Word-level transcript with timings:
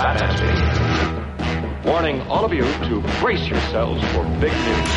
badass 0.00 0.32
video. 0.40 1.92
Warning 1.92 2.20
all 2.32 2.44
of 2.44 2.52
you 2.54 2.64
to 2.88 3.02
brace 3.20 3.46
yourselves 3.46 4.00
for 4.12 4.24
big 4.40 4.52
news. 4.52 4.90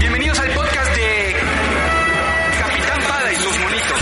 Bienvenidos 0.00 0.38
al 0.40 0.50
podcast 0.54 0.96
de 0.96 1.34
Capitán 2.58 3.00
Pada 3.06 3.32
y 3.32 3.36
sus 3.36 3.58
monitos. 3.60 4.00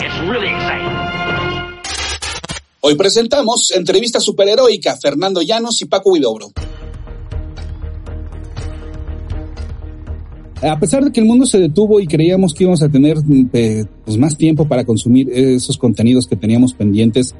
It's 0.00 0.18
really 0.30 0.48
exciting. 0.48 0.96
Hoy 2.80 2.94
presentamos 2.94 3.70
entrevista 3.72 4.18
superheroica 4.18 4.96
Fernando 4.96 5.42
Llanos 5.42 5.82
y 5.82 5.86
Paco 5.86 6.12
Huidobro. 6.12 6.52
A 10.62 10.78
pesar 10.80 11.04
de 11.04 11.12
que 11.12 11.20
el 11.20 11.26
mundo 11.26 11.46
se 11.46 11.58
detuvo 11.58 12.00
y 12.00 12.06
creíamos 12.06 12.52
que 12.52 12.64
íbamos 12.64 12.82
a 12.82 12.88
tener 12.88 13.16
eh, 13.52 13.84
pues 14.04 14.18
más 14.18 14.36
tiempo 14.36 14.66
para 14.66 14.84
consumir 14.84 15.30
esos 15.30 15.78
contenidos 15.78 16.26
que 16.26 16.34
teníamos 16.34 16.74
pendientes, 16.74 17.34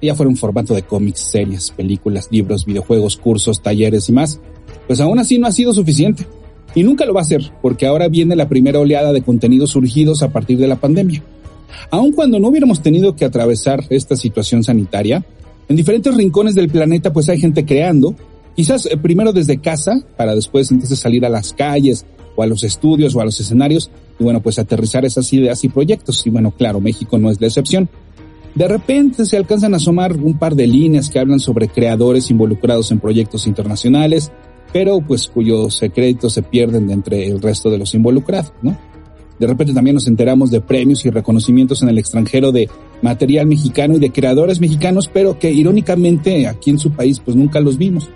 ya 0.00 0.14
fuera 0.14 0.30
en 0.30 0.36
formato 0.36 0.74
de 0.74 0.82
cómics, 0.82 1.20
series, 1.20 1.72
películas, 1.72 2.28
libros, 2.30 2.64
videojuegos, 2.64 3.16
cursos, 3.16 3.60
talleres 3.60 4.08
y 4.08 4.12
más, 4.12 4.40
pues 4.86 5.00
aún 5.00 5.18
así 5.18 5.38
no 5.38 5.48
ha 5.48 5.52
sido 5.52 5.72
suficiente. 5.72 6.26
Y 6.72 6.84
nunca 6.84 7.04
lo 7.04 7.12
va 7.12 7.22
a 7.22 7.24
ser, 7.24 7.50
porque 7.60 7.86
ahora 7.86 8.06
viene 8.06 8.36
la 8.36 8.48
primera 8.48 8.78
oleada 8.78 9.12
de 9.12 9.22
contenidos 9.22 9.70
surgidos 9.70 10.22
a 10.22 10.32
partir 10.32 10.56
de 10.58 10.68
la 10.68 10.76
pandemia. 10.76 11.24
Aun 11.90 12.12
cuando 12.12 12.38
no 12.38 12.48
hubiéramos 12.48 12.80
tenido 12.82 13.16
que 13.16 13.24
atravesar 13.24 13.84
esta 13.90 14.14
situación 14.14 14.62
sanitaria, 14.62 15.24
en 15.68 15.74
diferentes 15.74 16.14
rincones 16.14 16.54
del 16.54 16.68
planeta 16.68 17.12
pues 17.12 17.28
hay 17.28 17.40
gente 17.40 17.64
creando, 17.64 18.14
quizás 18.54 18.86
eh, 18.86 18.96
primero 18.96 19.32
desde 19.32 19.58
casa, 19.58 20.00
para 20.16 20.36
después 20.36 20.70
entonces 20.70 21.00
salir 21.00 21.26
a 21.26 21.28
las 21.28 21.52
calles 21.52 22.06
a 22.42 22.46
los 22.46 22.64
estudios 22.64 23.14
o 23.14 23.20
a 23.20 23.24
los 23.24 23.40
escenarios 23.40 23.90
y 24.18 24.24
bueno 24.24 24.40
pues 24.40 24.58
aterrizar 24.58 25.04
esas 25.04 25.32
ideas 25.32 25.64
y 25.64 25.68
proyectos. 25.68 26.26
Y 26.26 26.30
bueno, 26.30 26.50
claro, 26.50 26.80
México 26.80 27.18
no 27.18 27.30
es 27.30 27.40
la 27.40 27.46
excepción. 27.46 27.88
De 28.54 28.66
repente 28.66 29.26
se 29.26 29.36
alcanzan 29.36 29.74
a 29.74 29.76
asomar 29.76 30.16
un 30.16 30.38
par 30.38 30.56
de 30.56 30.66
líneas 30.66 31.08
que 31.08 31.18
hablan 31.18 31.38
sobre 31.38 31.68
creadores 31.68 32.30
involucrados 32.30 32.90
en 32.90 32.98
proyectos 32.98 33.46
internacionales, 33.46 34.32
pero 34.72 35.00
pues 35.00 35.28
cuyos 35.28 35.76
secretos 35.76 36.32
se 36.32 36.42
pierden 36.42 36.88
de 36.88 36.94
entre 36.94 37.26
el 37.26 37.40
resto 37.40 37.70
de 37.70 37.78
los 37.78 37.94
involucrados. 37.94 38.52
De 39.38 39.46
repente 39.46 39.72
también 39.72 39.94
nos 39.94 40.06
enteramos 40.06 40.50
de 40.50 40.60
premios 40.60 41.06
y 41.06 41.10
reconocimientos 41.10 41.82
en 41.82 41.88
el 41.88 41.98
extranjero 41.98 42.52
de 42.52 42.68
material 43.02 43.46
mexicano 43.46 43.96
y 43.96 43.98
de 43.98 44.10
creadores 44.10 44.60
mexicanos, 44.60 45.08
pero 45.10 45.38
que 45.38 45.50
irónicamente 45.50 46.46
aquí 46.46 46.70
en 46.70 46.78
su 46.78 46.90
país 46.90 47.20
pues 47.20 47.36
nunca 47.36 47.60
los 47.60 47.78
vimos. 47.78 48.10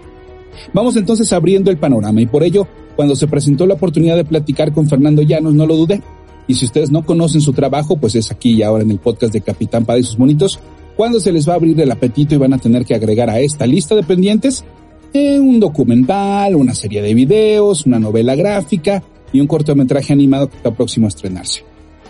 Vamos 0.72 0.96
entonces 0.96 1.32
abriendo 1.32 1.70
el 1.70 1.78
panorama 1.78 2.20
y 2.20 2.26
por 2.26 2.42
ello, 2.42 2.66
cuando 2.96 3.16
se 3.16 3.26
presentó 3.26 3.66
la 3.66 3.74
oportunidad 3.74 4.16
de 4.16 4.24
platicar 4.24 4.72
con 4.72 4.88
Fernando 4.88 5.22
Llanos, 5.22 5.54
no 5.54 5.66
lo 5.66 5.76
dudé. 5.76 6.02
Y 6.46 6.54
si 6.54 6.66
ustedes 6.66 6.90
no 6.90 7.04
conocen 7.04 7.40
su 7.40 7.52
trabajo, 7.52 7.96
pues 7.96 8.14
es 8.14 8.30
aquí 8.30 8.52
y 8.52 8.62
ahora 8.62 8.84
en 8.84 8.90
el 8.90 8.98
podcast 8.98 9.32
de 9.32 9.40
Capitán 9.40 9.84
Pada 9.84 9.98
y 9.98 10.02
sus 10.02 10.18
monitos, 10.18 10.60
cuando 10.96 11.18
se 11.18 11.32
les 11.32 11.48
va 11.48 11.54
a 11.54 11.56
abrir 11.56 11.80
el 11.80 11.90
apetito 11.90 12.34
y 12.34 12.38
van 12.38 12.52
a 12.52 12.58
tener 12.58 12.84
que 12.84 12.94
agregar 12.94 13.30
a 13.30 13.40
esta 13.40 13.66
lista 13.66 13.94
de 13.94 14.02
pendientes 14.02 14.64
eh, 15.12 15.38
un 15.38 15.60
documental, 15.60 16.56
una 16.56 16.74
serie 16.74 17.00
de 17.00 17.14
videos, 17.14 17.86
una 17.86 18.00
novela 18.00 18.34
gráfica 18.34 19.02
y 19.32 19.40
un 19.40 19.46
cortometraje 19.46 20.12
animado 20.12 20.48
que 20.48 20.56
está 20.56 20.72
próximo 20.72 21.06
a 21.06 21.08
estrenarse. 21.08 21.62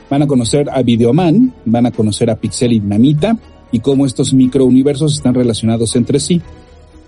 Van 0.09 0.23
a 0.23 0.27
conocer 0.27 0.69
a 0.71 0.83
Videoman, 0.83 1.55
van 1.65 1.87
a 1.87 1.91
conocer 1.91 2.31
a 2.31 2.37
Pixel 2.37 2.73
y 2.73 2.81
Dinamita 2.81 3.39
y 3.73 3.81
cómo 3.81 4.07
estos 4.07 4.33
microuniversos 4.33 5.15
están 5.15 5.35
relacionados 5.35 5.97
entre 5.97 6.21
sí. 6.21 6.41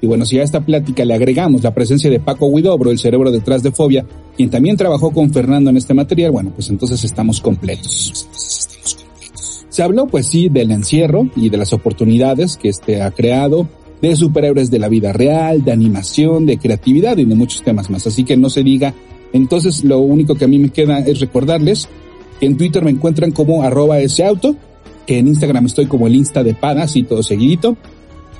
Y 0.01 0.07
bueno, 0.07 0.25
si 0.25 0.39
a 0.39 0.43
esta 0.43 0.61
plática 0.61 1.05
le 1.05 1.15
agregamos 1.15 1.63
la 1.63 1.75
presencia 1.75 2.11
de 2.11 2.21
Paco 2.21 2.47
Huidobro, 2.47 2.91
el 2.91 2.99
cerebro 2.99 3.31
detrás 3.31 3.63
de 3.63 3.73
Fobia, 3.73 4.05
quien 4.37 4.51
también 4.51 4.77
trabajó 4.77 5.11
con 5.11 5.33
Fernando 5.33 5.71
en 5.71 5.77
este 5.77 5.95
material, 5.95 6.33
bueno, 6.33 6.51
pues 6.55 6.69
entonces 6.69 7.03
estamos 7.05 7.41
completos. 7.41 8.29
Se 9.69 9.83
habló, 9.83 10.07
pues 10.07 10.27
sí, 10.27 10.49
del 10.49 10.71
encierro 10.71 11.29
y 11.37 11.49
de 11.51 11.59
las 11.59 11.73
oportunidades 11.73 12.57
que 12.57 12.69
este 12.69 13.03
ha 13.03 13.11
creado, 13.11 13.69
de 14.01 14.17
superhéroes 14.17 14.71
de 14.71 14.79
la 14.79 14.89
vida 14.89 15.13
real, 15.13 15.65
de 15.65 15.73
animación, 15.73 16.47
de 16.47 16.59
creatividad 16.59 17.17
y 17.19 17.25
de 17.25 17.35
muchos 17.35 17.63
temas 17.63 17.91
más. 17.91 18.07
Así 18.07 18.25
que 18.25 18.37
no 18.37 18.51
se 18.51 18.63
diga. 18.63 18.95
Entonces, 19.33 19.85
lo 19.85 19.99
único 19.99 20.35
que 20.35 20.45
a 20.45 20.49
mí 20.49 20.59
me 20.59 20.71
queda 20.71 21.01
es 21.01 21.21
recordarles 21.21 21.89
que 22.41 22.47
en 22.47 22.57
Twitter 22.57 22.85
me 22.85 22.91
encuentran 22.91 23.33
como 23.33 23.63
arroba 23.63 23.99
ese 23.99 24.25
auto, 24.25 24.57
que 25.07 25.19
en 25.19 25.29
Instagram 25.29 25.67
estoy 25.67 25.87
como 25.87 26.07
el 26.07 26.15
Insta 26.15 26.43
de 26.43 26.55
Padas 26.55 26.97
y 26.97 27.03
todo 27.03 27.23
seguidito, 27.23 27.77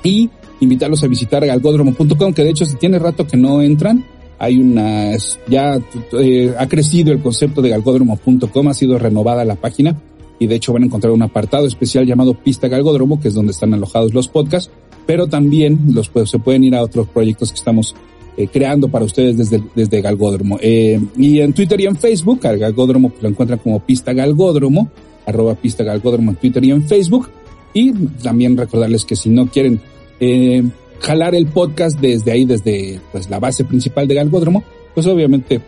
y 0.03 0.29
invitarlos 0.59 1.03
a 1.03 1.07
visitar 1.07 1.45
galgodromo.com, 1.45 2.33
que 2.33 2.43
de 2.43 2.49
hecho 2.49 2.65
si 2.65 2.75
tiene 2.77 2.99
rato 2.99 3.27
que 3.27 3.37
no 3.37 3.61
entran, 3.61 4.03
hay 4.39 4.59
una, 4.59 5.11
ya 5.47 5.79
eh, 6.19 6.53
ha 6.57 6.67
crecido 6.67 7.11
el 7.11 7.19
concepto 7.19 7.61
de 7.61 7.69
galgodromo.com, 7.69 8.67
ha 8.67 8.73
sido 8.73 8.99
renovada 8.99 9.45
la 9.45 9.55
página 9.55 9.95
y 10.39 10.47
de 10.47 10.55
hecho 10.55 10.73
van 10.73 10.83
a 10.83 10.85
encontrar 10.85 11.13
un 11.13 11.23
apartado 11.23 11.65
especial 11.65 12.05
llamado 12.05 12.35
Pista 12.35 12.67
Galgodromo, 12.67 13.19
que 13.19 13.29
es 13.29 13.33
donde 13.33 13.51
están 13.51 13.73
alojados 13.73 14.13
los 14.13 14.27
podcasts, 14.27 14.71
pero 15.05 15.27
también 15.27 15.79
los 15.93 16.09
pues, 16.09 16.29
se 16.29 16.39
pueden 16.39 16.63
ir 16.63 16.75
a 16.75 16.83
otros 16.83 17.07
proyectos 17.07 17.51
que 17.51 17.57
estamos 17.57 17.95
eh, 18.37 18.47
creando 18.47 18.89
para 18.89 19.05
ustedes 19.05 19.37
desde, 19.37 19.63
desde 19.73 20.01
Galgódromo. 20.01 20.59
Eh, 20.61 21.01
y 21.17 21.39
en 21.39 21.53
Twitter 21.53 21.81
y 21.81 21.85
en 21.87 21.95
Facebook, 21.95 22.45
al 22.45 22.59
Galgódromo 22.59 23.11
lo 23.19 23.29
encuentran 23.29 23.59
como 23.59 23.79
Pista 23.79 24.13
Galgódromo, 24.13 24.91
arroba 25.25 25.55
Pista 25.55 25.83
Galgódromo 25.83 26.31
en 26.31 26.37
Twitter 26.37 26.63
y 26.63 26.71
en 26.71 26.83
Facebook. 26.83 27.29
Y 27.73 27.91
también 27.91 28.55
recordarles 28.55 29.05
que 29.05 29.15
si 29.15 29.29
no 29.29 29.47
quieren 29.47 29.81
eh, 30.19 30.63
jalar 30.99 31.35
el 31.35 31.47
podcast 31.47 31.99
desde 31.99 32.31
ahí, 32.31 32.45
desde 32.45 32.99
pues 33.11 33.29
la 33.29 33.39
base 33.39 33.63
principal 33.63 34.07
de 34.07 34.15
Galgódromo, 34.15 34.63
pues 34.93 35.05
obviamente 35.07 35.61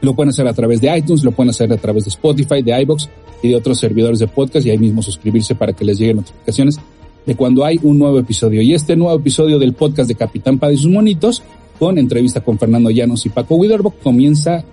lo 0.00 0.14
pueden 0.14 0.30
hacer 0.30 0.46
a 0.46 0.52
través 0.52 0.80
de 0.80 0.96
iTunes, 0.96 1.24
lo 1.24 1.32
pueden 1.32 1.50
hacer 1.50 1.72
a 1.72 1.76
través 1.76 2.04
de 2.04 2.10
Spotify, 2.10 2.62
de 2.62 2.80
iBox 2.82 3.08
y 3.42 3.48
de 3.48 3.56
otros 3.56 3.78
servidores 3.78 4.18
de 4.18 4.28
podcast 4.28 4.66
y 4.66 4.70
ahí 4.70 4.78
mismo 4.78 5.02
suscribirse 5.02 5.54
para 5.54 5.72
que 5.72 5.84
les 5.84 5.98
lleguen 5.98 6.16
notificaciones 6.16 6.78
de 7.26 7.34
cuando 7.34 7.64
hay 7.64 7.78
un 7.82 7.98
nuevo 7.98 8.18
episodio. 8.18 8.62
Y 8.62 8.74
este 8.74 8.96
nuevo 8.96 9.18
episodio 9.18 9.58
del 9.58 9.74
podcast 9.74 10.08
de 10.08 10.14
Capitán 10.14 10.58
Pada 10.58 10.72
y 10.72 10.78
sus 10.78 10.90
monitos, 10.90 11.42
con 11.78 11.98
entrevista 11.98 12.40
con 12.40 12.58
Fernando 12.58 12.90
Llanos 12.90 13.26
y 13.26 13.28
Paco 13.28 13.56
Huidobro, 13.56 13.90
comienza 13.90 14.64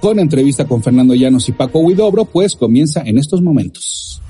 con 0.00 0.18
entrevista 0.18 0.66
con 0.66 0.82
Fernando 0.82 1.14
Llanos 1.14 1.48
y 1.48 1.52
Paco 1.52 1.78
Huidobro, 1.78 2.24
pues 2.24 2.56
comienza 2.56 3.02
en 3.04 3.18
estos 3.18 3.40
momentos. 3.40 4.20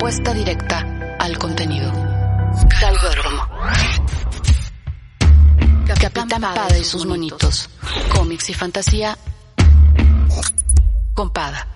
Apuesta 0.00 0.32
directa 0.32 1.16
al 1.18 1.36
contenido. 1.36 1.92
Calgódromo. 2.80 3.42
Capitán 5.86 6.40
Pada 6.40 6.78
y 6.78 6.84
sus 6.84 7.04
monitos. 7.04 7.68
Cómics 8.16 8.48
y 8.48 8.54
fantasía. 8.54 9.18
Con 11.12 11.30
Pada. 11.34 11.68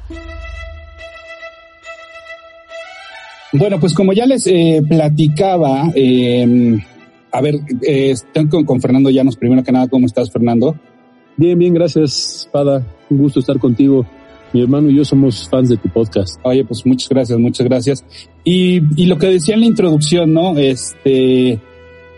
Bueno, 3.52 3.78
pues 3.78 3.92
como 3.92 4.14
ya 4.14 4.24
les 4.24 4.46
eh, 4.46 4.82
platicaba, 4.88 5.90
eh, 5.94 6.82
a 7.30 7.40
ver, 7.42 7.56
eh, 7.82 8.12
estoy 8.12 8.48
con, 8.48 8.64
con, 8.64 8.80
Fernando 8.80 9.10
Llanos. 9.10 9.36
Primero 9.36 9.62
que 9.62 9.70
nada, 9.70 9.86
¿cómo 9.88 10.06
estás, 10.06 10.30
Fernando? 10.30 10.74
Bien, 11.36 11.58
bien, 11.58 11.74
gracias, 11.74 12.48
Pada. 12.50 12.82
Un 13.10 13.18
gusto 13.18 13.40
estar 13.40 13.58
contigo. 13.58 14.06
Mi 14.54 14.62
hermano 14.62 14.88
y 14.88 14.94
yo 14.94 15.04
somos 15.04 15.48
fans 15.48 15.68
de 15.68 15.76
tu 15.76 15.88
podcast. 15.88 16.38
Oye, 16.44 16.64
pues 16.64 16.86
muchas 16.86 17.08
gracias, 17.08 17.36
muchas 17.40 17.66
gracias. 17.66 18.04
Y, 18.44 18.80
y 18.94 19.06
lo 19.06 19.18
que 19.18 19.26
decía 19.26 19.54
en 19.54 19.60
la 19.62 19.66
introducción, 19.66 20.32
¿no? 20.32 20.56
Este, 20.56 21.58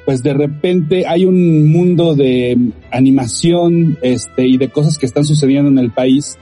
pues 0.05 0.23
de 0.23 0.35
repente 0.35 1.07
hay 1.07 1.25
un 1.25 1.73
mundo 1.73 2.15
de 2.15 2.59
animación, 2.91 3.97
este, 4.03 4.47
y 4.47 4.59
de 4.59 4.69
cosas 4.69 4.99
que 4.99 5.07
están 5.07 5.25
sucediendo 5.25 5.71
en 5.71 5.79
el 5.79 5.91
país 5.93 6.37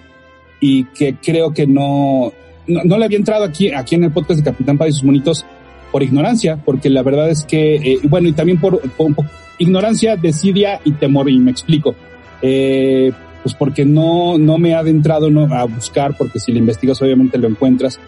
y 0.61 0.83
que 0.87 1.15
creo 1.15 1.55
que 1.55 1.69
no, 1.69 2.33
no, 2.67 2.99
le 2.99 3.05
había 3.05 3.19
entrado 3.19 3.45
aquí, 3.45 3.71
aquí 3.71 3.95
en 3.95 4.03
el 4.03 4.11
podcast 4.11 4.41
de 4.41 4.51
Capitán 4.51 4.77
Pada 4.77 4.91
y 4.91 4.95
sus 4.95 5.05
monitos 5.05 5.47
por 5.93 6.03
ignorancia, 6.03 6.57
porque 6.65 6.91
la 6.91 7.05
verdad 7.05 7.31
es 7.31 7.45
que, 7.45 7.77
eh, 7.77 8.01
bueno, 8.03 8.29
y 8.29 8.33
también 8.33 8.61
por, 8.61 8.81
por, 8.91 9.15
por, 9.15 9.27
ignorancia, 9.59 10.17
desidia 10.17 10.81
y 10.85 10.91
temor, 10.91 11.31
y 11.31 11.39
me 11.39 11.53
explico. 11.53 11.95
Eh, 12.43 13.13
pues 13.45 13.55
porque 13.55 13.85
no, 13.85 14.39
no 14.39 14.59
me 14.59 14.75
ha 14.75 14.81
adentrado 14.81 15.31
no, 15.31 15.55
a 15.55 15.65
buscar, 15.65 16.17
porque 16.17 16.41
si 16.41 16.51
lo 16.51 16.59
investigas 16.59 17.01
obviamente 17.01 17.39
lo 17.39 17.47
encuentras. 17.47 18.01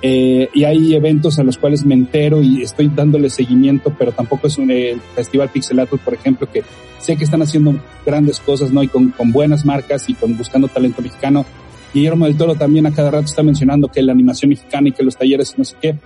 Eh, 0.00 0.48
y 0.54 0.64
hay 0.64 0.94
eventos 0.94 1.38
a 1.38 1.42
los 1.42 1.58
cuales 1.58 1.84
me 1.84 1.94
entero 1.94 2.42
y 2.42 2.62
estoy 2.62 2.88
dándole 2.94 3.28
seguimiento, 3.28 3.94
pero 3.98 4.12
tampoco 4.12 4.46
es 4.46 4.56
un 4.56 4.70
el 4.70 5.00
Festival 5.14 5.48
Pixelato, 5.48 5.96
por 5.98 6.14
ejemplo, 6.14 6.48
que 6.50 6.62
sé 7.00 7.16
que 7.16 7.24
están 7.24 7.42
haciendo 7.42 7.74
grandes 8.06 8.40
cosas, 8.40 8.70
¿no? 8.70 8.82
Y 8.82 8.88
con, 8.88 9.10
con 9.10 9.32
buenas 9.32 9.66
marcas 9.66 10.08
y 10.08 10.14
con 10.14 10.36
buscando 10.36 10.68
talento 10.68 11.02
mexicano 11.02 11.44
Guillermo 11.94 12.26
del 12.26 12.36
Toro 12.36 12.56
también 12.56 12.86
a 12.86 12.92
cada 12.92 13.12
rato 13.12 13.26
está 13.26 13.44
mencionando 13.44 13.86
que 13.88 14.02
la 14.02 14.12
animación 14.12 14.48
mexicana 14.48 14.88
y 14.88 14.92
que 14.92 15.04
los 15.04 15.16
talleres 15.16 15.54
y 15.54 15.58
no 15.58 15.64
sé 15.64 15.76
qué. 15.80 15.96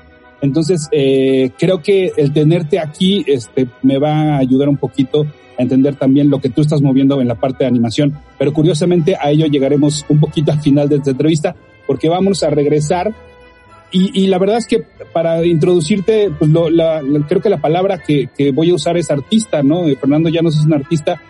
Entonces, 0.43 0.87
eh, 0.93 1.51
creo 1.59 1.83
que 1.83 2.13
el 2.17 2.33
tenerte 2.33 2.79
aquí 2.79 3.25
este, 3.27 3.67
me 3.83 3.99
va 3.99 4.13
a 4.13 4.39
ayudar 4.39 4.69
un 4.69 4.77
poquito 4.77 5.27
entender 5.59 5.97
también 5.97 6.31
lo 6.31 6.41
que 6.41 6.49
tú 6.49 6.63
estás 6.63 6.81
moviendo 6.81 7.21
en 7.21 7.29
la 7.29 7.35
parte 7.35 7.65
de 7.65 7.69
animación. 7.69 8.19
Pero 8.39 8.53
curiosamente 8.53 9.17
a 9.21 9.31
ello 9.31 9.47
llegaremos 9.47 10.07
un 10.09 10.21
poquito 10.21 10.53
al 10.53 10.61
final 10.61 10.89
de 10.89 10.97
esta 10.97 11.11
entrevista, 11.11 11.57
porque 11.87 12.09
vamos 12.09 12.43
a 12.43 12.51
regresar. 12.51 13.13
Y, 13.91 14.23
y 14.23 14.27
la 14.29 14.39
verdad 14.39 14.59
es 14.59 14.67
que 14.67 14.85
para 15.13 15.45
introducirte, 15.45 16.31
pues 16.39 16.51
lo, 16.51 16.71
la, 16.71 17.03
la, 17.03 17.27
creo 17.27 17.41
que 17.41 17.49
la 17.49 17.61
palabra 17.61 17.99
que, 17.99 18.29
que, 18.37 18.53
voy 18.53 18.71
a 18.71 18.75
usar 18.75 18.97
es 18.97 19.11
artista, 19.11 19.63
¿no? 19.63 19.85
Fernando 19.99 20.29
Llanos 20.29 20.59
es 20.59 20.65
un 20.65 20.75
artista, 20.75 21.21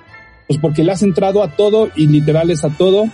pues 0.46 0.58
porque 0.58 0.82
le 0.82 0.92
has 0.92 1.02
entrado 1.02 1.42
a 1.42 1.52
todo 1.52 1.88
y 1.94 2.06
literal 2.06 2.50
es 2.50 2.64
a 2.64 2.70
todo 2.70 3.04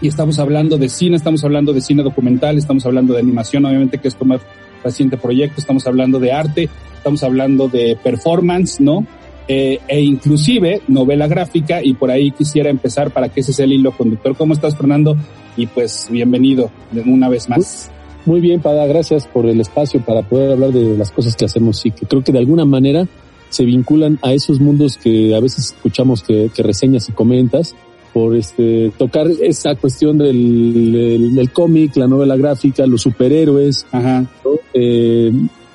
Y 0.00 0.08
estamos 0.08 0.40
hablando 0.40 0.78
de 0.78 0.88
cine, 0.88 1.16
estamos 1.16 1.44
hablando 1.44 1.72
de 1.72 1.80
cine 1.80 2.02
documental, 2.02 2.58
estamos 2.58 2.84
hablando 2.84 3.14
de 3.14 3.20
animación, 3.20 3.64
obviamente 3.64 3.98
que 3.98 4.08
es 4.08 4.16
tu 4.16 4.24
más 4.24 4.40
reciente 4.82 5.16
proyecto, 5.16 5.60
estamos 5.60 5.86
hablando 5.86 6.18
de 6.18 6.32
arte, 6.32 6.68
estamos 6.96 7.22
hablando 7.22 7.68
de 7.68 7.96
performance, 8.02 8.80
¿no? 8.80 9.06
Eh, 9.48 9.80
e 9.88 10.00
inclusive 10.00 10.82
novela 10.86 11.26
gráfica 11.26 11.82
y 11.82 11.94
por 11.94 12.10
ahí 12.10 12.30
quisiera 12.30 12.70
empezar 12.70 13.10
para 13.10 13.28
que 13.28 13.40
ese 13.40 13.52
sea 13.52 13.64
el 13.64 13.72
hilo 13.72 13.92
conductor. 13.92 14.36
¿Cómo 14.36 14.54
estás, 14.54 14.76
Fernando? 14.76 15.16
Y 15.56 15.66
pues 15.66 16.08
bienvenido 16.10 16.70
una 17.06 17.28
vez 17.28 17.48
más. 17.48 17.90
Muy 18.24 18.40
bien, 18.40 18.60
Pada, 18.60 18.86
gracias 18.86 19.26
por 19.26 19.46
el 19.46 19.60
espacio 19.60 20.00
para 20.00 20.22
poder 20.22 20.52
hablar 20.52 20.70
de 20.70 20.96
las 20.96 21.10
cosas 21.10 21.34
que 21.34 21.44
hacemos 21.44 21.84
y 21.84 21.90
que 21.90 22.06
creo 22.06 22.22
que 22.22 22.32
de 22.32 22.38
alguna 22.38 22.64
manera 22.64 23.08
se 23.48 23.64
vinculan 23.64 24.18
a 24.22 24.32
esos 24.32 24.60
mundos 24.60 24.96
que 24.96 25.34
a 25.34 25.40
veces 25.40 25.74
escuchamos 25.74 26.22
que, 26.22 26.50
reseñas 26.56 27.08
y 27.08 27.12
comentas 27.12 27.74
por 28.12 28.36
este 28.36 28.92
tocar 28.96 29.26
esa 29.42 29.74
cuestión 29.74 30.18
del, 30.18 31.34
del, 31.34 31.52
cómic, 31.52 31.96
la 31.96 32.06
novela 32.06 32.36
gráfica, 32.36 32.86
los 32.86 33.02
superhéroes. 33.02 33.86
Ajá. 33.90 34.24
Eh, 34.72 35.32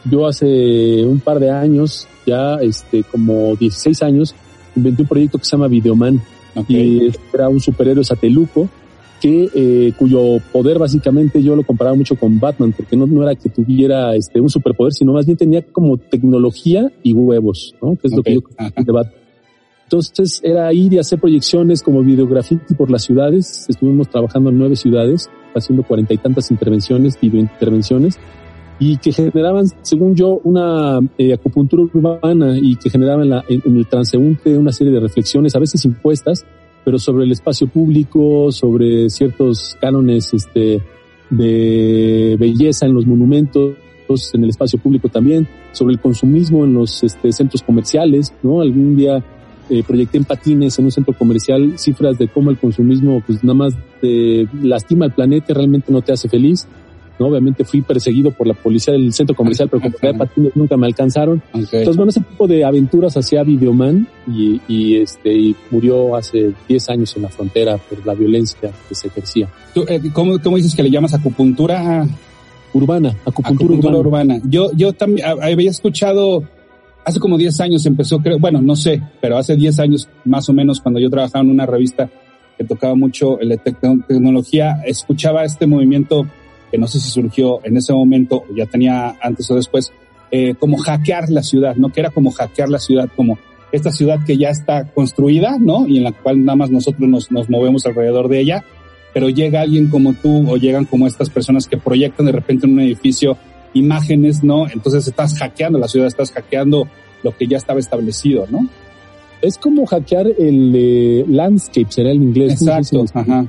yo 0.10 0.28
hace 0.28 1.06
un 1.06 1.20
par 1.20 1.40
de 1.40 1.50
años, 1.50 2.08
ya 2.26 2.56
este 2.56 3.04
como 3.04 3.56
16 3.56 4.02
años, 4.04 4.36
inventé 4.76 5.04
un 5.04 5.08
proyecto 5.08 5.38
que 5.38 5.46
se 5.46 5.52
llama 5.52 5.68
Videoman. 5.68 6.22
Y 6.68 7.12
era 7.32 7.50
un 7.50 7.60
superhéroe 7.60 8.04
sateluco 8.04 8.68
que 9.22 9.50
eh, 9.54 9.94
cuyo 9.98 10.38
poder 10.52 10.80
básicamente 10.80 11.42
yo 11.42 11.56
lo 11.56 11.64
comparaba 11.64 11.96
mucho 11.96 12.16
con 12.16 12.40
Batman, 12.40 12.74
porque 12.76 12.96
no, 12.96 13.06
no 13.08 13.24
era 13.24 13.36
que 13.36 13.50
tuviera 13.50 14.16
este 14.16 14.40
un 14.40 14.50
superpoder, 14.50 14.94
sino 14.94 15.14
más 15.14 15.26
bien 15.26 15.38
tenía 15.38 15.62
como 15.62 15.98
tecnología 15.98 16.92
y 17.04 17.14
huevos, 17.14 17.76
¿no? 17.82 17.96
Que 17.96 18.08
es 18.08 18.16
lo 18.16 18.24
que 18.24 18.36
yo 18.36 18.42
de 18.58 18.92
Batman. 18.92 19.14
Entonces 19.84 20.42
era 20.44 20.72
ir 20.74 20.94
y 20.94 21.00
hacer 21.00 21.20
proyecciones 21.20 21.82
como 21.82 22.04
videografía 22.04 22.60
por 22.78 22.92
las 22.92 23.04
ciudades. 23.04 23.68
Estuvimos 23.70 24.10
trabajando 24.10 24.50
en 24.50 24.58
nueve 24.58 24.76
ciudades, 24.76 25.30
haciendo 25.56 25.84
cuarenta 25.84 26.14
y 26.14 26.18
tantas 26.18 26.52
intervenciones, 26.52 27.18
videointervenciones, 27.20 28.20
y 28.80 28.98
que 28.98 29.12
generaban, 29.12 29.66
según 29.82 30.16
yo, 30.16 30.40
una 30.44 31.00
eh, 31.18 31.34
acupuntura 31.34 31.84
urbana 31.84 32.58
y 32.58 32.76
que 32.76 32.90
generaban 32.90 33.30
la, 33.30 33.44
en, 33.50 33.62
el 33.66 33.88
transeúnte 33.88 34.58
una 34.58 34.72
serie 34.72 34.94
de 34.94 35.00
reflexiones, 35.00 35.56
a 35.56 35.60
veces 35.60 35.84
impuestas, 35.86 36.46
pero 36.86 37.00
sobre 37.00 37.26
el 37.26 37.32
espacio 37.32 37.68
público, 37.68 38.52
sobre 38.52 39.10
ciertos 39.10 39.76
cánones 39.82 40.34
este, 40.34 40.82
de 41.30 42.38
belleza 42.40 42.86
en 42.86 42.94
los 42.94 43.06
monumentos, 43.06 43.76
en 44.34 44.44
el 44.44 44.50
espacio 44.50 44.80
público 44.80 45.10
también, 45.10 45.48
sobre 45.72 45.94
el 45.94 46.00
consumismo 46.00 46.64
en 46.64 46.74
los 46.74 47.04
este, 47.04 47.32
centros 47.32 47.62
comerciales, 47.64 48.34
¿no? 48.42 48.62
Algún 48.62 48.96
día 48.96 49.24
eh, 49.70 49.84
proyecté 49.86 50.18
en 50.18 50.24
patines 50.24 50.80
en 50.80 50.86
un 50.86 50.92
centro 50.92 51.14
comercial 51.14 51.78
cifras 51.78 52.18
de 52.18 52.30
cómo 52.30 52.52
el 52.52 52.58
consumismo 52.58 53.22
pues 53.26 53.44
nada 53.44 53.56
más 53.56 53.74
te 54.00 54.48
lastima 54.62 55.04
al 55.04 55.14
planeta 55.14 55.54
realmente 55.54 55.92
no 55.92 56.02
te 56.02 56.14
hace 56.14 56.30
feliz 56.30 56.66
¿no? 57.20 57.28
Obviamente 57.28 57.64
fui 57.64 57.82
perseguido 57.82 58.32
por 58.32 58.48
la 58.48 58.54
policía 58.54 58.94
del 58.94 59.14
centro 59.14 59.36
comercial, 59.36 59.70
pero 59.70 59.82
como 59.82 60.18
patines 60.18 60.56
nunca 60.56 60.78
me 60.78 60.88
alcanzaron. 60.88 61.42
Entonces, 61.54 61.96
bueno, 61.96 62.10
ese 62.10 62.22
tipo 62.22 62.48
de 62.48 62.64
aventuras 62.64 63.16
hacía 63.18 63.44
Videoman 63.44 64.08
y, 64.28 64.62
y, 64.68 64.96
este, 64.98 65.34
y 65.34 65.56
murió 65.72 66.16
hace 66.16 66.54
10 66.68 66.90
años 66.90 67.16
en 67.16 67.24
la 67.24 67.30
frontera 67.30 67.78
por 67.78 68.06
la 68.06 68.14
violencia 68.14 68.72
que 68.88 68.96
se 68.96 69.08
ejercía. 69.08 69.50
Eh, 69.76 70.02
¿cómo, 70.14 70.40
¿Cómo 70.40 70.58
dices 70.58 70.76
que 70.76 70.84
le 70.84 70.90
llamas 70.90 71.14
acupuntura? 71.14 72.08
Urbana, 72.74 73.16
acupuntura, 73.26 73.98
urbana. 73.98 74.40
Yo, 74.44 74.72
yo 74.76 74.94
también 74.94 75.28
había 75.42 75.72
escuchado, 75.72 76.44
hace 77.06 77.20
como 77.20 77.38
10 77.38 77.60
años 77.62 77.86
empezó, 77.86 78.20
creo, 78.20 78.38
bueno, 78.40 78.62
no 78.62 78.76
sé, 78.76 79.02
pero 79.22 79.38
hace 79.38 79.56
10 79.56 79.80
años 79.80 80.10
más 80.26 80.48
o 80.50 80.54
menos 80.54 80.82
cuando 80.82 81.00
yo 81.00 81.10
trabajaba 81.10 81.44
en 81.44 81.52
una 81.52 81.66
revista 81.66 82.10
que 82.58 82.64
tocaba 82.64 82.96
mucho 82.96 83.38
la 83.42 83.58
tecnología, 83.58 84.82
escuchaba 84.86 85.46
este 85.46 85.68
movimiento 85.68 86.28
que 86.78 86.82
no 86.82 86.88
sé 86.88 87.00
si 87.00 87.10
surgió 87.10 87.60
en 87.64 87.76
ese 87.76 87.92
momento 87.92 88.44
o 88.48 88.56
ya 88.56 88.68
tenía 88.68 89.16
antes 89.20 89.50
o 89.50 89.56
después, 89.56 89.92
eh, 90.30 90.54
como 90.60 90.78
hackear 90.78 91.28
la 91.32 91.42
ciudad, 91.42 91.76
¿no? 91.76 91.90
Que 91.90 92.02
era 92.02 92.12
como 92.12 92.30
hackear 92.30 92.70
la 92.70 92.78
ciudad, 92.78 93.10
como 93.16 93.40
esta 93.72 93.92
ciudad 93.92 94.24
que 94.24 94.38
ya 94.38 94.50
está 94.50 94.86
construida, 94.86 95.58
¿no? 95.60 95.88
Y 95.88 95.98
en 95.98 96.04
la 96.04 96.12
cual 96.12 96.46
nada 96.46 96.56
más 96.56 96.70
nosotros 96.70 97.10
nos, 97.10 97.32
nos 97.32 97.50
movemos 97.50 97.88
alrededor 97.88 98.30
de 98.30 98.42
ella, 98.42 98.64
pero 99.12 99.28
llega 99.30 99.62
alguien 99.62 99.88
como 99.88 100.14
tú 100.14 100.48
o 100.48 100.58
llegan 100.58 100.86
como 100.86 101.08
estas 101.08 101.32
personas 101.32 101.66
que 101.66 101.78
proyectan 101.78 102.28
de 102.28 102.34
repente 102.34 102.68
en 102.68 102.74
un 102.74 102.82
edificio 102.82 103.38
imágenes, 103.74 104.44
¿no? 104.44 104.70
Entonces 104.70 105.08
estás 105.08 105.36
hackeando 105.40 105.80
la 105.80 105.88
ciudad, 105.88 106.06
estás 106.06 106.32
hackeando 106.32 106.88
lo 107.24 107.36
que 107.36 107.48
ya 107.48 107.58
estaba 107.58 107.80
establecido, 107.80 108.46
¿no? 108.52 108.70
Es 109.42 109.58
como 109.58 109.88
hackear 109.88 110.28
el 110.28 111.26
landscape, 111.36 111.88
será 111.90 112.12
el 112.12 112.22
inglés. 112.22 112.62
Exacto, 112.62 113.04
ajá. 113.16 113.46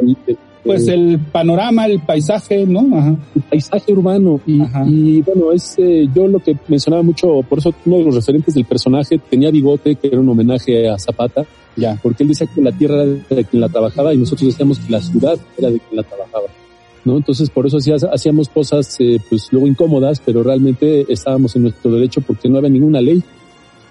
Pues 0.65 0.89
el 0.89 1.19
panorama, 1.33 1.87
el 1.87 2.01
paisaje, 2.01 2.67
¿no? 2.67 2.81
Ajá. 2.97 3.17
El 3.35 3.43
paisaje 3.43 3.93
urbano. 3.93 4.41
Y, 4.47 4.63
y 4.87 5.23
bueno, 5.23 5.53
es 5.53 5.75
eh, 5.79 6.09
yo 6.15 6.27
lo 6.27 6.41
que 6.41 6.57
mencionaba 6.69 7.03
mucho, 7.03 7.43
por 7.49 7.59
eso 7.59 7.75
uno 7.87 7.99
de 7.99 8.05
los 8.05 8.15
referentes 8.15 8.55
del 8.55 8.65
personaje 8.65 9.19
tenía 9.19 9.51
bigote, 9.51 9.97
que 9.97 10.09
era 10.09 10.21
un 10.21 10.29
homenaje 10.29 10.89
a 10.89 10.99
Zapata, 10.99 11.47
ya, 11.77 11.99
porque 12.03 12.25
él 12.25 12.31
decía 12.31 12.47
que 12.53 12.61
la 12.61 12.73
tierra 12.73 13.03
era 13.03 13.37
de 13.37 13.45
quien 13.45 13.61
la 13.61 13.69
trabajaba 13.69 14.13
y 14.13 14.19
nosotros 14.19 14.49
decíamos 14.49 14.79
que 14.79 14.93
la 14.93 15.01
ciudad 15.01 15.39
era 15.57 15.71
de 15.71 15.79
quien 15.79 15.97
la 15.97 16.03
trabajaba. 16.03 16.47
¿no? 17.05 17.17
Entonces, 17.17 17.49
por 17.49 17.67
eso 17.67 17.79
hacíamos 18.13 18.49
cosas, 18.49 18.97
eh, 18.99 19.19
pues 19.29 19.49
luego 19.51 19.67
incómodas, 19.67 20.21
pero 20.25 20.43
realmente 20.43 21.11
estábamos 21.11 21.57
en 21.57 21.63
nuestro 21.63 21.91
derecho 21.93 22.21
porque 22.21 22.49
no 22.49 22.59
había 22.59 22.71
ninguna 22.71 23.01
ley 23.01 23.23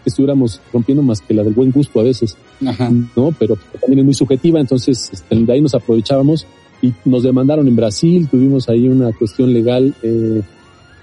estuviéramos 0.09 0.61
rompiendo 0.71 1.03
más 1.03 1.21
que 1.21 1.33
la 1.33 1.43
del 1.43 1.53
buen 1.53 1.71
gusto 1.71 1.99
a 1.99 2.03
veces, 2.03 2.37
Ajá. 2.65 2.91
¿no? 3.15 3.33
Pero 3.37 3.57
también 3.79 3.99
es 3.99 4.05
muy 4.05 4.13
subjetiva, 4.13 4.59
entonces 4.59 5.09
este, 5.11 5.35
de 5.35 5.53
ahí 5.53 5.61
nos 5.61 5.73
aprovechábamos 5.73 6.45
y 6.81 6.93
nos 7.05 7.23
demandaron 7.23 7.67
en 7.67 7.75
Brasil, 7.75 8.27
tuvimos 8.29 8.69
ahí 8.69 8.87
una 8.87 9.11
cuestión 9.13 9.53
legal 9.53 9.95
eh, 10.03 10.41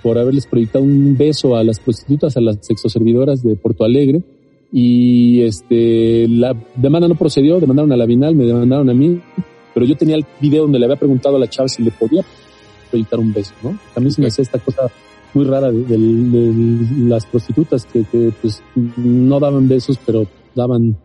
por 0.03 0.19
haberles 0.19 0.47
proyectado 0.47 0.85
un 0.85 1.17
beso 1.17 1.57
a 1.57 1.65
las 1.65 1.81
prostitutas, 1.81 2.37
a 2.37 2.41
las 2.41 2.59
sexoservidoras 2.61 3.43
de 3.43 3.57
Porto 3.57 3.85
Alegre 3.85 4.23
y 4.73 5.43
este 5.43 6.27
la 6.29 6.55
demanda 6.75 7.09
no 7.09 7.15
procedió, 7.15 7.61
demandaron 7.61 7.93
a 7.93 7.97
la 7.97 8.07
Binal, 8.07 8.35
me 8.35 8.45
demandaron 8.45 8.91
a 8.91 8.95
mí, 8.95 9.21
pero 9.73 9.87
yo 9.87 9.97
tenía 9.97 10.17
el 10.17 10.27
video 10.41 10.63
donde 10.63 10.79
le 10.79 10.87
había 10.87 10.97
preguntado 10.97 11.37
a 11.37 11.39
la 11.39 11.49
chava 11.49 11.69
si 11.69 11.83
le 11.83 11.91
podía 11.91 12.25
proyectar 12.91 13.19
un 13.19 13.33
beso, 13.33 13.53
¿no? 13.63 13.79
También 13.95 14.13
se 14.13 14.21
me 14.21 14.29
hacía 14.29 14.43
esta 14.43 14.59
cosa 14.59 14.83
muy 15.35 15.45
rara 15.45 15.71
de, 15.71 15.99
las 17.09 17.27
prostitutas 17.27 17.87
que, 17.87 18.05
pues 18.41 18.63
no 18.97 19.41
daban 19.41 19.69
besos, 19.69 19.99
pero 20.05 20.27
daban 20.55 20.97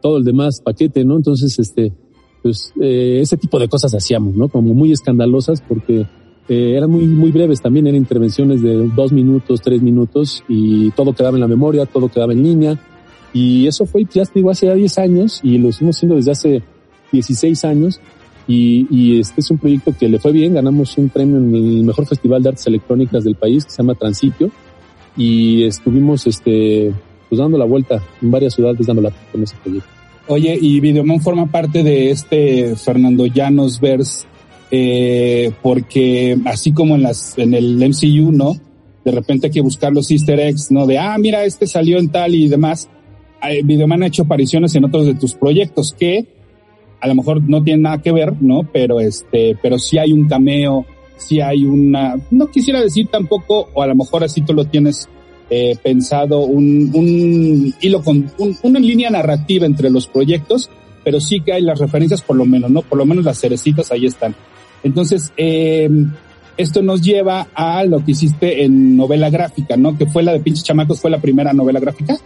todo 0.00 0.18
el 0.18 0.24
demás 0.24 0.60
paquete, 0.60 1.04
¿no? 1.04 1.16
Entonces, 1.16 1.58
este, 1.58 1.92
pues 2.42 2.72
eh, 2.80 3.18
ese 3.20 3.36
tipo 3.36 3.58
de 3.58 3.68
cosas 3.68 3.94
hacíamos, 3.94 4.34
¿no? 4.34 4.48
Como 4.48 4.74
muy 4.74 4.92
escandalosas 4.92 5.60
porque 5.60 6.06
eh, 6.48 6.74
eran 6.76 6.90
muy, 6.90 7.06
muy 7.06 7.30
breves 7.30 7.60
también, 7.60 7.86
eran 7.86 7.98
intervenciones 7.98 8.62
de 8.62 8.88
dos 8.94 9.12
minutos, 9.12 9.60
tres 9.60 9.82
minutos 9.82 10.42
y 10.48 10.90
todo 10.92 11.12
quedaba 11.12 11.36
en 11.36 11.40
la 11.40 11.48
memoria, 11.48 11.86
todo 11.86 12.08
quedaba 12.08 12.32
en 12.32 12.42
línea. 12.42 12.78
Y 13.32 13.66
eso 13.66 13.84
fue, 13.84 14.06
ya 14.10 14.22
digo, 14.34 14.50
hace 14.50 14.66
ya 14.66 14.74
10 14.74 14.98
años 14.98 15.40
y 15.42 15.58
lo 15.58 15.68
estamos 15.68 15.96
haciendo 15.96 16.16
desde 16.16 16.30
hace 16.30 16.62
16 17.12 17.64
años. 17.64 18.00
Y, 18.48 18.86
y, 18.90 19.20
este 19.20 19.42
es 19.42 19.50
un 19.50 19.58
proyecto 19.58 19.94
que 19.96 20.08
le 20.08 20.18
fue 20.18 20.32
bien, 20.32 20.54
ganamos 20.54 20.96
un 20.96 21.10
premio 21.10 21.36
en 21.36 21.54
el 21.54 21.84
mejor 21.84 22.06
festival 22.06 22.42
de 22.42 22.48
artes 22.48 22.66
electrónicas 22.66 23.22
del 23.22 23.34
país 23.34 23.64
que 23.66 23.70
se 23.70 23.76
llama 23.76 23.94
Transitio 23.94 24.50
y 25.18 25.64
estuvimos 25.64 26.26
este 26.26 26.92
pues 27.28 27.38
dando 27.38 27.58
la 27.58 27.66
vuelta 27.66 28.02
en 28.22 28.30
varias 28.30 28.54
ciudades 28.54 28.86
dando 28.86 29.02
la 29.02 29.12
con 29.30 29.42
ese 29.42 29.54
proyecto. 29.62 29.88
Oye, 30.28 30.58
y 30.60 30.80
Videoman 30.80 31.20
forma 31.20 31.46
parte 31.46 31.82
de 31.82 32.10
este 32.10 32.76
Fernando 32.76 33.26
Llanos 33.26 33.80
verse, 33.80 34.26
eh, 34.70 35.52
porque 35.62 36.38
así 36.44 36.72
como 36.72 36.94
en 36.94 37.02
las, 37.02 37.36
en 37.38 37.54
el 37.54 37.76
MCU, 37.76 38.30
¿no? 38.30 38.54
De 39.04 39.10
repente 39.10 39.46
hay 39.46 39.52
que 39.52 39.60
buscar 39.62 39.92
los 39.92 40.10
easter 40.10 40.38
eggs, 40.38 40.70
¿no? 40.70 40.86
De, 40.86 40.98
ah, 40.98 41.16
mira, 41.18 41.44
este 41.44 41.66
salió 41.66 41.98
en 41.98 42.10
tal 42.10 42.34
y 42.34 42.48
demás. 42.48 42.88
Videoman 43.64 44.02
ha 44.02 44.08
hecho 44.08 44.22
apariciones 44.22 44.74
en 44.74 44.84
otros 44.84 45.06
de 45.06 45.14
tus 45.14 45.34
proyectos 45.34 45.94
que 45.98 46.26
a 47.00 47.08
lo 47.08 47.14
mejor 47.14 47.42
no 47.42 47.62
tienen 47.62 47.82
nada 47.82 48.02
que 48.02 48.12
ver, 48.12 48.34
¿no? 48.40 48.68
Pero 48.72 49.00
este, 49.00 49.56
pero 49.62 49.78
sí 49.78 49.98
hay 49.98 50.12
un 50.12 50.28
cameo, 50.28 50.86
sí 51.16 51.40
hay 51.40 51.64
una, 51.64 52.16
no 52.30 52.48
quisiera 52.48 52.80
decir 52.80 53.08
tampoco, 53.08 53.68
o 53.74 53.82
a 53.82 53.86
lo 53.86 53.94
mejor 53.94 54.24
así 54.24 54.40
tú 54.40 54.54
lo 54.54 54.64
tienes 54.64 55.08
eh, 55.50 55.76
pensado 55.82 56.40
un, 56.40 56.90
un 56.94 57.74
hilo 57.80 58.02
con 58.02 58.30
una 58.62 58.80
línea 58.80 59.10
narrativa 59.10 59.66
entre 59.66 59.90
los 59.90 60.06
proyectos, 60.06 60.70
pero 61.04 61.20
sí 61.20 61.40
que 61.40 61.52
hay 61.52 61.62
las 61.62 61.78
referencias 61.78 62.22
por 62.22 62.36
lo 62.36 62.44
menos, 62.44 62.70
¿no? 62.70 62.82
Por 62.82 62.98
lo 62.98 63.06
menos 63.06 63.24
las 63.24 63.40
cerecitas 63.40 63.90
ahí 63.92 64.06
están. 64.06 64.34
Entonces, 64.82 65.32
eh, 65.36 65.88
esto 66.56 66.82
nos 66.82 67.00
lleva 67.00 67.48
a 67.54 67.84
lo 67.84 68.04
que 68.04 68.10
hiciste 68.12 68.64
en 68.64 68.96
novela 68.96 69.30
gráfica, 69.30 69.76
¿no? 69.76 69.96
Que 69.96 70.06
fue 70.06 70.22
la 70.22 70.32
de 70.32 70.40
Pinches 70.40 70.64
Chamacos, 70.64 71.00
fue 71.00 71.10
la 71.10 71.20
primera 71.20 71.52
novela 71.52 71.80
gráfica. 71.80 72.18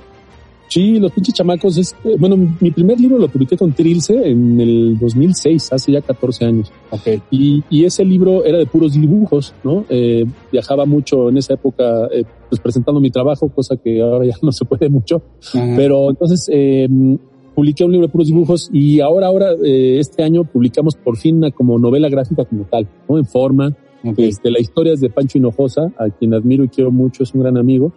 Sí, 0.73 0.99
Los 0.99 1.12
Pinches 1.12 1.35
Chamacos 1.35 1.76
es, 1.76 1.95
eh, 2.02 2.17
bueno, 2.19 2.35
mi 2.59 2.71
primer 2.71 2.99
libro 2.99 3.19
lo 3.19 3.29
publiqué 3.29 3.59
con 3.59 3.75
Trilce 3.75 4.14
en 4.31 4.59
el 4.59 4.99
2006, 4.99 5.71
hace 5.71 5.93
ya 5.93 6.00
14 6.00 6.47
años. 6.47 6.73
Okay. 6.91 7.21
Y, 7.31 7.62
y 7.69 7.85
ese 7.85 8.07
libro 8.07 8.43
era 8.43 8.57
de 8.57 8.64
puros 8.64 8.95
dibujos, 8.95 9.55
¿no? 9.64 9.85
Eh, 9.91 10.25
viajaba 10.50 10.87
mucho 10.87 11.29
en 11.29 11.37
esa 11.37 11.52
época, 11.52 12.07
eh, 12.11 12.25
pues 12.49 12.59
presentando 12.59 13.02
mi 13.02 13.11
trabajo, 13.11 13.50
cosa 13.50 13.76
que 13.76 14.00
ahora 14.00 14.25
ya 14.25 14.35
no 14.41 14.50
se 14.50 14.64
puede 14.64 14.88
mucho. 14.88 15.21
Ajá. 15.52 15.75
Pero 15.76 16.09
entonces, 16.09 16.49
eh, 16.50 16.88
publiqué 17.55 17.85
un 17.85 17.93
libro 17.93 18.07
de 18.07 18.12
puros 18.12 18.29
dibujos 18.29 18.71
y 18.73 19.00
ahora, 19.00 19.26
ahora, 19.26 19.52
eh, 19.62 19.99
este 19.99 20.23
año 20.23 20.45
publicamos 20.45 20.97
por 20.97 21.19
fin 21.19 21.37
una 21.37 21.50
como 21.50 21.79
novela 21.79 22.09
gráfica 22.09 22.47
como 22.47 22.64
tal, 22.64 22.88
¿no? 23.07 23.19
En 23.19 23.26
forma. 23.26 23.76
Este, 24.17 24.50
la 24.50 24.59
historia 24.59 24.95
es 24.95 25.00
de 25.00 25.11
Pancho 25.11 25.37
Hinojosa, 25.37 25.93
a 25.97 26.09
quien 26.09 26.33
admiro 26.33 26.64
y 26.64 26.69
quiero 26.69 26.91
mucho, 26.91 27.25
es 27.25 27.35
un 27.35 27.43
gran 27.43 27.57
amigo. 27.57 27.93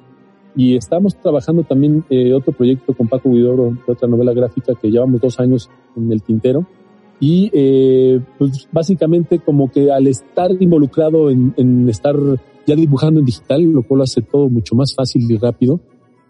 Y 0.56 0.76
estamos 0.76 1.16
trabajando 1.16 1.64
también 1.64 2.06
eh, 2.10 2.34
otro 2.34 2.54
proyecto 2.54 2.94
con 2.94 3.08
Paco 3.08 3.32
Guidoro, 3.32 3.78
de 3.86 3.92
otra 3.92 4.08
novela 4.08 4.34
gráfica 4.34 4.74
que 4.82 4.90
llevamos 4.90 5.22
dos 5.22 5.40
años 5.40 5.70
en 5.96 6.12
el 6.12 6.22
tintero. 6.22 6.66
Y 7.20 7.50
eh, 7.54 8.20
pues 8.38 8.68
básicamente 8.72 9.40
como 9.40 9.72
que 9.72 9.92
al 9.92 10.08
estar 10.08 10.52
involucrado 10.60 11.30
en, 11.30 11.54
en 11.58 11.90
estar 11.90 12.16
ya 12.66 12.76
dibujando 12.76 13.20
en 13.20 13.26
digital, 13.26 13.62
lo 13.64 13.84
cual 13.84 14.02
hace 14.02 14.22
todo 14.22 14.50
mucho 14.50 14.76
más 14.76 14.94
fácil 14.96 15.30
y 15.30 15.38
rápido, 15.38 15.80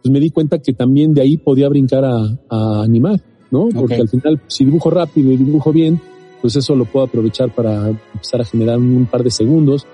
pues 0.02 0.12
me 0.12 0.20
di 0.20 0.30
cuenta 0.30 0.60
que 0.60 0.74
también 0.74 1.14
de 1.14 1.22
ahí 1.22 1.38
podía 1.38 1.70
brincar 1.70 2.06
a, 2.06 2.18
a 2.50 2.84
animar, 2.84 3.22
¿no? 3.52 3.70
Porque 3.74 3.96
al 3.96 4.10
final, 4.10 4.42
si 4.48 4.66
dibujo 4.66 4.90
rápido 4.90 5.32
y 5.32 5.38
dibujo 5.38 5.72
bien, 5.72 6.00
pues 6.42 6.56
eso 6.56 6.76
lo 6.76 6.86
puedo 6.86 7.06
aprovechar 7.06 7.54
para 7.54 7.88
empezar 7.88 8.42
a 8.42 8.46
generar 8.46 8.78
un 8.78 9.08
par 9.10 9.24
de 9.24 9.32
segundos, 9.32 9.88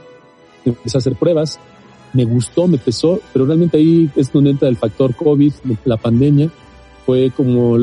empecé 0.65 0.97
a 0.97 0.99
hacer 0.99 1.15
pruebas, 1.15 1.59
me 2.13 2.25
gustó, 2.25 2.67
me 2.67 2.77
pesó, 2.77 3.19
pero 3.31 3.45
realmente 3.45 3.77
ahí 3.77 4.09
es 4.15 4.31
donde 4.31 4.51
entra 4.51 4.67
el 4.67 4.77
factor 4.77 5.15
COVID, 5.15 5.53
la 5.85 5.97
pandemia, 5.97 6.49
fue 7.05 7.31
como, 7.35 7.77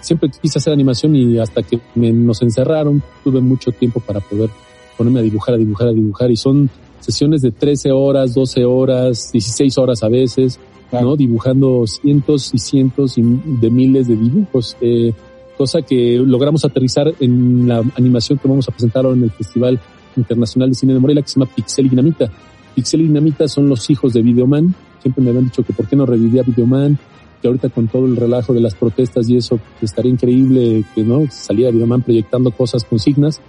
siempre 0.00 0.30
quise 0.40 0.58
hacer 0.58 0.72
animación 0.72 1.16
y 1.16 1.38
hasta 1.38 1.62
que 1.62 1.80
me, 1.94 2.12
nos 2.12 2.42
encerraron, 2.42 3.02
tuve 3.24 3.40
mucho 3.40 3.72
tiempo 3.72 4.00
para 4.00 4.20
poder 4.20 4.50
ponerme 4.96 5.20
a 5.20 5.22
dibujar, 5.22 5.54
a 5.54 5.58
dibujar, 5.58 5.88
a 5.88 5.92
dibujar 5.92 6.30
y 6.30 6.36
son 6.36 6.70
sesiones 7.00 7.42
de 7.42 7.50
13 7.50 7.92
horas, 7.92 8.34
12 8.34 8.64
horas, 8.64 9.30
16 9.32 9.78
horas 9.78 10.02
a 10.02 10.08
veces, 10.08 10.58
¿no? 10.92 11.16
Dibujando 11.16 11.86
cientos 11.86 12.52
y 12.54 12.58
cientos 12.58 13.16
de 13.16 13.70
miles 13.70 14.08
de 14.08 14.16
dibujos, 14.16 14.76
eh, 14.80 15.12
cosa 15.56 15.82
que 15.82 16.18
logramos 16.18 16.64
aterrizar 16.64 17.12
en 17.20 17.68
la 17.68 17.82
animación 17.96 18.38
que 18.38 18.48
vamos 18.48 18.68
a 18.68 18.72
presentar 18.72 19.04
ahora 19.04 19.16
en 19.16 19.24
el 19.24 19.30
Festival 19.30 19.80
Internacional 20.16 20.70
de 20.70 20.74
Cine 20.74 20.94
de 20.94 21.00
Morelia 21.00 21.22
que 21.22 21.28
se 21.28 21.38
llama 21.38 21.50
Pixel 21.54 21.86
y 21.86 21.88
Dinamita. 21.90 22.30
Pixel 22.76 23.00
y 23.00 23.04
Dinamita 23.04 23.48
son 23.48 23.70
los 23.70 23.88
hijos 23.88 24.12
de 24.12 24.20
Videoman. 24.20 24.74
Siempre 25.00 25.24
me 25.24 25.30
habían 25.30 25.46
dicho 25.46 25.64
que 25.64 25.72
por 25.72 25.88
qué 25.88 25.96
no 25.96 26.04
revivía 26.04 26.42
Videoman, 26.42 26.98
que 27.40 27.48
ahorita 27.48 27.70
con 27.70 27.88
todo 27.88 28.04
el 28.04 28.16
relajo 28.16 28.52
de 28.52 28.60
las 28.60 28.74
protestas 28.74 29.28
y 29.30 29.38
eso, 29.38 29.58
estaría 29.80 30.12
increíble 30.12 30.84
que 30.94 31.02
no 31.02 31.24
saliera 31.30 31.70
Videoman 31.70 32.02
proyectando 32.02 32.50
cosas 32.50 32.84
con 32.84 32.98
signas. 32.98 33.40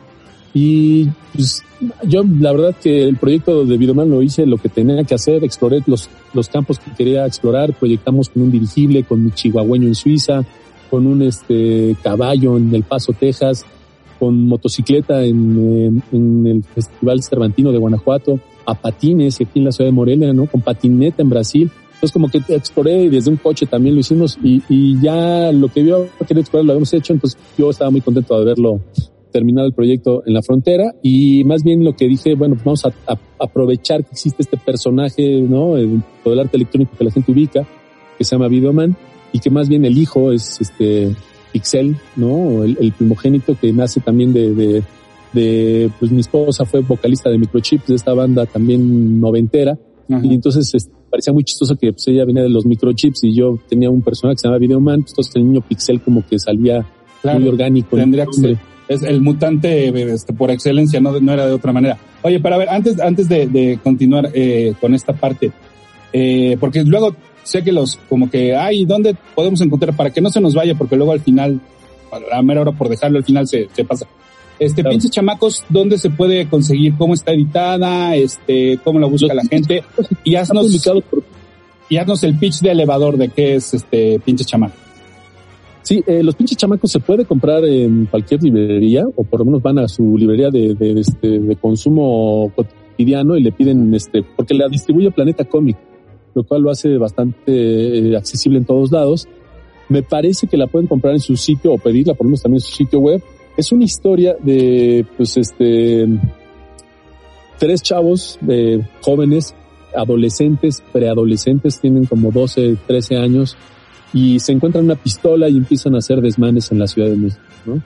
Y 0.54 1.10
pues, 1.34 1.62
yo 2.04 2.24
la 2.24 2.54
verdad 2.54 2.74
que 2.82 3.04
el 3.04 3.18
proyecto 3.18 3.66
de 3.66 3.78
Videoman 3.78 4.10
lo 4.10 4.22
hice 4.24 4.46
lo 4.46 4.58
que 4.58 4.70
tenía 4.70 5.04
que 5.04 5.16
hacer, 5.16 5.44
exploré 5.44 5.84
los, 5.88 6.10
los 6.34 6.48
campos 6.48 6.80
que 6.80 6.92
quería 6.94 7.26
explorar, 7.26 7.74
proyectamos 7.74 8.30
con 8.30 8.44
un 8.44 8.52
dirigible, 8.52 9.04
con 9.04 9.26
mi 9.26 9.32
chihuahueño 9.32 9.88
en 9.88 9.96
Suiza, 9.96 10.46
con 10.90 11.06
un 11.06 11.22
este 11.22 11.98
caballo 12.02 12.56
en 12.56 12.74
El 12.74 12.84
Paso, 12.84 13.12
Texas, 13.12 13.66
con 14.20 14.48
motocicleta 14.48 15.24
en, 15.24 16.02
en, 16.12 16.48
el 16.48 16.64
Festival 16.64 17.22
Cervantino 17.24 17.72
de 17.72 17.78
Guanajuato, 17.78 18.40
a 18.66 18.76
patines 18.76 19.40
aquí 19.42 19.60
en 19.60 19.66
la 19.66 19.72
ciudad 19.72 19.90
de 19.90 19.94
Morelia, 19.94 20.34
¿no? 20.34 20.46
Con 20.46 20.62
patineta 20.62 21.22
en 21.22 21.30
Brasil. 21.30 21.72
Entonces 21.94 22.12
como 22.12 22.30
que 22.30 22.40
exploré 22.50 23.04
y 23.04 23.10
desde 23.10 23.32
un 23.32 23.38
coche 23.38 23.66
también 23.66 23.96
lo 23.96 24.02
hicimos 24.02 24.38
y, 24.44 24.62
y 24.70 25.02
ya 25.02 25.52
lo 25.52 25.68
que 25.70 25.84
yo 25.84 26.06
quería 26.28 26.42
explorar 26.42 26.66
lo 26.66 26.72
habíamos 26.74 26.94
hecho, 26.94 27.14
entonces 27.14 27.40
yo 27.58 27.72
estaba 27.72 27.90
muy 27.90 28.02
contento 28.02 28.36
de 28.36 28.42
haberlo 28.42 28.82
terminado 29.32 29.68
el 29.68 29.74
proyecto 29.74 30.24
en 30.26 30.34
la 30.34 30.42
frontera 30.42 30.94
y 31.02 31.44
más 31.44 31.64
bien 31.64 31.84
lo 31.84 31.96
que 31.96 32.08
dije, 32.08 32.36
bueno, 32.36 32.56
vamos 32.64 32.86
a, 32.86 32.92
aprovechar 33.40 34.04
que 34.04 34.12
existe 34.12 34.44
este 34.44 34.58
personaje, 34.58 35.42
¿no? 35.42 35.78
El, 35.78 36.02
todo 36.24 36.34
el 36.34 36.40
arte 36.40 36.58
electrónico 36.58 36.98
que 36.98 37.04
la 37.04 37.12
gente 37.12 37.32
ubica, 37.32 37.68
que 38.18 38.24
se 38.24 38.36
llama 38.36 38.48
Videoman 38.48 38.96
y 39.32 39.40
que 39.40 39.50
más 39.50 39.70
bien 39.70 39.86
el 39.86 39.98
hijo 39.98 40.32
es 40.32 40.60
este 40.60 41.16
Pixel, 41.52 41.96
¿no? 42.16 42.64
El, 42.64 42.92
primogénito 42.98 43.58
que 43.60 43.72
nace 43.72 44.00
también 44.00 44.34
de, 44.34 44.54
de, 44.54 44.84
de, 45.34 45.90
pues 46.00 46.12
mi 46.12 46.22
esposa 46.22 46.66
fue 46.66 46.82
vocalista 46.82 47.30
de 47.30 47.38
Microchips, 47.38 47.88
de 47.88 47.96
esta 47.96 48.14
banda 48.14 48.46
también 48.46 49.20
noventera, 49.20 49.78
y 50.10 50.34
entonces 50.34 50.74
este, 50.74 50.92
parecía 51.10 51.34
muy 51.34 51.44
chistoso 51.44 51.76
que 51.76 51.92
pues, 51.92 52.08
ella 52.08 52.26
venía 52.26 52.44
de 52.44 52.50
los 52.50 52.66
microchips 52.66 53.24
y 53.24 53.34
yo 53.34 53.60
tenía 53.68 53.90
un 53.90 54.02
personaje 54.02 54.36
que 54.36 54.42
se 54.42 54.48
llama 54.48 54.58
Videoman, 54.58 55.02
pues, 55.02 55.12
entonces 55.12 55.36
el 55.36 55.46
niño 55.46 55.62
Pixel 55.62 56.02
como 56.02 56.26
que 56.26 56.40
salía 56.40 56.86
muy 57.24 57.48
orgánico. 57.48 57.96
Tendría 57.98 58.26
que 58.26 58.34
ser, 58.34 58.58
es 58.88 59.04
el 59.04 59.22
mutante 59.22 59.90
este, 60.14 60.34
por 60.34 60.52
excelencia, 60.52 61.00
no, 61.00 61.20
no 61.20 61.34
era 61.34 61.46
de 61.46 61.54
otra 61.54 61.74
manera. 61.74 61.98
Oye, 62.24 62.40
pero 62.40 62.56
a 62.56 62.58
ver, 62.58 62.70
antes, 62.70 63.00
antes 63.00 63.28
de, 63.28 63.48
de 63.48 63.80
continuar 63.84 64.30
eh, 64.34 64.74
con 64.80 64.94
esta 64.94 65.14
parte, 65.14 65.52
eh, 66.14 66.58
porque 66.60 66.84
luego 66.84 67.16
sé 67.48 67.64
que 67.64 67.72
los, 67.72 67.98
como 68.10 68.30
que, 68.30 68.56
ay, 68.56 68.86
¿dónde 68.86 69.16
podemos 69.34 69.62
encontrar? 69.62 69.96
Para 69.96 70.12
que 70.12 70.22
no 70.22 70.30
se 70.30 70.42
nos 70.42 70.54
vaya, 70.54 70.76
porque 70.76 70.96
luego 70.96 71.14
al 71.14 71.22
final, 71.22 71.60
a 72.12 72.20
la 72.20 72.42
mera 72.42 72.62
hora 72.62 72.72
por 72.74 72.90
dejarlo 72.90 73.18
al 73.18 73.24
final 73.24 73.48
se, 73.48 73.68
se 73.74 73.86
pasa. 73.86 74.06
Este, 74.60 74.82
claro. 74.82 74.92
pinche 74.92 75.10
chamacos, 75.10 75.64
¿dónde 75.70 75.98
se 75.98 76.10
puede 76.10 76.48
conseguir? 76.50 76.96
¿Cómo 76.98 77.14
está 77.14 77.32
editada? 77.32 78.16
Este, 78.16 78.80
¿cómo 78.84 79.00
la 79.00 79.08
busca 79.08 79.34
la 79.34 79.44
gente? 79.44 79.84
Y 80.24 80.36
haznos, 80.36 80.88
y 81.90 81.98
haznos 81.98 82.24
el 82.24 82.38
pitch 82.38 82.60
de 82.62 82.72
elevador 82.72 83.18
de 83.18 83.30
qué 83.30 83.56
es 83.56 83.74
este 83.74 84.20
pinche 84.20 84.44
chamaco. 84.44 84.76
Sí, 85.84 86.04
eh, 86.06 86.22
los 86.22 86.36
pinches 86.36 86.58
chamacos 86.58 86.92
se 86.92 87.00
puede 87.00 87.24
comprar 87.24 87.64
en 87.64 88.08
cualquier 88.08 88.44
librería, 88.44 89.06
o 89.16 89.24
por 89.24 89.40
lo 89.40 89.46
menos 89.46 89.62
van 89.62 89.80
a 89.80 89.88
su 89.88 90.18
librería 90.18 90.50
de, 90.50 90.74
de, 90.74 91.00
este, 91.00 91.40
de 91.40 91.56
consumo 91.56 92.52
cotidiano 92.56 93.38
y 93.38 93.44
le 93.44 93.54
piden, 93.54 93.94
este, 93.94 94.22
porque 94.22 94.54
la 94.54 94.68
distribuye 94.68 95.12
Planeta 95.12 95.46
Comic 95.46 95.78
lo 96.34 96.44
cual 96.44 96.62
lo 96.62 96.72
hace 96.72 96.98
bastante 96.98 97.52
eh, 98.10 98.16
accesible 98.16 98.60
en 98.60 98.66
todos 98.66 98.92
lados. 98.92 99.28
Me 99.90 100.04
parece 100.04 100.48
que 100.48 100.58
la 100.58 100.68
pueden 100.68 100.88
comprar 100.88 101.14
en 101.14 101.20
su 101.20 101.36
sitio 101.38 101.74
o 101.74 101.78
pedirla 101.78 102.14
por 102.14 102.26
lo 102.26 102.30
menos 102.30 102.42
también 102.42 102.58
en 102.58 102.68
su 102.68 102.76
sitio 102.76 103.00
web. 103.00 103.22
Es 103.56 103.72
una 103.72 103.86
historia 103.86 104.36
de, 104.40 105.06
pues, 105.16 105.38
este, 105.38 106.06
tres 107.58 107.82
chavos 107.82 108.38
de 108.42 108.86
jóvenes, 109.02 109.56
adolescentes, 109.96 110.84
preadolescentes, 110.92 111.80
tienen 111.80 112.06
como 112.06 112.32
12, 112.32 112.78
13 112.86 113.18
años 113.18 113.58
y 114.14 114.40
se 114.40 114.52
encuentran 114.52 114.86
una 114.86 114.96
pistola 114.96 115.50
y 115.50 115.58
empiezan 115.58 115.96
a 115.96 116.00
hacer 116.00 116.22
desmanes 116.22 116.72
en 116.72 116.80
la 116.80 116.88
Ciudad 116.88 117.10
de 117.10 117.18
México, 117.18 117.42
¿no? 117.66 117.82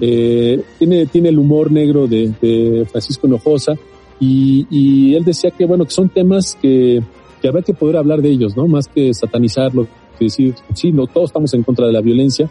Eh, 0.00 0.62
tiene, 0.78 1.06
tiene 1.06 1.28
el 1.28 1.38
humor 1.38 1.70
negro 1.70 2.06
de, 2.06 2.32
de 2.40 2.86
Francisco 2.90 3.26
Hinojosa 3.26 3.74
y, 4.18 4.66
y 4.70 5.14
él 5.14 5.24
decía 5.24 5.50
que, 5.50 5.66
bueno, 5.66 5.84
que 5.84 5.90
son 5.90 6.08
temas 6.08 6.56
que 6.60 7.02
que 7.44 7.48
habrá 7.48 7.60
que 7.60 7.74
poder 7.74 7.98
hablar 7.98 8.22
de 8.22 8.30
ellos, 8.30 8.56
¿no? 8.56 8.66
Más 8.66 8.88
que 8.88 9.12
satanizarlo, 9.12 9.86
que 10.18 10.24
decir, 10.24 10.54
sí, 10.72 10.92
no, 10.92 11.06
todos 11.06 11.28
estamos 11.28 11.52
en 11.52 11.62
contra 11.62 11.86
de 11.86 11.92
la 11.92 12.00
violencia, 12.00 12.48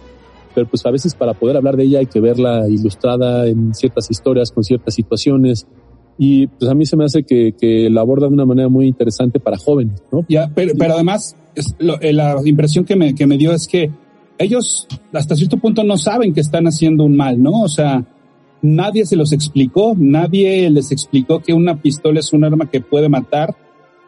pero 0.53 0.67
pues 0.67 0.85
a 0.85 0.91
veces 0.91 1.15
para 1.15 1.33
poder 1.33 1.57
hablar 1.57 1.77
de 1.77 1.85
ella 1.85 1.97
hay 1.97 2.05
que 2.05 2.19
verla 2.19 2.69
ilustrada 2.69 3.47
en 3.47 3.73
ciertas 3.73 4.11
historias, 4.11 4.51
con 4.51 4.63
ciertas 4.63 4.93
situaciones, 4.93 5.65
y 6.15 6.45
pues 6.45 6.69
a 6.69 6.75
mí 6.75 6.85
se 6.85 6.95
me 6.95 7.05
hace 7.05 7.23
que, 7.23 7.55
que 7.59 7.89
la 7.89 8.01
aborda 8.01 8.27
de 8.27 8.33
una 8.33 8.45
manera 8.45 8.69
muy 8.69 8.85
interesante 8.85 9.39
para 9.39 9.57
jóvenes, 9.57 9.99
¿no? 10.11 10.27
Ya, 10.29 10.51
pero, 10.53 10.73
pero 10.77 10.93
además, 10.93 11.35
es 11.55 11.75
lo, 11.79 11.99
eh, 11.99 12.13
la 12.13 12.35
impresión 12.45 12.85
que 12.85 12.95
me, 12.95 13.15
que 13.15 13.25
me 13.25 13.39
dio 13.39 13.51
es 13.51 13.67
que 13.67 13.89
ellos 14.37 14.87
hasta 15.11 15.35
cierto 15.35 15.57
punto 15.57 15.83
no 15.83 15.97
saben 15.97 16.35
que 16.35 16.41
están 16.41 16.67
haciendo 16.67 17.03
un 17.03 17.17
mal, 17.17 17.41
¿no? 17.41 17.63
O 17.63 17.67
sea, 17.67 18.05
nadie 18.61 19.07
se 19.07 19.15
los 19.15 19.33
explicó, 19.33 19.95
nadie 19.97 20.69
les 20.69 20.91
explicó 20.91 21.39
que 21.39 21.53
una 21.53 21.81
pistola 21.81 22.19
es 22.19 22.31
un 22.31 22.43
arma 22.43 22.69
que 22.69 22.79
puede 22.79 23.09
matar 23.09 23.55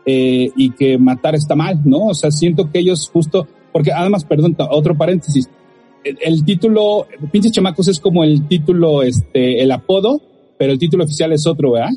eh, 0.05 0.51
y 0.55 0.71
que 0.71 0.97
matar 0.97 1.35
está 1.35 1.55
mal, 1.55 1.81
¿no? 1.83 2.07
O 2.07 2.13
sea, 2.13 2.31
siento 2.31 2.71
que 2.71 2.79
ellos 2.79 3.09
justo, 3.11 3.47
porque 3.71 3.91
además, 3.91 4.23
perdón, 4.23 4.55
otro 4.71 4.95
paréntesis, 4.95 5.49
el, 6.03 6.17
el 6.21 6.45
título, 6.45 7.07
pinches 7.31 7.51
chamacos 7.51 7.87
es 7.87 7.99
como 7.99 8.23
el 8.23 8.47
título, 8.47 9.03
este, 9.03 9.61
el 9.61 9.71
apodo, 9.71 10.21
pero 10.57 10.71
el 10.71 10.79
título 10.79 11.03
oficial 11.03 11.33
es 11.33 11.47
otro, 11.47 11.71
¿verdad? 11.71 11.91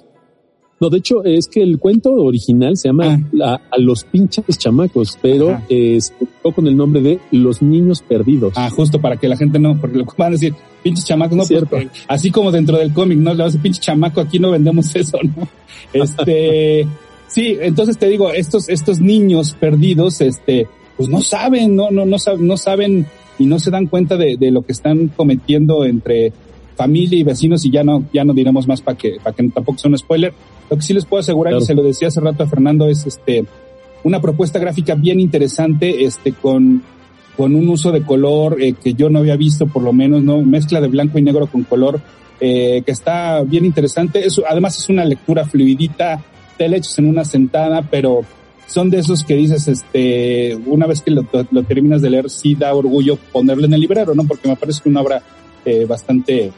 No, 0.80 0.90
de 0.90 0.98
hecho, 0.98 1.24
es 1.24 1.48
que 1.48 1.60
el 1.60 1.78
cuento 1.78 2.12
original 2.12 2.76
se 2.76 2.88
llama 2.88 3.20
ah. 3.40 3.60
a, 3.70 3.74
a, 3.74 3.78
los 3.78 4.04
pinches 4.04 4.58
chamacos, 4.58 5.18
pero 5.20 5.60
eh, 5.68 6.00
se 6.00 6.14
con 6.54 6.66
el 6.68 6.76
nombre 6.76 7.00
de 7.02 7.18
Los 7.32 7.62
Niños 7.62 8.00
Perdidos. 8.02 8.52
Ah, 8.56 8.70
justo 8.70 9.00
para 9.00 9.16
que 9.16 9.28
la 9.28 9.36
gente 9.36 9.58
no, 9.58 9.78
porque 9.80 9.98
lo 9.98 10.04
van 10.16 10.28
a 10.28 10.30
decir, 10.32 10.54
pinches 10.84 11.04
chamacos, 11.04 11.36
no, 11.36 11.44
Cierto. 11.44 11.70
Pues, 11.70 11.88
así 12.06 12.30
como 12.30 12.52
dentro 12.52 12.78
del 12.78 12.92
cómic, 12.92 13.18
¿no? 13.18 13.32
Le 13.32 13.38
vas 13.38 13.40
a 13.40 13.46
decir, 13.46 13.60
pinche 13.60 13.80
chamaco, 13.80 14.20
aquí 14.20 14.38
no 14.38 14.52
vendemos 14.52 14.94
eso, 14.94 15.18
¿no? 15.22 15.48
Este, 15.92 16.86
Sí, 17.28 17.56
entonces 17.60 17.98
te 17.98 18.08
digo, 18.08 18.32
estos, 18.32 18.68
estos 18.68 19.00
niños 19.00 19.54
perdidos, 19.58 20.20
este, 20.20 20.66
pues 20.96 21.08
no 21.08 21.20
saben, 21.20 21.76
no, 21.76 21.90
no, 21.90 22.04
no, 22.04 22.16
no 22.38 22.56
saben 22.56 23.06
y 23.38 23.46
no 23.46 23.58
se 23.58 23.70
dan 23.70 23.86
cuenta 23.86 24.16
de, 24.16 24.36
de 24.36 24.50
lo 24.50 24.62
que 24.62 24.72
están 24.72 25.08
cometiendo 25.08 25.84
entre 25.84 26.32
familia 26.78 27.18
y 27.18 27.24
vecinos 27.24 27.64
y 27.64 27.70
ya 27.70 27.82
no, 27.84 28.04
ya 28.12 28.24
no 28.24 28.32
diremos 28.32 28.66
más 28.66 28.80
para 28.80 28.96
que, 28.96 29.16
para 29.22 29.34
que 29.34 29.48
tampoco 29.48 29.78
sea 29.78 29.90
un 29.90 29.98
spoiler. 29.98 30.32
Lo 30.70 30.76
que 30.76 30.82
sí 30.82 30.94
les 30.94 31.04
puedo 31.04 31.20
asegurar, 31.20 31.52
claro. 31.52 31.64
y 31.64 31.66
se 31.66 31.74
lo 31.74 31.82
decía 31.82 32.08
hace 32.08 32.20
rato 32.20 32.44
a 32.44 32.46
Fernando, 32.46 32.88
es 32.88 33.06
este, 33.06 33.44
una 34.04 34.20
propuesta 34.20 34.58
gráfica 34.58 34.94
bien 34.94 35.20
interesante, 35.20 36.04
este, 36.04 36.32
con, 36.32 36.82
con 37.36 37.54
un 37.54 37.68
uso 37.68 37.90
de 37.90 38.02
color 38.02 38.62
eh, 38.62 38.72
que 38.72 38.94
yo 38.94 39.10
no 39.10 39.18
había 39.18 39.36
visto, 39.36 39.66
por 39.66 39.82
lo 39.82 39.92
menos, 39.92 40.22
¿no? 40.22 40.40
Mezcla 40.42 40.80
de 40.80 40.88
blanco 40.88 41.18
y 41.18 41.22
negro 41.22 41.46
con 41.46 41.64
color, 41.64 42.00
eh, 42.40 42.82
que 42.86 42.92
está 42.92 43.42
bien 43.42 43.64
interesante. 43.64 44.24
Eso, 44.24 44.42
además 44.48 44.78
es 44.78 44.88
una 44.88 45.04
lectura 45.04 45.44
fluidita, 45.44 46.22
telehechos 46.58 46.98
en 46.98 47.08
una 47.08 47.24
sentada, 47.24 47.82
pero 47.82 48.22
son 48.66 48.90
de 48.90 48.98
esos 48.98 49.24
que 49.24 49.34
dices, 49.34 49.66
este, 49.66 50.54
una 50.66 50.86
vez 50.86 51.00
que 51.00 51.10
lo, 51.10 51.24
terminas 51.64 52.02
de 52.02 52.10
leer, 52.10 52.28
sí 52.28 52.54
da 52.54 52.74
orgullo 52.74 53.16
ponerle 53.32 53.66
en 53.66 53.72
el 53.72 53.80
librero, 53.80 54.14
¿no? 54.14 54.24
Porque 54.24 54.48
me 54.48 54.56
parece 54.56 54.82
que 54.82 54.90
una 54.90 55.00
obra 55.00 55.22
eh, 55.64 55.86
bastante, 55.86 56.52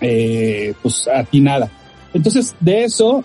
eh, 0.00 0.72
pues, 0.80 1.06
atinada. 1.06 1.70
Entonces, 2.14 2.54
de 2.60 2.84
eso, 2.84 3.22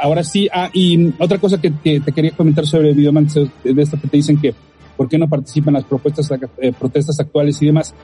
ahora 0.00 0.22
sí, 0.22 0.46
ah, 0.52 0.68
y 0.74 1.14
otra 1.18 1.38
cosa 1.38 1.58
que, 1.58 1.70
te 1.70 2.12
quería 2.12 2.32
comentar 2.32 2.66
sobre 2.66 2.92
Videoman, 2.92 3.28
de 3.28 3.82
esto 3.82 3.98
que 3.98 4.08
te 4.08 4.16
dicen 4.18 4.38
que, 4.38 4.54
¿por 4.96 5.08
qué 5.08 5.16
no 5.16 5.26
participan 5.28 5.74
las 5.74 5.84
propuestas, 5.84 6.30
eh, 6.58 6.72
protestas 6.78 7.18
actuales 7.18 7.60
y 7.62 7.66
demás? 7.66 7.94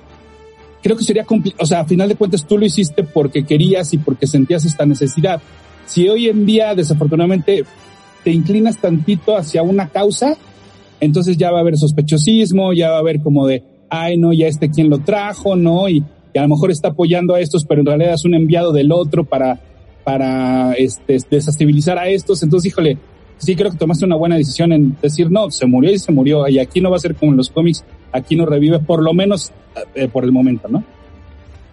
Creo 0.83 0.97
que 0.97 1.05
sería 1.05 1.27
o 1.59 1.67
sea, 1.67 1.81
a 1.81 1.85
final 1.85 2.09
de 2.09 2.15
cuentas 2.15 2.47
tú 2.47 2.57
lo 2.57 2.65
hiciste 2.65 3.05
porque 3.05 3.45
querías 3.45 3.93
y 3.93 3.99
porque 3.99 4.27
sentías 4.27 4.65
esta 4.65 4.87
necesidad. 4.87 5.43
Si 5.91 6.09
hoy 6.09 6.29
en 6.29 6.47
día, 6.47 6.77
desafortunadamente, 6.77 7.65
te 8.23 8.31
inclinas 8.31 8.79
tantito 8.79 9.37
hacia 9.37 9.63
una 9.63 9.89
causa, 9.89 10.37
entonces 11.01 11.37
ya 11.37 11.51
va 11.51 11.59
a 11.59 11.61
haber 11.63 11.77
sospechosismo, 11.77 12.73
ya 12.73 12.91
va 12.91 12.97
a 12.99 13.01
haber 13.01 13.21
como 13.21 13.45
de, 13.45 13.65
ay, 13.89 14.17
no, 14.17 14.33
ya 14.33 14.47
este 14.47 14.71
quien 14.71 14.89
lo 14.89 15.01
trajo, 15.01 15.57
¿no? 15.57 15.89
Y, 15.89 16.05
a 16.33 16.43
lo 16.43 16.49
mejor 16.49 16.71
está 16.71 16.91
apoyando 16.91 17.35
a 17.35 17.41
estos, 17.41 17.65
pero 17.65 17.81
en 17.81 17.89
realidad 17.89 18.15
es 18.15 18.25
un 18.25 18.35
enviado 18.35 18.71
del 18.71 18.93
otro 18.93 19.25
para, 19.25 19.59
para 20.05 20.75
este, 20.75 21.19
desestabilizar 21.29 21.99
a 21.99 22.09
estos. 22.09 22.45
Entonces, 22.45 22.71
híjole, 22.71 22.97
sí 23.39 23.57
creo 23.57 23.73
que 23.73 23.77
tomaste 23.77 24.05
una 24.05 24.15
buena 24.15 24.37
decisión 24.37 24.71
en 24.71 24.97
decir, 25.03 25.29
no, 25.29 25.51
se 25.51 25.67
murió 25.67 25.91
y 25.91 25.99
se 25.99 26.13
murió, 26.13 26.47
y 26.47 26.61
aquí 26.61 26.81
no 26.81 26.89
va 26.89 26.99
a 26.99 27.01
ser 27.01 27.17
como 27.17 27.33
en 27.33 27.39
los 27.39 27.51
cómics, 27.51 27.85
aquí 28.13 28.37
no 28.37 28.47
revive, 28.47 28.79
por 28.79 29.03
lo 29.03 29.13
menos 29.13 29.51
eh, 29.97 30.07
por 30.07 30.23
el 30.23 30.31
momento, 30.31 30.69
¿no? 30.69 30.85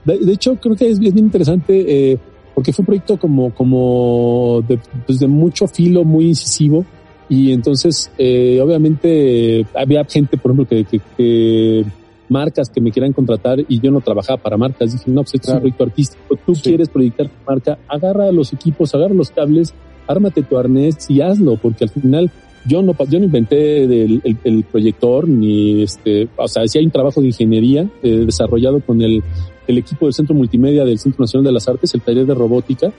De, 0.06 0.34
hecho, 0.34 0.56
creo 0.56 0.76
que 0.76 0.90
es 0.90 0.98
bien 0.98 1.20
interesante. 1.20 2.14
Eh, 2.14 2.18
porque 2.58 2.74
fue 2.74 2.82
un 2.82 2.86
proyecto 2.88 3.18
como, 3.18 3.54
como 3.54 4.64
de, 4.68 4.80
pues 5.06 5.20
de 5.20 5.28
mucho 5.28 5.68
filo, 5.68 6.04
muy 6.04 6.30
incisivo. 6.30 6.88
Y 7.30 7.52
entonces, 7.52 8.10
eh, 8.18 8.60
obviamente, 8.60 9.64
había 9.76 10.04
gente, 10.06 10.38
por 10.38 10.54
ejemplo, 10.54 10.68
que, 10.68 11.00
que, 11.16 11.86
marcas 12.28 12.70
que 12.70 12.82
me 12.82 12.92
quieran 12.92 13.14
contratar 13.14 13.60
y 13.60 13.80
yo 13.80 13.92
no 13.92 14.02
trabajaba 14.02 14.42
para 14.42 14.58
marcas. 14.58 14.92
Dije, 14.92 15.04
no, 15.12 15.22
pues 15.22 15.36
este 15.36 15.50
es 15.50 15.54
un 15.54 15.60
proyecto 15.60 15.84
artístico. 15.84 16.36
Tú 16.48 16.54
quieres 16.54 16.90
proyectar 16.90 17.28
tu 17.28 17.36
marca, 17.46 17.78
agarra 17.88 18.32
los 18.32 18.52
equipos, 18.52 18.96
agarra 18.96 19.14
los 19.14 19.30
cables, 19.30 19.76
ármate 20.08 20.42
tu 20.42 20.58
arnés 20.58 21.08
y 21.12 21.22
hazlo, 21.22 21.58
porque 21.58 21.84
al 21.84 21.92
final 21.92 22.32
yo 22.68 22.82
no, 22.82 22.96
yo 23.10 23.20
no 23.20 23.26
inventé 23.26 23.84
el, 23.84 24.22
el, 24.44 24.64
proyector 24.64 25.28
ni 25.28 25.84
este, 25.84 26.28
o 26.36 26.48
sea, 26.48 26.68
si 26.68 26.80
hay 26.80 26.86
un 26.86 26.92
trabajo 26.92 27.22
de 27.22 27.28
ingeniería 27.28 27.90
eh, 28.04 28.24
desarrollado 28.26 28.80
con 28.82 29.02
el 29.02 29.24
el 29.68 29.78
equipo 29.78 30.06
del 30.06 30.14
Centro 30.14 30.34
Multimedia 30.34 30.86
del 30.86 30.98
Centro 30.98 31.24
Nacional 31.24 31.46
de 31.46 31.52
las 31.52 31.68
Artes, 31.68 31.94
el 31.94 32.02
taller 32.02 32.26
de 32.26 32.34
robótica, 32.34 32.92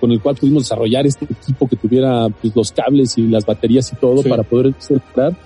con 0.00 0.12
el 0.12 0.20
cual 0.20 0.36
pudimos 0.36 0.64
desarrollar 0.64 1.06
este 1.06 1.24
equipo 1.24 1.68
que 1.68 1.76
tuviera 1.76 2.28
pues, 2.28 2.54
los 2.54 2.72
cables 2.72 3.16
y 3.16 3.28
las 3.28 3.46
baterías 3.46 3.92
y 3.92 3.96
todo 3.96 4.22
para 4.22 4.42
poder 4.42 4.74
celebrar. 4.78 5.36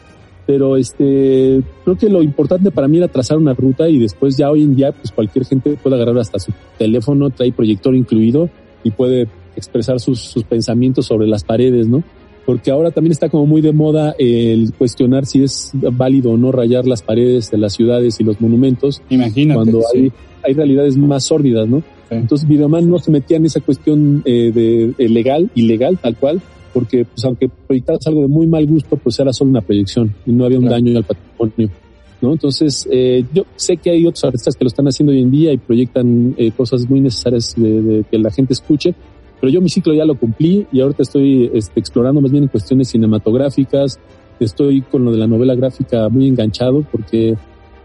Pero 0.46 0.76
este, 0.76 1.62
creo 1.84 1.96
que 1.96 2.08
lo 2.08 2.22
importante 2.22 2.70
para 2.72 2.88
mí 2.88 2.96
era 2.96 3.06
trazar 3.06 3.36
una 3.36 3.52
ruta 3.52 3.88
y 3.88 3.98
después 4.00 4.36
ya 4.36 4.50
hoy 4.50 4.62
en 4.62 4.74
día, 4.74 4.90
pues 4.90 5.12
cualquier 5.12 5.44
gente 5.44 5.76
puede 5.80 5.96
agarrar 5.96 6.18
hasta 6.18 6.40
su 6.40 6.52
teléfono, 6.76 7.30
trae 7.30 7.52
proyector 7.52 7.94
incluido 7.94 8.50
y 8.82 8.90
puede 8.90 9.28
expresar 9.54 10.00
sus, 10.00 10.18
sus 10.18 10.42
pensamientos 10.44 11.06
sobre 11.06 11.28
las 11.28 11.44
paredes, 11.44 11.86
¿no? 11.86 12.02
Porque 12.46 12.70
ahora 12.70 12.90
también 12.90 13.12
está 13.12 13.28
como 13.28 13.46
muy 13.46 13.60
de 13.60 13.72
moda 13.72 14.14
el 14.18 14.72
cuestionar 14.76 15.26
si 15.26 15.42
es 15.42 15.70
válido 15.74 16.32
o 16.32 16.36
no 16.36 16.50
rayar 16.50 16.86
las 16.86 17.02
paredes 17.02 17.50
de 17.50 17.58
las 17.58 17.74
ciudades 17.74 18.18
y 18.18 18.24
los 18.24 18.40
monumentos. 18.40 19.02
Imagínate. 19.10 19.54
Cuando 19.56 19.82
hay 19.94 20.10
hay 20.42 20.54
realidades 20.54 20.96
más 20.96 21.24
sórdidas, 21.24 21.68
¿no? 21.68 21.82
Entonces 22.10 22.48
Videoman 22.48 22.88
no 22.90 22.98
se 22.98 23.10
metía 23.10 23.36
en 23.36 23.46
esa 23.46 23.60
cuestión 23.60 24.22
eh, 24.24 24.50
de, 24.52 25.08
legal, 25.08 25.48
ilegal, 25.54 25.96
tal 25.98 26.16
cual, 26.16 26.40
porque 26.72 27.04
pues 27.04 27.24
aunque 27.24 27.48
proyectaras 27.48 28.04
algo 28.06 28.22
de 28.22 28.28
muy 28.28 28.46
mal 28.46 28.66
gusto, 28.66 28.96
pues 28.96 29.18
era 29.20 29.32
solo 29.32 29.50
una 29.50 29.60
proyección 29.60 30.12
y 30.26 30.32
no 30.32 30.44
había 30.44 30.58
un 30.58 30.68
daño 30.68 30.96
al 30.98 31.04
patrimonio. 31.04 31.70
¿no? 32.20 32.32
Entonces, 32.32 32.86
eh, 32.90 33.24
yo 33.32 33.44
sé 33.54 33.76
que 33.76 33.90
hay 33.90 34.06
otros 34.06 34.24
artistas 34.24 34.56
que 34.56 34.64
lo 34.64 34.68
están 34.68 34.86
haciendo 34.86 35.12
hoy 35.12 35.22
en 35.22 35.30
día 35.30 35.52
y 35.52 35.58
proyectan 35.58 36.34
eh, 36.36 36.50
cosas 36.50 36.88
muy 36.88 37.00
necesarias 37.00 37.54
de, 37.56 37.80
de, 37.80 38.04
que 38.10 38.18
la 38.18 38.30
gente 38.30 38.54
escuche, 38.54 38.94
pero 39.40 39.52
yo 39.52 39.60
mi 39.60 39.70
ciclo 39.70 39.94
ya 39.94 40.04
lo 40.04 40.16
cumplí 40.16 40.66
y 40.70 40.80
ahorita 40.80 41.02
estoy 41.02 41.50
este, 41.54 41.80
explorando 41.80 42.20
más 42.20 42.30
bien 42.30 42.44
en 42.44 42.48
cuestiones 42.48 42.88
cinematográficas, 42.88 43.98
estoy 44.38 44.82
con 44.82 45.04
lo 45.04 45.12
de 45.12 45.18
la 45.18 45.26
novela 45.26 45.54
gráfica 45.54 46.08
muy 46.08 46.28
enganchado 46.28 46.84
porque 46.90 47.36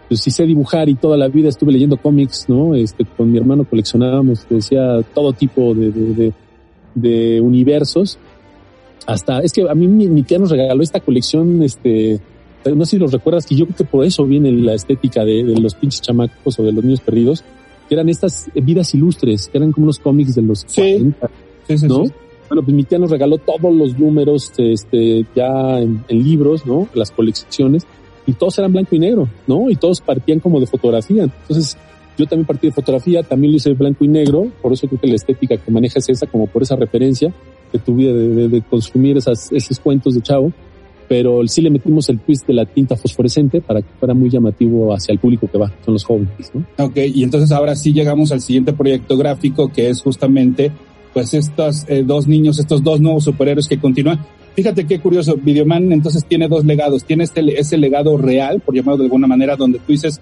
pues 0.07 0.21
sí 0.21 0.31
sé 0.31 0.45
dibujar 0.45 0.89
y 0.89 0.95
toda 0.95 1.17
la 1.17 1.27
vida 1.27 1.49
estuve 1.49 1.71
leyendo 1.71 1.97
cómics, 1.97 2.45
¿no? 2.47 2.75
Este, 2.75 3.05
con 3.05 3.31
mi 3.31 3.37
hermano 3.37 3.63
coleccionábamos, 3.63 4.45
te 4.45 4.55
decía, 4.55 5.01
todo 5.13 5.33
tipo 5.33 5.73
de, 5.73 5.91
de, 5.91 6.33
de, 6.93 7.41
universos. 7.41 8.19
Hasta, 9.07 9.39
es 9.39 9.51
que 9.51 9.67
a 9.67 9.73
mí 9.73 9.87
mi, 9.87 10.23
tía 10.23 10.37
nos 10.37 10.51
regaló 10.51 10.83
esta 10.83 10.99
colección, 10.99 11.63
este, 11.63 12.19
no 12.65 12.85
sé 12.85 12.91
si 12.91 12.97
los 12.97 13.11
recuerdas, 13.11 13.45
que 13.45 13.55
yo 13.55 13.65
creo 13.65 13.77
que 13.77 13.83
por 13.83 14.05
eso 14.05 14.25
viene 14.25 14.51
la 14.51 14.73
estética 14.75 15.25
de, 15.25 15.43
de 15.43 15.59
los 15.59 15.73
pinches 15.73 16.01
chamacos 16.01 16.59
o 16.59 16.63
de 16.63 16.71
los 16.71 16.83
niños 16.83 17.01
perdidos, 17.01 17.43
que 17.87 17.95
eran 17.95 18.09
estas 18.09 18.49
vidas 18.53 18.93
ilustres, 18.93 19.47
que 19.47 19.57
eran 19.57 19.71
como 19.71 19.85
unos 19.85 19.99
cómics 19.99 20.35
de 20.35 20.41
los 20.41 20.65
sí. 20.67 21.13
Sí, 21.67 21.75
¿no? 21.87 22.03
Bueno, 22.47 22.61
pues 22.63 22.75
mi 22.75 22.83
tía 22.83 22.99
nos 22.99 23.09
regaló 23.09 23.37
todos 23.37 23.73
los 23.73 23.97
números, 23.97 24.51
este, 24.57 25.25
ya 25.35 25.79
en, 25.79 26.03
en 26.07 26.23
libros, 26.23 26.65
¿no? 26.65 26.87
Las 26.93 27.11
colecciones 27.11 27.87
y 28.27 28.33
todos 28.33 28.57
eran 28.57 28.73
blanco 28.73 28.95
y 28.95 28.99
negro, 28.99 29.27
¿no? 29.47 29.69
Y 29.69 29.75
todos 29.75 30.01
partían 30.01 30.39
como 30.39 30.59
de 30.59 30.67
fotografía. 30.67 31.23
Entonces, 31.23 31.77
yo 32.17 32.25
también 32.25 32.45
partí 32.45 32.67
de 32.67 32.73
fotografía, 32.73 33.23
también 33.23 33.51
lo 33.51 33.57
hice 33.57 33.69
de 33.69 33.75
blanco 33.75 34.03
y 34.05 34.07
negro, 34.07 34.47
por 34.61 34.73
eso 34.73 34.87
creo 34.87 35.01
que 35.01 35.07
la 35.07 35.15
estética 35.15 35.57
que 35.57 35.71
maneja 35.71 35.99
es 35.99 36.09
esa, 36.09 36.27
como 36.27 36.47
por 36.47 36.63
esa 36.63 36.75
referencia 36.75 37.33
que 37.71 37.79
tuve 37.79 38.05
de, 38.05 38.47
de, 38.47 38.61
consumir 38.61 39.17
esas, 39.17 39.51
esos 39.51 39.79
cuentos 39.79 40.15
de 40.15 40.21
chavo, 40.21 40.51
pero 41.07 41.45
sí 41.47 41.61
le 41.61 41.69
metimos 41.69 42.07
el 42.09 42.19
twist 42.19 42.47
de 42.47 42.53
la 42.53 42.65
tinta 42.65 42.95
fosforescente 42.95 43.61
para 43.61 43.81
que 43.81 43.89
fuera 43.99 44.13
muy 44.13 44.29
llamativo 44.29 44.93
hacia 44.93 45.11
el 45.11 45.19
público 45.19 45.47
que 45.51 45.57
va, 45.57 45.71
son 45.83 45.93
los 45.93 46.03
jóvenes, 46.03 46.51
¿no? 46.53 46.65
Ok, 46.83 46.97
y 47.13 47.23
entonces 47.23 47.51
ahora 47.51 47.75
sí 47.75 47.93
llegamos 47.93 48.31
al 48.31 48.41
siguiente 48.41 48.73
proyecto 48.73 49.17
gráfico 49.17 49.71
que 49.71 49.89
es 49.89 50.01
justamente 50.01 50.71
pues 51.15 51.33
estos 51.33 51.85
eh, 51.87 52.03
dos 52.05 52.27
niños, 52.27 52.59
estos 52.59 52.83
dos 52.83 52.99
nuevos 52.99 53.23
superhéroes 53.23 53.69
que 53.69 53.79
continúan. 53.79 54.19
Fíjate 54.53 54.85
qué 54.85 54.99
curioso, 54.99 55.37
Videoman 55.37 55.93
entonces 55.93 56.25
tiene 56.25 56.49
dos 56.49 56.65
legados. 56.65 57.05
Tiene 57.05 57.23
este, 57.23 57.57
ese 57.57 57.77
legado 57.77 58.17
real, 58.17 58.59
por 58.59 58.75
llamarlo 58.75 58.97
de 58.97 59.03
alguna 59.05 59.25
manera, 59.25 59.55
donde 59.55 59.79
tú 59.79 59.93
dices, 59.93 60.19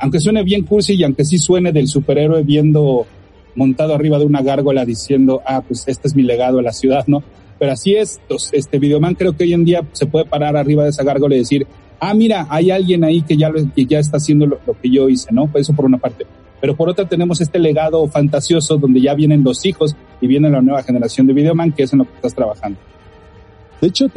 aunque 0.00 0.18
suene 0.18 0.42
bien 0.42 0.64
cursi 0.64 0.94
y 0.94 1.04
aunque 1.04 1.24
sí 1.24 1.38
suene 1.38 1.70
del 1.70 1.86
superhéroe 1.86 2.42
viendo 2.42 3.06
montado 3.54 3.94
arriba 3.94 4.18
de 4.18 4.24
una 4.24 4.42
gárgola 4.42 4.84
diciendo, 4.84 5.42
ah, 5.46 5.62
pues 5.62 5.84
este 5.86 6.08
es 6.08 6.16
mi 6.16 6.24
legado 6.24 6.58
a 6.58 6.62
la 6.62 6.72
ciudad, 6.72 7.04
¿no? 7.06 7.22
Pero 7.60 7.70
así 7.70 7.94
es, 7.94 8.20
este 8.50 8.80
Videoman 8.80 9.14
creo 9.14 9.36
que 9.36 9.44
hoy 9.44 9.52
en 9.52 9.64
día 9.64 9.82
se 9.92 10.06
puede 10.06 10.24
parar 10.24 10.56
arriba 10.56 10.82
de 10.82 10.90
esa 10.90 11.04
gárgola 11.04 11.36
y 11.36 11.38
decir, 11.38 11.68
ah, 12.00 12.14
mira, 12.14 12.48
hay 12.50 12.72
alguien 12.72 13.04
ahí 13.04 13.22
que 13.22 13.36
ya, 13.36 13.52
que 13.76 13.86
ya 13.86 14.00
está 14.00 14.16
haciendo 14.16 14.46
lo, 14.46 14.58
que 14.82 14.90
yo 14.90 15.08
hice, 15.08 15.28
¿no? 15.30 15.46
Pues 15.46 15.62
eso 15.62 15.72
por 15.72 15.84
una 15.84 15.98
parte. 15.98 16.26
Pero 16.60 16.74
por 16.74 16.88
otra 16.88 17.06
tenemos 17.06 17.40
este 17.40 17.58
legado 17.58 18.06
fantasioso 18.08 18.76
donde 18.76 19.00
ya 19.00 19.14
vienen 19.14 19.44
los 19.44 19.64
hijos 19.66 19.94
y 20.20 20.26
viene 20.26 20.50
la 20.50 20.62
nueva 20.62 20.82
generación 20.82 21.26
de 21.26 21.32
Videoman, 21.32 21.72
que 21.72 21.84
es 21.84 21.92
en 21.92 22.00
lo 22.00 22.04
que 22.04 22.14
estás 22.14 22.34
trabajando. 22.34 22.78
De 23.80 23.88
hecho, 23.88 24.10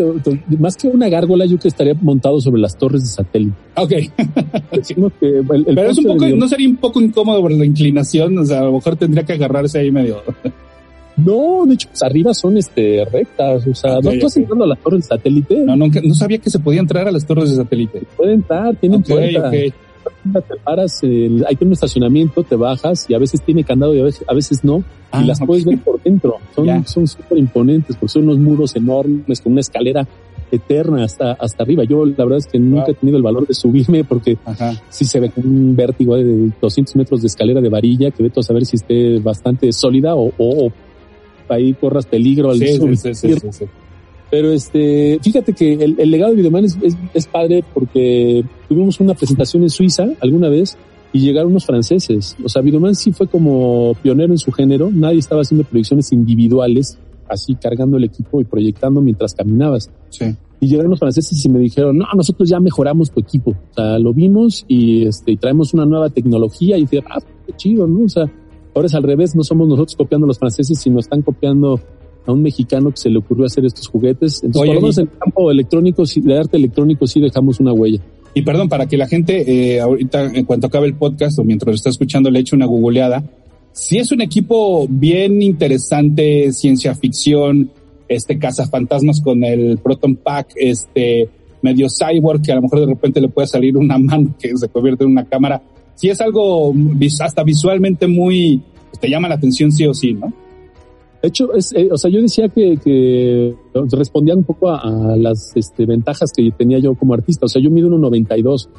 más 0.57 0.77
que 0.77 0.87
una 0.87 1.09
gárgola, 1.09 1.45
yo 1.45 1.59
que 1.59 1.67
estaría 1.67 1.93
montado 1.93 2.39
sobre 2.39 2.61
las 2.61 2.77
torres 2.77 3.01
de 3.01 3.07
satélite. 3.07 3.57
Ok. 3.75 3.91
Pero 5.19 5.89
es 5.89 5.97
un 5.97 6.05
poco, 6.05 6.27
¿no 6.29 6.47
sería 6.47 6.69
un 6.69 6.77
poco 6.77 7.01
incómodo 7.01 7.41
por 7.41 7.51
la 7.51 7.65
inclinación? 7.65 8.37
O 8.37 8.45
sea, 8.45 8.61
a 8.61 8.63
lo 8.63 8.73
mejor 8.73 8.95
tendría 8.95 9.25
que 9.25 9.33
agarrarse 9.33 9.79
ahí 9.79 9.91
medio. 9.91 10.23
No, 11.17 11.65
de 11.65 11.73
hecho, 11.73 11.89
pues 11.89 12.01
arriba 12.03 12.33
son 12.33 12.57
este 12.57 13.05
rectas, 13.11 13.67
o 13.67 13.75
sea, 13.75 13.99
no 13.99 14.11
estás 14.11 14.37
entrando 14.37 14.63
a 14.63 14.67
las 14.67 14.79
torres 14.79 15.01
de 15.01 15.07
satélite. 15.07 15.57
No, 15.65 15.75
no, 15.75 15.87
no 15.87 16.13
sabía 16.15 16.37
que 16.37 16.49
se 16.49 16.59
podía 16.59 16.79
entrar 16.79 17.09
a 17.09 17.11
las 17.11 17.25
torres 17.25 17.49
de 17.49 17.57
satélite. 17.57 18.03
Pueden 18.15 18.35
entrar, 18.35 18.75
tienen 18.77 19.03
puerta. 19.03 19.51
Te 20.23 20.55
paras, 20.63 21.01
hay 21.03 21.57
un 21.61 21.71
estacionamiento, 21.71 22.43
te 22.43 22.55
bajas 22.55 23.05
y 23.09 23.13
a 23.13 23.17
veces 23.17 23.41
tiene 23.41 23.63
candado 23.63 23.95
y 23.95 24.01
a 24.01 24.03
veces, 24.03 24.25
a 24.27 24.33
veces 24.33 24.63
no 24.63 24.83
y 25.13 25.23
las 25.23 25.39
puedes 25.39 25.65
ver 25.65 25.79
por 25.79 26.01
dentro. 26.01 26.37
Son, 26.55 26.85
son 26.85 27.07
súper 27.07 27.37
imponentes 27.37 27.95
porque 27.95 28.11
son 28.11 28.23
unos 28.23 28.37
muros 28.37 28.75
enormes 28.75 29.41
con 29.41 29.53
una 29.53 29.61
escalera 29.61 30.07
eterna 30.51 31.03
hasta, 31.03 31.33
hasta 31.33 31.63
arriba. 31.63 31.83
Yo 31.83 32.05
la 32.05 32.23
verdad 32.25 32.39
es 32.39 32.47
que 32.47 32.59
nunca 32.59 32.91
he 32.91 32.93
tenido 32.93 33.17
el 33.17 33.23
valor 33.23 33.47
de 33.47 33.53
subirme 33.53 34.03
porque 34.03 34.37
si 34.89 35.05
se 35.05 35.19
ve 35.19 35.31
un 35.37 35.75
vértigo 35.75 36.15
de 36.15 36.51
200 36.61 36.95
metros 36.95 37.21
de 37.21 37.27
escalera 37.27 37.61
de 37.61 37.69
varilla 37.69 38.11
que 38.11 38.23
ve 38.23 38.31
a 38.35 38.43
saber 38.43 38.65
si 38.65 38.75
esté 38.75 39.19
bastante 39.19 39.71
sólida 39.71 40.15
o, 40.15 40.31
o, 40.37 40.71
ahí 41.49 41.73
corras 41.73 42.05
peligro 42.05 42.51
al 42.51 42.57
subir. 42.57 42.97
Pero 44.31 44.51
este, 44.51 45.19
fíjate 45.21 45.53
que 45.53 45.73
el, 45.73 46.11
legado 46.11 46.31
de 46.31 46.37
Videoman 46.37 46.65
es, 46.65 46.77
es, 46.81 46.95
es 47.13 47.27
padre 47.27 47.63
porque 47.73 48.43
tuvimos 48.67 48.99
una 48.99 49.15
presentación 49.15 49.63
en 49.63 49.69
Suiza 49.69 50.07
alguna 50.21 50.49
vez 50.49 50.77
y 51.11 51.21
llegaron 51.21 51.51
unos 51.51 51.65
franceses. 51.65 52.35
O 52.43 52.49
sea, 52.49 52.61
Videoman 52.61 52.95
sí 52.95 53.11
fue 53.11 53.27
como 53.27 53.95
pionero 54.01 54.33
en 54.33 54.37
su 54.37 54.51
género. 54.51 54.89
Nadie 54.91 55.19
estaba 55.19 55.41
haciendo 55.41 55.63
proyecciones 55.65 56.11
individuales, 56.11 56.99
así 57.27 57.55
cargando 57.55 57.97
el 57.97 58.03
equipo 58.03 58.41
y 58.41 58.45
proyectando 58.45 59.01
mientras 59.01 59.33
caminabas. 59.33 59.89
Sí. 60.09 60.35
Y 60.61 60.67
llegaron 60.67 60.91
los 60.91 60.99
franceses 60.99 61.43
y 61.43 61.49
me 61.49 61.59
dijeron, 61.59 61.97
no, 61.97 62.05
nosotros 62.15 62.49
ya 62.49 62.59
mejoramos 62.59 63.11
tu 63.11 63.21
equipo. 63.21 63.51
O 63.51 63.73
sea, 63.73 63.97
lo 63.97 64.13
vimos 64.13 64.65
y, 64.67 65.05
este, 65.05 65.31
y 65.31 65.37
traemos 65.37 65.73
una 65.73 65.85
nueva 65.85 66.09
tecnología 66.09 66.77
y 66.77 66.81
dije, 66.81 67.03
ah, 67.09 67.19
qué 67.47 67.53
chido, 67.55 67.87
¿no? 67.87 68.05
O 68.05 68.09
sea, 68.09 68.25
ahora 68.75 68.85
es 68.85 68.93
al 68.93 69.03
revés, 69.03 69.35
no 69.35 69.43
somos 69.43 69.67
nosotros 69.67 69.95
copiando 69.95 70.25
a 70.25 70.27
los 70.27 70.37
franceses, 70.37 70.77
sino 70.77 70.99
están 70.99 71.21
copiando 71.21 71.79
a 72.25 72.31
un 72.31 72.41
mexicano 72.41 72.91
que 72.91 72.97
se 72.97 73.09
le 73.09 73.19
ocurrió 73.19 73.45
hacer 73.45 73.65
estos 73.65 73.87
juguetes. 73.87 74.43
Entonces, 74.43 74.67
por 74.67 74.75
lo 74.75 74.81
menos 74.81 74.97
en 74.97 75.05
el 75.05 75.17
campo 75.17 75.51
electrónico, 75.51 76.03
de 76.05 76.37
arte 76.37 76.57
electrónico, 76.57 77.07
sí 77.07 77.19
dejamos 77.19 77.59
una 77.59 77.73
huella. 77.73 78.01
Y 78.33 78.43
perdón, 78.43 78.69
para 78.69 78.85
que 78.85 78.97
la 78.97 79.07
gente, 79.07 79.75
eh, 79.75 79.79
ahorita, 79.79 80.25
en 80.33 80.45
cuanto 80.45 80.67
acabe 80.67 80.87
el 80.87 80.95
podcast 80.95 81.39
o 81.39 81.43
mientras 81.43 81.67
lo 81.67 81.75
está 81.75 81.89
escuchando, 81.89 82.29
le 82.29 82.39
eche 82.39 82.55
una 82.55 82.65
googleada. 82.65 83.23
Si 83.71 83.97
es 83.97 84.11
un 84.11 84.21
equipo 84.21 84.87
bien 84.89 85.41
interesante, 85.41 86.51
ciencia 86.53 86.93
ficción, 86.95 87.71
este 88.07 88.37
cazafantasmas 88.37 89.21
con 89.21 89.43
el 89.43 89.77
Proton 89.77 90.15
Pack, 90.15 90.53
este 90.55 91.29
medio 91.61 91.87
cyborg 91.89 92.41
que 92.41 92.51
a 92.51 92.55
lo 92.55 92.61
mejor 92.63 92.79
de 92.81 92.85
repente 92.87 93.21
le 93.21 93.29
puede 93.29 93.47
salir 93.47 93.77
una 93.77 93.97
mano 93.99 94.35
que 94.39 94.55
se 94.55 94.69
convierte 94.69 95.03
en 95.03 95.11
una 95.11 95.25
cámara. 95.25 95.61
Si 95.95 96.09
es 96.09 96.21
algo 96.21 96.73
hasta 97.21 97.43
visualmente 97.43 98.07
muy, 98.07 98.61
te 98.99 99.09
llama 99.09 99.27
la 99.27 99.35
atención 99.35 99.71
sí 99.71 99.85
o 99.85 99.93
sí, 99.93 100.13
¿no? 100.13 100.33
De 101.21 101.27
hecho, 101.27 101.53
es, 101.53 101.73
eh, 101.73 101.89
o 101.91 101.97
sea, 101.97 102.09
yo 102.09 102.21
decía 102.21 102.47
que, 102.47 102.77
que 102.81 103.53
respondía 103.91 104.35
un 104.35 104.43
poco 104.43 104.69
a, 104.69 105.17
las 105.17 105.51
este, 105.55 105.85
ventajas 105.85 106.31
que 106.35 106.49
tenía 106.51 106.79
yo 106.79 106.95
como 106.95 107.13
artista. 107.13 107.45
O 107.45 107.49
sea, 107.49 107.61
yo 107.61 107.69
mido 107.69 107.89
1,92 107.89 108.69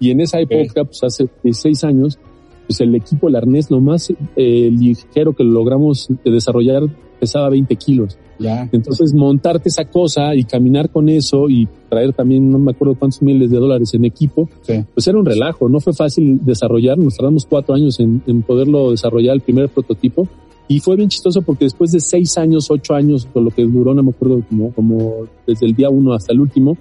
y 0.00 0.10
en 0.10 0.20
esa 0.20 0.40
época, 0.40 0.84
pues 0.84 1.02
hace 1.04 1.28
seis 1.52 1.84
años, 1.84 2.18
pues 2.66 2.80
el 2.80 2.94
equipo, 2.94 3.28
el 3.28 3.36
arnés, 3.36 3.70
lo 3.70 3.80
más 3.80 4.12
eh, 4.36 4.70
ligero 4.72 5.34
que 5.34 5.44
logramos 5.44 6.08
desarrollar 6.24 6.82
pesaba 7.20 7.48
20 7.48 7.76
kilos. 7.76 8.18
Ya. 8.40 8.68
Entonces, 8.72 9.14
montarte 9.14 9.68
esa 9.68 9.84
cosa 9.84 10.34
y 10.34 10.42
caminar 10.42 10.90
con 10.90 11.08
eso 11.08 11.48
y 11.48 11.68
traer 11.88 12.12
también, 12.12 12.50
no 12.50 12.58
me 12.58 12.72
acuerdo 12.72 12.96
cuántos 12.96 13.22
miles 13.22 13.50
de 13.50 13.58
dólares 13.58 13.94
en 13.94 14.04
equipo, 14.04 14.48
pues 14.66 15.06
era 15.06 15.16
un 15.16 15.24
relajo. 15.24 15.68
No 15.68 15.78
fue 15.78 15.92
fácil 15.92 16.44
desarrollar. 16.44 16.98
Nos 16.98 17.16
tardamos 17.16 17.46
cuatro 17.46 17.76
años 17.76 18.00
en, 18.00 18.20
en 18.26 18.42
poderlo 18.42 18.90
desarrollar 18.90 19.36
el 19.36 19.40
primer 19.42 19.68
prototipo 19.68 20.26
y 20.66 20.80
fue 20.80 20.96
bien 20.96 21.08
chistoso 21.08 21.42
porque 21.42 21.66
después 21.66 21.92
de 21.92 22.00
seis 22.00 22.38
años, 22.38 22.70
ocho 22.70 22.94
años, 22.94 23.26
con 23.32 23.44
lo 23.44 23.50
que 23.50 23.64
duró, 23.64 23.92
no 23.94 24.02
me 24.02 24.10
acuerdo, 24.10 24.42
como, 24.48 24.72
como 24.72 25.26
desde 25.46 25.66
el 25.66 25.74
día 25.74 25.90
uno 25.90 26.14
hasta 26.14 26.32
el 26.32 26.40
último, 26.40 26.76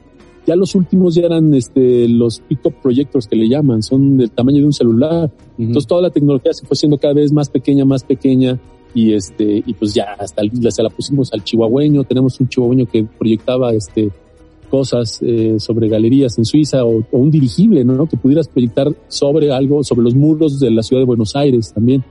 ya 0.45 0.55
los 0.55 0.75
últimos 0.75 1.15
ya 1.15 1.23
eran 1.23 1.53
este, 1.53 2.07
los 2.07 2.39
pick-up 2.39 2.73
proyectos 2.81 3.27
que 3.27 3.35
le 3.35 3.47
llaman, 3.47 3.81
son 3.81 4.17
del 4.17 4.31
tamaño 4.31 4.59
de 4.59 4.65
un 4.65 4.73
celular. 4.73 5.31
Entonces 5.57 5.87
toda 5.87 6.01
la 6.01 6.09
tecnología 6.09 6.53
se 6.53 6.65
fue 6.65 6.75
haciendo 6.75 6.97
cada 6.97 7.13
vez 7.13 7.31
más 7.31 7.49
pequeña, 7.49 7.85
más 7.85 8.03
pequeña 8.03 8.59
y 8.93 9.13
este, 9.13 9.63
y 9.65 9.73
pues 9.73 9.93
ya 9.93 10.13
hasta 10.19 10.41
se 10.69 10.83
la 10.83 10.89
pusimos 10.89 11.33
al 11.33 11.43
chihuahueño, 11.43 12.03
tenemos 12.03 12.39
un 12.39 12.47
chihuahueño 12.47 12.85
que 12.85 13.03
proyectaba 13.03 13.73
este, 13.73 14.11
cosas 14.69 15.19
eh, 15.21 15.55
sobre 15.59 15.87
galerías 15.87 16.37
en 16.37 16.45
Suiza 16.45 16.83
o, 16.83 16.99
o, 16.99 17.17
un 17.17 17.31
dirigible, 17.31 17.83
¿no? 17.83 18.07
Que 18.07 18.17
pudieras 18.17 18.47
proyectar 18.47 18.93
sobre 19.07 19.51
algo, 19.51 19.83
sobre 19.83 20.03
los 20.03 20.15
muros 20.15 20.59
de 20.59 20.71
la 20.71 20.83
ciudad 20.83 21.01
de 21.01 21.05
Buenos 21.05 21.35
Aires 21.35 21.73
también. 21.73 22.03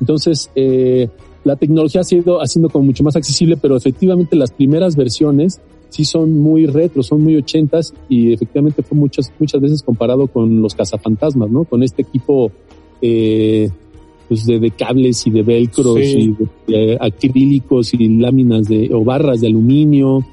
Entonces, 0.00 0.50
eh, 0.54 1.08
la 1.44 1.56
tecnología 1.56 2.00
ha 2.00 2.04
sido 2.04 2.40
haciendo 2.40 2.70
como 2.70 2.86
mucho 2.86 3.04
más 3.04 3.16
accesible, 3.16 3.56
pero 3.56 3.76
efectivamente 3.76 4.36
las 4.36 4.50
primeras 4.50 4.96
versiones 4.96 5.60
sí 5.90 6.04
son 6.04 6.40
muy 6.40 6.66
retro, 6.66 7.02
son 7.02 7.22
muy 7.22 7.36
ochentas 7.36 7.94
y 8.08 8.32
efectivamente 8.32 8.82
fue 8.82 8.98
muchas, 8.98 9.32
muchas 9.38 9.60
veces 9.60 9.82
comparado 9.82 10.26
con 10.26 10.60
los 10.60 10.74
cazafantasmas, 10.74 11.50
¿no? 11.50 11.64
Con 11.64 11.82
este 11.82 12.02
equipo 12.02 12.50
eh, 13.00 13.70
pues 14.26 14.46
de, 14.46 14.70
cables 14.70 15.26
y 15.26 15.30
de 15.30 15.42
velcros 15.42 15.98
y 16.00 16.34
de, 16.66 16.98
acrílicos 17.00 17.94
y 17.94 18.08
láminas 18.08 18.66
de 18.66 18.90
o 18.92 19.04
barras 19.04 19.40
de 19.40 19.48
aluminio, 19.48 20.24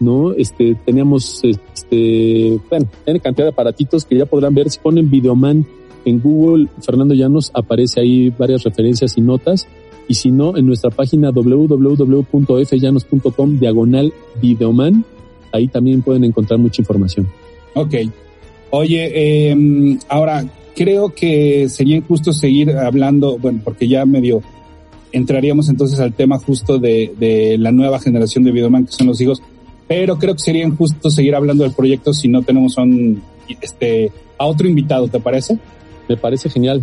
¿no? 0.00 0.32
Este 0.32 0.76
teníamos 0.84 1.42
este 1.44 2.60
bueno, 2.68 2.86
tiene 3.04 3.20
cantidad 3.20 3.46
de 3.46 3.52
aparatitos 3.52 4.04
que 4.04 4.18
ya 4.18 4.26
podrán 4.26 4.54
ver 4.54 4.68
si 4.68 4.80
ponen 4.80 5.08
Videoman 5.08 5.64
en 6.06 6.20
Google, 6.20 6.68
Fernando 6.80 7.12
Llanos, 7.14 7.50
aparece 7.52 8.00
ahí 8.00 8.30
varias 8.30 8.62
referencias 8.62 9.18
y 9.18 9.20
notas. 9.20 9.66
Y 10.08 10.14
si 10.14 10.30
no, 10.30 10.56
en 10.56 10.66
nuestra 10.66 10.90
página 10.90 11.32
www.fllanos.com 11.32 13.58
diagonal 13.58 14.14
videoman, 14.40 15.04
ahí 15.52 15.66
también 15.68 16.00
pueden 16.02 16.24
encontrar 16.24 16.58
mucha 16.60 16.82
información. 16.82 17.26
Ok. 17.74 17.94
Oye, 18.70 19.50
em, 19.50 19.98
ahora 20.08 20.48
creo 20.74 21.10
que 21.10 21.68
sería 21.68 21.96
injusto 21.96 22.32
seguir 22.32 22.70
hablando, 22.70 23.36
bueno, 23.38 23.60
porque 23.64 23.88
ya 23.88 24.06
medio 24.06 24.42
entraríamos 25.12 25.68
entonces 25.68 26.00
al 26.00 26.12
tema 26.12 26.38
justo 26.38 26.78
de, 26.78 27.12
de 27.18 27.58
la 27.58 27.72
nueva 27.72 27.98
generación 27.98 28.44
de 28.44 28.52
Videoman, 28.52 28.86
que 28.86 28.92
son 28.92 29.08
los 29.08 29.20
hijos, 29.20 29.42
pero 29.88 30.18
creo 30.18 30.34
que 30.34 30.40
sería 30.40 30.64
injusto 30.64 31.10
seguir 31.10 31.34
hablando 31.34 31.64
del 31.64 31.72
proyecto 31.72 32.12
si 32.12 32.28
no 32.28 32.42
tenemos 32.42 32.76
un, 32.76 33.22
este, 33.60 34.12
a 34.38 34.46
otro 34.46 34.68
invitado, 34.68 35.08
¿te 35.08 35.20
parece? 35.20 35.58
Me 36.08 36.16
parece 36.16 36.48
genial. 36.48 36.82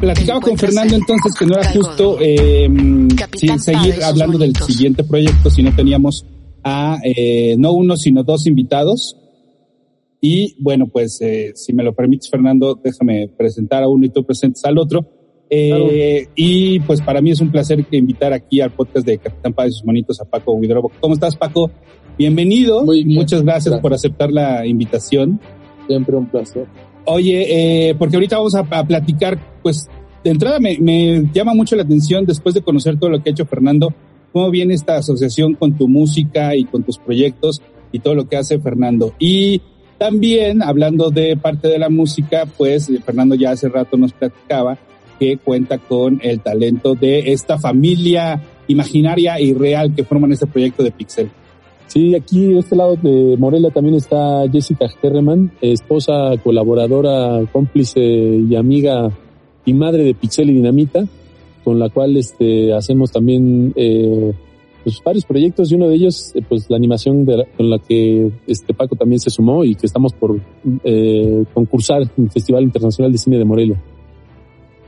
Platicaba 0.00 0.40
con 0.40 0.58
Fernando 0.58 0.96
entonces 0.96 1.32
que 1.38 1.46
no 1.46 1.54
era 1.54 1.72
justo 1.72 2.16
eh, 2.20 2.68
seguir 3.58 4.02
hablando 4.02 4.36
del 4.36 4.56
siguiente 4.56 5.04
proyecto 5.04 5.48
si 5.48 5.62
no 5.62 5.72
teníamos 5.76 6.26
a 6.64 6.98
eh, 7.04 7.54
no 7.56 7.72
uno 7.72 7.96
sino 7.96 8.24
dos 8.24 8.46
invitados. 8.46 9.16
Y 10.20 10.54
bueno, 10.58 10.86
pues 10.86 11.20
eh, 11.20 11.52
si 11.54 11.72
me 11.72 11.82
lo 11.82 11.94
permites 11.94 12.30
Fernando, 12.30 12.78
déjame 12.82 13.28
presentar 13.28 13.82
a 13.82 13.88
uno 13.88 14.06
y 14.06 14.08
tú 14.08 14.24
presentes 14.24 14.64
al 14.64 14.78
otro. 14.78 15.04
Eh, 15.50 16.28
Y 16.34 16.80
pues 16.80 17.02
para 17.02 17.20
mí 17.20 17.30
es 17.30 17.40
un 17.40 17.50
placer 17.50 17.84
invitar 17.90 18.32
aquí 18.32 18.60
al 18.60 18.70
podcast 18.70 19.06
de 19.06 19.18
Capitán 19.18 19.52
Paz 19.52 19.68
y 19.68 19.72
sus 19.72 19.84
monitos 19.84 20.20
a 20.20 20.24
Paco 20.24 20.58
Vidrobo. 20.58 20.90
¿Cómo 21.00 21.14
estás 21.14 21.36
Paco? 21.36 21.70
Bienvenido. 22.16 22.84
Muy 22.84 23.04
Muchas 23.04 23.42
gracias 23.42 23.78
por 23.80 23.92
aceptar 23.92 24.32
la 24.32 24.66
invitación. 24.66 25.40
Siempre 25.86 26.16
un 26.16 26.26
placer. 26.26 26.66
Oye, 27.04 27.88
eh, 27.90 27.94
porque 27.94 28.16
ahorita 28.16 28.38
vamos 28.38 28.54
a, 28.54 28.64
platicar, 28.64 29.38
pues 29.62 29.88
de 30.22 30.30
entrada 30.30 30.60
me, 30.60 30.78
me, 30.78 31.28
llama 31.32 31.54
mucho 31.54 31.74
la 31.74 31.82
atención 31.82 32.24
después 32.24 32.54
de 32.54 32.62
conocer 32.62 32.98
todo 32.98 33.10
lo 33.10 33.22
que 33.22 33.30
ha 33.30 33.32
hecho 33.32 33.46
Fernando, 33.46 33.92
cómo 34.32 34.50
viene 34.50 34.74
esta 34.74 34.96
asociación 34.96 35.54
con 35.54 35.76
tu 35.76 35.88
música 35.88 36.54
y 36.54 36.64
con 36.64 36.84
tus 36.84 36.98
proyectos 36.98 37.60
y 37.90 37.98
todo 37.98 38.14
lo 38.14 38.28
que 38.28 38.36
hace 38.36 38.58
Fernando. 38.58 39.14
Y 39.18 39.60
también, 39.98 40.62
hablando 40.62 41.10
de 41.10 41.36
parte 41.36 41.68
de 41.68 41.78
la 41.78 41.88
música, 41.88 42.46
pues 42.46 42.90
Fernando 43.04 43.34
ya 43.34 43.50
hace 43.50 43.68
rato 43.68 43.96
nos 43.96 44.12
platicaba 44.12 44.78
que 45.18 45.36
cuenta 45.36 45.78
con 45.78 46.20
el 46.22 46.40
talento 46.40 46.94
de 46.94 47.32
esta 47.32 47.58
familia 47.58 48.42
imaginaria 48.66 49.38
y 49.40 49.52
real 49.54 49.94
que 49.94 50.04
forman 50.04 50.32
este 50.32 50.46
proyecto 50.46 50.82
de 50.82 50.90
Pixel. 50.90 51.30
Sí, 51.92 52.14
aquí 52.14 52.54
de 52.54 52.60
este 52.60 52.74
lado 52.74 52.96
de 52.96 53.36
Morelia 53.36 53.68
también 53.68 53.96
está 53.96 54.48
Jessica 54.50 54.86
Herreman, 55.02 55.52
esposa, 55.60 56.32
colaboradora, 56.42 57.44
cómplice 57.52 58.00
y 58.00 58.56
amiga 58.56 59.10
y 59.66 59.74
madre 59.74 60.02
de 60.02 60.14
Pixel 60.14 60.48
y 60.48 60.54
Dinamita, 60.54 61.04
con 61.62 61.78
la 61.78 61.90
cual 61.90 62.16
este, 62.16 62.72
hacemos 62.72 63.12
también 63.12 63.74
eh, 63.76 64.32
pues, 64.82 65.02
varios 65.04 65.26
proyectos 65.26 65.70
y 65.70 65.74
uno 65.74 65.90
de 65.90 65.96
ellos, 65.96 66.32
eh, 66.34 66.40
pues 66.48 66.64
la 66.70 66.78
animación 66.78 67.26
con 67.26 67.68
la 67.68 67.78
que 67.78 68.32
este 68.46 68.72
Paco 68.72 68.96
también 68.96 69.20
se 69.20 69.28
sumó 69.28 69.62
y 69.62 69.74
que 69.74 69.84
estamos 69.84 70.14
por 70.14 70.40
eh, 70.84 71.44
concursar 71.52 72.04
en 72.16 72.24
el 72.24 72.30
Festival 72.30 72.62
Internacional 72.62 73.12
de 73.12 73.18
Cine 73.18 73.36
de 73.36 73.44
Morelia. 73.44 73.82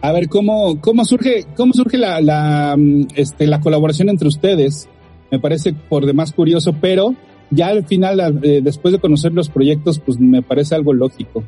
A 0.01 0.11
ver, 0.11 0.27
¿cómo, 0.31 0.81
cómo 0.81 1.05
surge, 1.05 1.45
cómo 1.55 1.75
surge 1.75 1.99
la, 1.99 2.23
la, 2.23 2.75
mm, 2.79 3.09
este, 3.15 3.47
la 3.47 3.61
colaboración 3.61 4.09
entre 4.09 4.29
ustedes? 4.29 4.89
Me 5.35 5.41
parece 5.41 5.75
por 5.89 6.07
demás 6.07 6.33
curioso, 6.33 6.77
pero 6.81 7.13
ya 7.51 7.67
al 7.67 7.85
final, 7.85 8.39
eh, 8.43 8.61
después 8.63 8.93
de 8.93 9.01
conocer 9.01 9.33
los 9.33 9.49
proyectos, 9.49 9.99
pues 9.99 10.21
me 10.21 10.43
parece 10.43 10.77
algo 10.77 10.93
lógico. 10.93 11.43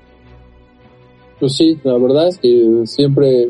Pues 1.38 1.54
sí, 1.54 1.78
la 1.84 1.96
verdad 1.96 2.28
es 2.28 2.38
que 2.38 2.82
siempre... 2.84 3.46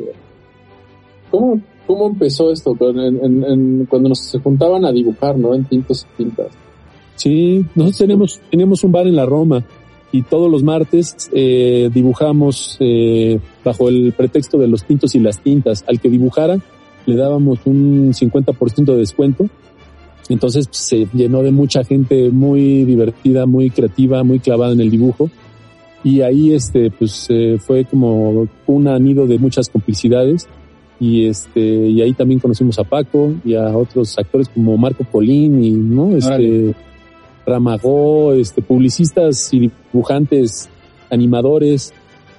¿Cómo, 1.31 1.59
cómo 1.87 2.09
empezó 2.09 2.53
esto? 2.53 2.77
cuando 2.77 4.09
nos 4.11 4.39
juntaban 4.43 4.85
a 4.85 4.93
dibujar, 4.93 5.39
¿no? 5.39 5.55
En 5.55 5.65
tintos 5.65 6.07
y 6.13 6.25
tintas. 6.25 6.49
Sí, 7.15 7.65
nosotros 7.75 7.99
tenemos, 7.99 8.41
tenemos 8.51 8.85
un 8.85 8.93
bar 8.93 9.07
en 9.07 9.17
la 9.17 9.25
Roma 9.25 9.65
y 10.13 10.21
todos 10.21 10.51
los 10.51 10.63
martes 10.63 11.31
eh, 11.33 11.89
dibujamos 11.95 12.77
eh, 12.81 13.41
bajo 13.65 13.89
el 13.89 14.13
pretexto 14.13 14.59
de 14.59 14.69
los 14.69 14.85
tintos 14.85 15.15
y 15.15 15.19
las 15.19 15.41
tintas. 15.41 15.83
Al 15.89 15.99
que 15.99 16.11
dibujara 16.11 16.59
le 17.07 17.17
dábamos 17.17 17.61
un 17.65 18.13
50% 18.13 18.85
de 18.85 18.97
descuento 18.97 19.49
entonces 20.35 20.67
pues, 20.67 20.79
se 20.79 21.09
llenó 21.13 21.43
de 21.43 21.53
mucha 21.53 21.85
gente 21.85 22.31
muy 22.31 22.85
divertida, 22.85 23.47
muy 23.47 23.71
creativa, 23.71 24.23
muy 24.25 24.39
clavada 24.39 24.73
en 24.73 24.81
el 24.81 24.91
dibujo. 24.91 25.31
Y 26.05 26.21
ahí 26.21 26.53
este, 26.53 26.91
pues 26.91 27.27
eh, 27.31 27.59
fue 27.59 27.85
como 27.85 28.47
un 28.67 28.89
anido 28.89 29.27
de 29.27 29.39
muchas 29.39 29.69
complicidades. 29.69 30.47
Y 30.99 31.27
este, 31.27 31.61
y 31.61 32.01
ahí 32.01 32.13
también 32.15 32.41
conocimos 32.41 32.79
a 32.79 32.85
Paco 32.85 33.35
y 33.45 33.55
a 33.55 33.77
otros 33.77 34.19
actores 34.19 34.49
como 34.49 34.77
Marco 34.79 35.05
Polini, 35.05 35.73
¿no? 35.73 36.17
Este, 36.17 36.75
Ramagó, 37.47 38.33
este, 38.33 38.63
publicistas 38.63 39.53
y 39.53 39.71
dibujantes, 39.93 40.69
animadores 41.11 41.93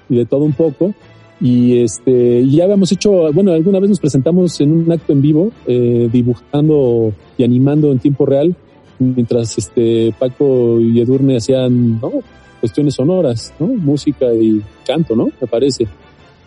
y 0.10 0.16
de 0.16 0.26
todo 0.26 0.44
un 0.44 0.54
poco 0.54 0.94
y 1.40 1.80
este 1.80 2.48
ya 2.48 2.64
habíamos 2.64 2.92
hecho 2.92 3.32
bueno 3.32 3.52
alguna 3.52 3.80
vez 3.80 3.90
nos 3.90 4.00
presentamos 4.00 4.60
en 4.60 4.72
un 4.72 4.92
acto 4.92 5.14
en 5.14 5.22
vivo 5.22 5.52
eh, 5.68 6.10
dibujando 6.12 7.14
y 7.38 7.44
animando 7.44 7.92
en 7.92 8.00
tiempo 8.00 8.26
real 8.26 8.56
mientras 8.98 9.58
este 9.58 10.14
Paco 10.18 10.80
y 10.80 11.00
Edurne 11.00 11.38
hacían 11.38 12.00
¿no? 12.02 12.12
cuestiones 12.60 12.96
sonoras 12.96 13.54
no 13.60 13.68
música 13.68 14.34
y 14.34 14.64
canto 14.86 15.16
no 15.16 15.26
me 15.40 15.48
parece 15.48 15.88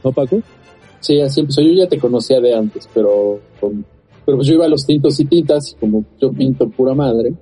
no 0.03 0.11
Paco 0.11 0.43
sí 0.99 1.21
así 1.21 1.41
empezó 1.41 1.63
yo 1.63 1.73
ya 1.73 1.89
te 1.89 1.99
conocía 1.99 2.41
de 2.41 2.55
antes 2.55 2.89
pero 2.93 3.41
pero 4.31 4.39
pues 4.39 4.47
yo 4.47 4.55
iba 4.55 4.67
a 4.67 4.69
los 4.69 4.87
tintos 4.87 5.19
y 5.19 5.25
tintas, 5.25 5.77
como 5.81 6.05
yo 6.21 6.33
pinto 6.33 6.69
pura 6.69 6.95
madre. 6.95 7.35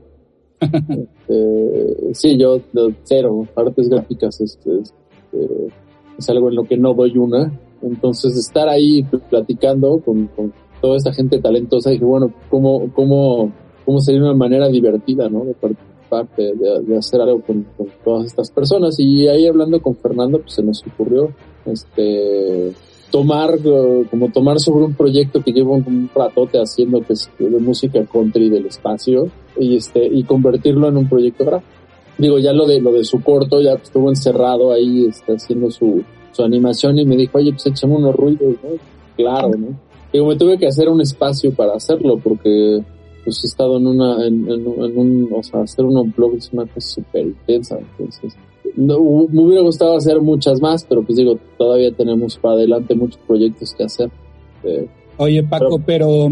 este, 0.59 2.15
sí, 2.15 2.39
yo 2.39 2.63
cero, 3.05 3.47
artes 3.55 3.91
gráficas 3.91 4.41
este, 4.41 4.71
este, 4.81 5.69
es 6.18 6.28
algo 6.28 6.48
en 6.48 6.57
lo 6.57 6.64
que 6.64 6.76
no 6.76 6.94
doy 6.94 7.16
una. 7.16 7.52
Entonces 7.81 8.37
estar 8.37 8.68
ahí 8.68 9.04
platicando 9.31 9.98
con, 10.04 10.26
con 10.28 10.52
toda 10.81 10.96
esa 10.96 11.12
gente 11.12 11.38
talentosa, 11.38 11.90
dije, 11.90 12.04
bueno, 12.04 12.33
¿cómo, 12.50 12.92
cómo, 12.92 13.52
cómo 13.85 14.00
sería 14.00 14.22
una 14.22 14.35
manera 14.35 14.68
divertida, 14.68 15.28
¿no? 15.28 15.44
De 15.44 15.54
participar, 15.54 16.28
de, 16.37 16.83
de 16.83 16.96
hacer 16.96 17.20
algo 17.20 17.40
con, 17.42 17.66
con, 17.76 17.87
todas 18.04 18.26
estas 18.26 18.50
personas. 18.50 18.98
Y 18.98 19.28
ahí 19.28 19.46
hablando 19.46 19.81
con 19.81 19.96
Fernando, 19.96 20.40
pues 20.40 20.54
se 20.54 20.62
nos 20.62 20.85
ocurrió, 20.87 21.31
este, 21.66 22.72
tomar, 23.11 23.59
como 24.11 24.31
tomar 24.33 24.59
sobre 24.59 24.85
un 24.85 24.94
proyecto 24.94 25.42
que 25.42 25.52
llevo 25.52 25.74
un 25.74 26.11
ratote 26.14 26.59
haciendo, 26.59 27.00
que 27.00 27.14
es 27.14 27.31
de 27.38 27.48
música 27.59 28.04
country 28.04 28.50
del 28.50 28.66
espacio, 28.66 29.28
y 29.59 29.76
este, 29.76 30.07
y 30.07 30.24
convertirlo 30.24 30.88
en 30.88 30.96
un 30.96 31.09
proyecto 31.09 31.44
gráfico. 31.44 31.78
Digo, 32.18 32.38
ya 32.38 32.52
lo 32.52 32.66
de, 32.66 32.81
lo 32.81 32.92
de 32.92 33.04
su 33.04 33.22
corto, 33.22 33.61
ya 33.62 33.74
estuvo 33.74 34.09
encerrado 34.09 34.72
ahí, 34.72 35.07
está 35.07 35.35
haciendo 35.35 35.70
su, 35.70 36.02
su 36.33 36.42
animación 36.42 36.98
y 36.98 37.07
me 37.07 37.16
dijo, 37.16 37.38
oye, 37.38 37.52
pues 37.52 37.66
echamos 37.66 38.00
unos 38.00 38.16
ruidos, 38.16 38.57
¿no? 38.62 38.70
Claro, 39.16 39.50
¿no? 39.57 39.68
Digo, 40.12 40.26
me 40.26 40.37
tuve 40.37 40.59
que 40.59 40.66
hacer 40.66 40.88
un 40.88 41.00
espacio 41.00 41.52
para 41.52 41.74
hacerlo 41.74 42.18
porque 42.18 42.81
pues 43.24 43.44
he 43.44 43.46
estado 43.46 43.76
en 43.76 43.87
una, 43.87 44.26
en, 44.26 44.50
en, 44.50 44.66
un, 44.66 45.28
o 45.33 45.42
sea, 45.42 45.61
hacer 45.61 45.85
un 45.85 46.12
blog 46.16 46.35
es 46.37 46.50
una 46.52 46.66
cosa 46.66 46.88
súper 46.88 47.26
intensa, 47.26 47.78
entonces 47.78 48.35
no, 48.76 48.98
me 49.28 49.42
hubiera 49.42 49.62
gustado 49.62 49.96
hacer 49.96 50.20
muchas 50.20 50.61
más, 50.61 50.85
pero 50.88 51.02
pues 51.02 51.16
digo, 51.16 51.38
todavía 51.59 51.90
tenemos 51.92 52.37
para 52.38 52.54
adelante 52.54 52.94
muchos 52.94 53.20
proyectos 53.26 53.74
que 53.74 53.85
hacer. 53.85 54.11
Eh, 54.64 54.88
Oye, 55.16 55.42
Paco, 55.42 55.81
pero, 55.85 56.31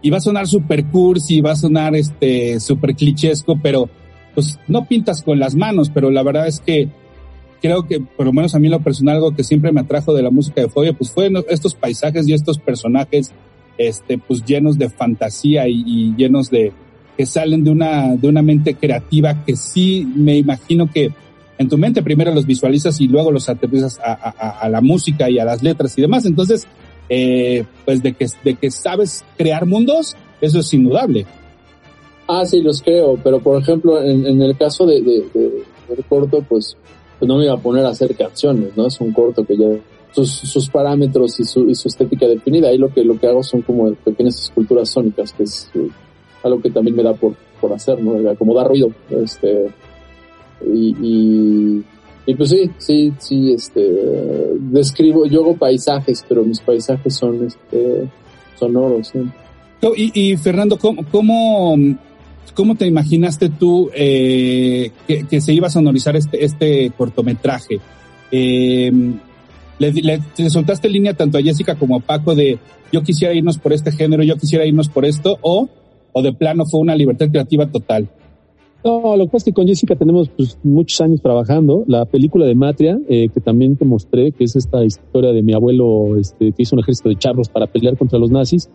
y 0.00 0.10
va 0.10 0.18
a 0.18 0.20
sonar 0.20 0.46
super 0.46 0.86
cursi, 0.86 1.40
va 1.40 1.52
a 1.52 1.56
sonar 1.56 1.96
este 1.96 2.60
super 2.60 2.94
clichesco, 2.94 3.58
pero 3.60 3.88
pues 4.34 4.58
no 4.68 4.86
pintas 4.86 5.22
con 5.22 5.38
las 5.38 5.54
manos, 5.54 5.90
pero 5.92 6.10
la 6.10 6.22
verdad 6.22 6.46
es 6.46 6.60
que 6.60 6.88
creo 7.60 7.86
que, 7.86 8.00
por 8.00 8.26
lo 8.26 8.32
menos 8.32 8.54
a 8.54 8.58
mí 8.58 8.68
lo 8.68 8.80
personal, 8.80 9.16
algo 9.16 9.34
que 9.34 9.44
siempre 9.44 9.72
me 9.72 9.80
atrajo 9.80 10.14
de 10.14 10.22
la 10.22 10.30
música 10.30 10.60
de 10.60 10.68
Fobia, 10.68 10.92
pues 10.92 11.10
fue 11.10 11.30
estos 11.48 11.74
paisajes 11.74 12.26
y 12.26 12.32
estos 12.32 12.58
personajes, 12.58 13.32
este, 13.78 14.18
pues 14.18 14.44
llenos 14.44 14.78
de 14.78 14.90
fantasía 14.90 15.68
y, 15.68 16.14
llenos 16.16 16.50
de, 16.50 16.72
que 17.16 17.26
salen 17.26 17.64
de 17.64 17.70
una, 17.70 18.16
de 18.16 18.28
una 18.28 18.42
mente 18.42 18.74
creativa 18.74 19.44
que 19.44 19.56
sí 19.56 20.06
me 20.16 20.36
imagino 20.36 20.90
que 20.90 21.12
en 21.58 21.68
tu 21.68 21.78
mente 21.78 22.02
primero 22.02 22.34
los 22.34 22.46
visualizas 22.46 23.00
y 23.00 23.06
luego 23.06 23.30
los 23.30 23.48
aterrizas 23.48 24.00
a 24.02 24.68
la 24.68 24.80
música 24.80 25.30
y 25.30 25.38
a 25.38 25.44
las 25.44 25.62
letras 25.62 25.96
y 25.96 26.00
demás. 26.00 26.24
Entonces, 26.24 26.66
eh, 27.08 27.64
pues 27.84 28.02
de 28.02 28.14
que, 28.14 28.26
de 28.42 28.54
que 28.54 28.70
sabes 28.70 29.22
crear 29.36 29.66
mundos, 29.66 30.16
eso 30.40 30.60
es 30.60 30.72
indudable. 30.72 31.26
Ah, 32.28 32.44
sí, 32.46 32.60
los 32.62 32.82
creo, 32.82 33.18
pero 33.22 33.40
por 33.40 33.60
ejemplo, 33.60 34.00
en, 34.02 34.26
en 34.26 34.40
el 34.42 34.56
caso 34.56 34.86
de, 34.86 35.00
de, 35.02 35.26
de, 35.34 35.64
del 35.88 36.04
corto, 36.08 36.44
pues, 36.48 36.76
pues, 37.18 37.28
no 37.28 37.36
me 37.36 37.44
iba 37.44 37.54
a 37.54 37.58
poner 37.58 37.84
a 37.84 37.90
hacer 37.90 38.14
canciones, 38.16 38.76
¿no? 38.76 38.86
Es 38.86 39.00
un 39.00 39.12
corto 39.12 39.44
que 39.44 39.56
ya 39.56 39.66
sus, 40.12 40.30
sus 40.30 40.68
parámetros 40.68 41.38
y 41.40 41.44
su, 41.44 41.68
y 41.68 41.74
su 41.74 41.88
estética 41.88 42.26
definida. 42.26 42.68
Ahí 42.68 42.78
lo 42.78 42.92
que, 42.92 43.04
lo 43.04 43.18
que 43.18 43.26
hago 43.26 43.42
son 43.42 43.62
como 43.62 43.92
pequeñas 43.94 44.40
esculturas 44.44 44.90
sónicas, 44.90 45.32
que 45.32 45.42
es 45.42 45.70
eh, 45.74 45.88
algo 46.42 46.60
que 46.60 46.70
también 46.70 46.96
me 46.96 47.02
da 47.02 47.14
por, 47.14 47.34
por 47.60 47.72
hacer, 47.72 48.02
¿no? 48.02 48.34
Como 48.36 48.54
dar 48.54 48.68
ruido, 48.68 48.90
este, 49.10 49.70
y, 50.66 50.96
y, 51.00 51.84
y, 52.26 52.34
pues 52.34 52.50
sí, 52.50 52.70
sí, 52.78 53.12
sí, 53.18 53.52
este, 53.52 53.80
describo, 54.58 55.26
yo 55.26 55.40
hago 55.40 55.56
paisajes, 55.56 56.24
pero 56.28 56.44
mis 56.44 56.60
paisajes 56.60 57.14
son, 57.14 57.46
este, 57.46 58.08
sonoros. 58.58 59.08
¿sí? 59.08 59.20
Y, 59.96 60.32
y 60.32 60.36
Fernando, 60.36 60.78
¿cómo, 60.78 61.04
cómo, 61.10 61.76
cómo 62.54 62.74
te 62.74 62.86
imaginaste 62.86 63.48
tú 63.48 63.90
eh, 63.94 64.90
que, 65.06 65.24
que, 65.26 65.40
se 65.40 65.52
iba 65.52 65.68
a 65.68 65.70
sonorizar 65.70 66.16
este, 66.16 66.44
este 66.44 66.90
cortometraje? 66.96 67.80
Eh, 68.30 68.92
le, 69.78 69.92
le, 69.92 70.20
le, 70.36 70.50
soltaste 70.50 70.88
línea 70.88 71.14
tanto 71.14 71.38
a 71.38 71.42
Jessica 71.42 71.74
como 71.74 71.96
a 71.96 72.00
Paco 72.00 72.34
de 72.34 72.58
yo 72.92 73.02
quisiera 73.02 73.34
irnos 73.34 73.58
por 73.58 73.72
este 73.72 73.90
género, 73.90 74.22
yo 74.22 74.36
quisiera 74.36 74.66
irnos 74.66 74.88
por 74.88 75.04
esto, 75.04 75.38
o, 75.40 75.68
o 76.12 76.22
de 76.22 76.32
plano 76.32 76.64
fue 76.66 76.80
una 76.80 76.94
libertad 76.94 77.28
creativa 77.30 77.66
total? 77.66 78.08
No, 78.84 79.16
lo 79.16 79.26
que 79.26 79.30
pasa 79.30 79.36
es 79.38 79.44
que 79.44 79.52
con 79.52 79.66
Jessica 79.66 79.94
tenemos 79.94 80.28
pues, 80.28 80.58
muchos 80.62 81.00
años 81.00 81.22
trabajando. 81.22 81.84
La 81.86 82.04
película 82.04 82.46
de 82.46 82.54
Matria, 82.54 82.98
eh, 83.08 83.28
que 83.32 83.40
también 83.40 83.76
te 83.76 83.84
mostré, 83.84 84.32
que 84.32 84.44
es 84.44 84.56
esta 84.56 84.84
historia 84.84 85.32
de 85.32 85.42
mi 85.42 85.54
abuelo 85.54 86.16
este, 86.18 86.52
que 86.52 86.62
hizo 86.62 86.74
un 86.74 86.80
ejército 86.80 87.08
de 87.08 87.16
charros 87.16 87.48
para 87.48 87.68
pelear 87.68 87.96
contra 87.96 88.18
los 88.18 88.30
nazis. 88.30 88.68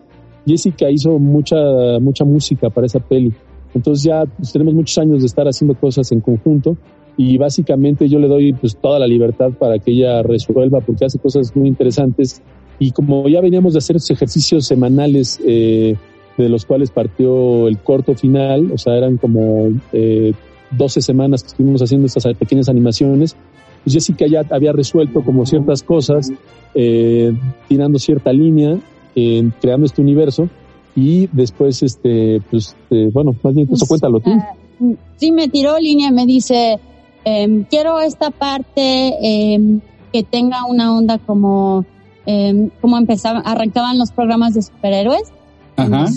Jessica 0.45 0.89
hizo 0.89 1.19
mucha, 1.19 1.57
mucha 1.99 2.23
música 2.23 2.69
para 2.69 2.87
esa 2.87 3.01
peli. 3.01 3.33
Entonces 3.73 4.03
ya 4.03 4.25
pues, 4.25 4.51
tenemos 4.51 4.73
muchos 4.73 4.97
años 4.97 5.21
de 5.21 5.27
estar 5.27 5.47
haciendo 5.47 5.75
cosas 5.75 6.11
en 6.11 6.21
conjunto 6.21 6.77
y 7.17 7.37
básicamente 7.37 8.07
yo 8.07 8.19
le 8.19 8.27
doy 8.27 8.53
pues 8.53 8.77
toda 8.77 8.99
la 8.99 9.07
libertad 9.07 9.51
para 9.57 9.79
que 9.79 9.91
ella 9.91 10.21
resuelva 10.21 10.81
porque 10.81 11.05
hace 11.05 11.19
cosas 11.19 11.55
muy 11.55 11.67
interesantes. 11.67 12.41
Y 12.79 12.91
como 12.91 13.27
ya 13.27 13.41
veníamos 13.41 13.73
de 13.73 13.79
hacer 13.79 13.95
esos 13.95 14.11
ejercicios 14.11 14.67
semanales 14.67 15.39
eh, 15.45 15.95
de 16.37 16.49
los 16.49 16.65
cuales 16.65 16.91
partió 16.91 17.67
el 17.67 17.79
corto 17.79 18.13
final, 18.13 18.71
o 18.71 18.77
sea, 18.77 18.95
eran 18.95 19.17
como 19.17 19.69
eh, 19.91 20.33
12 20.71 21.01
semanas 21.01 21.41
que 21.41 21.47
estuvimos 21.47 21.81
haciendo 21.81 22.05
estas 22.05 22.25
pequeñas 22.35 22.69
animaciones, 22.69 23.35
pues 23.83 23.93
Jessica 23.93 24.27
ya 24.27 24.43
había 24.49 24.73
resuelto 24.73 25.21
como 25.21 25.45
ciertas 25.45 25.81
cosas, 25.81 26.31
eh, 26.75 27.33
tirando 27.67 27.99
cierta 27.99 28.33
línea, 28.33 28.77
eh, 29.15 29.49
creando 29.61 29.85
este 29.85 30.01
universo, 30.01 30.49
y 30.97 31.29
después, 31.31 31.83
este, 31.83 32.41
pues, 32.49 32.75
eh, 32.89 33.11
bueno, 33.13 33.35
más 33.43 33.53
bien, 33.53 33.69
eso 33.71 33.85
cuéntalo 33.85 34.19
tú. 34.19 34.31
Uh, 34.79 34.95
sí, 35.17 35.31
me 35.31 35.47
tiró 35.47 35.77
línea, 35.77 36.09
me 36.09 36.25
dice, 36.25 36.79
eh, 37.23 37.65
quiero 37.69 37.99
esta 37.99 38.31
parte 38.31 39.13
em, 39.21 39.79
que 40.11 40.23
tenga 40.23 40.65
una 40.65 40.97
onda 40.97 41.19
como, 41.19 41.85
em, 42.25 42.71
como 42.81 42.97
empezaban, 42.97 43.43
arrancaban 43.45 43.99
los 43.99 44.11
programas 44.11 44.55
de 44.55 44.63
superhéroes. 44.63 45.31
Ajá. 45.75 46.07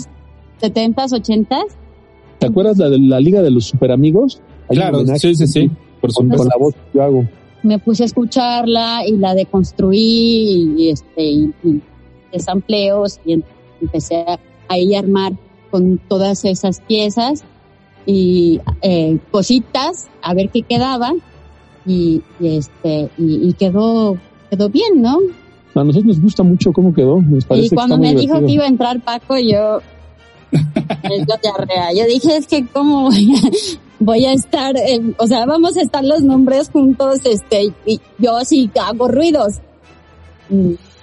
70s, 0.59 1.11
80s. 1.11 1.75
¿Te 2.39 2.47
acuerdas 2.47 2.79
la 2.79 2.89
de 2.89 2.97
la 2.97 3.19
Liga 3.19 3.43
de 3.43 3.51
los 3.51 3.65
Superamigos? 3.65 4.41
Claro, 4.67 5.05
sí, 5.15 5.35
sí, 5.35 5.45
sí, 5.45 5.69
por 6.01 6.11
supuesto. 6.11 6.37
Con 6.37 6.47
la 6.47 6.57
voz 6.57 6.73
que 6.73 6.97
yo 6.97 7.03
hago. 7.03 7.25
Me 7.61 7.77
puse 7.77 8.01
a 8.01 8.07
escucharla 8.07 9.05
y 9.05 9.17
la 9.17 9.35
deconstruí 9.35 9.99
y, 9.99 10.73
y 10.75 10.89
este, 10.89 11.23
y, 11.23 11.53
y 11.63 11.81
desempleos 12.33 13.19
y 13.23 13.43
empecé 13.79 14.25
a, 14.27 14.39
ahí 14.71 14.95
armar 14.95 15.33
con 15.69 15.97
todas 15.97 16.45
esas 16.45 16.81
piezas 16.81 17.43
y 18.05 18.59
eh, 18.81 19.19
cositas 19.31 20.07
a 20.21 20.33
ver 20.33 20.49
qué 20.49 20.63
quedaba 20.63 21.13
y, 21.85 22.21
y 22.39 22.57
este 22.57 23.09
y, 23.17 23.49
y, 23.49 23.53
quedó 23.53 24.17
quedó 24.49 24.69
bien, 24.69 25.01
¿no? 25.01 25.17
A 25.75 25.83
nosotros 25.83 26.05
nos 26.05 26.21
gusta 26.21 26.43
mucho 26.43 26.73
cómo 26.73 26.93
quedó. 26.93 27.21
Nos 27.21 27.45
parece 27.45 27.67
y 27.67 27.69
cuando 27.69 27.95
que 27.95 28.01
me 28.01 28.15
dijo 28.15 28.39
que 28.39 28.51
iba 28.51 28.65
a 28.65 28.67
entrar 28.67 29.01
Paco, 29.01 29.37
yo 29.37 29.79
yo 30.51 32.05
dije, 32.05 32.37
es 32.37 32.47
que 32.47 32.65
cómo 32.67 33.03
voy 33.03 33.33
a, 33.35 33.49
voy 33.99 34.25
a 34.25 34.33
estar, 34.33 34.75
eh, 34.77 35.13
o 35.17 35.27
sea, 35.27 35.45
vamos 35.45 35.77
a 35.77 35.81
estar 35.81 36.03
los 36.03 36.21
nombres 36.21 36.69
juntos, 36.69 37.19
este, 37.23 37.71
y 37.85 38.01
yo 38.17 38.39
sí 38.43 38.69
hago 38.79 39.07
ruidos. 39.07 39.59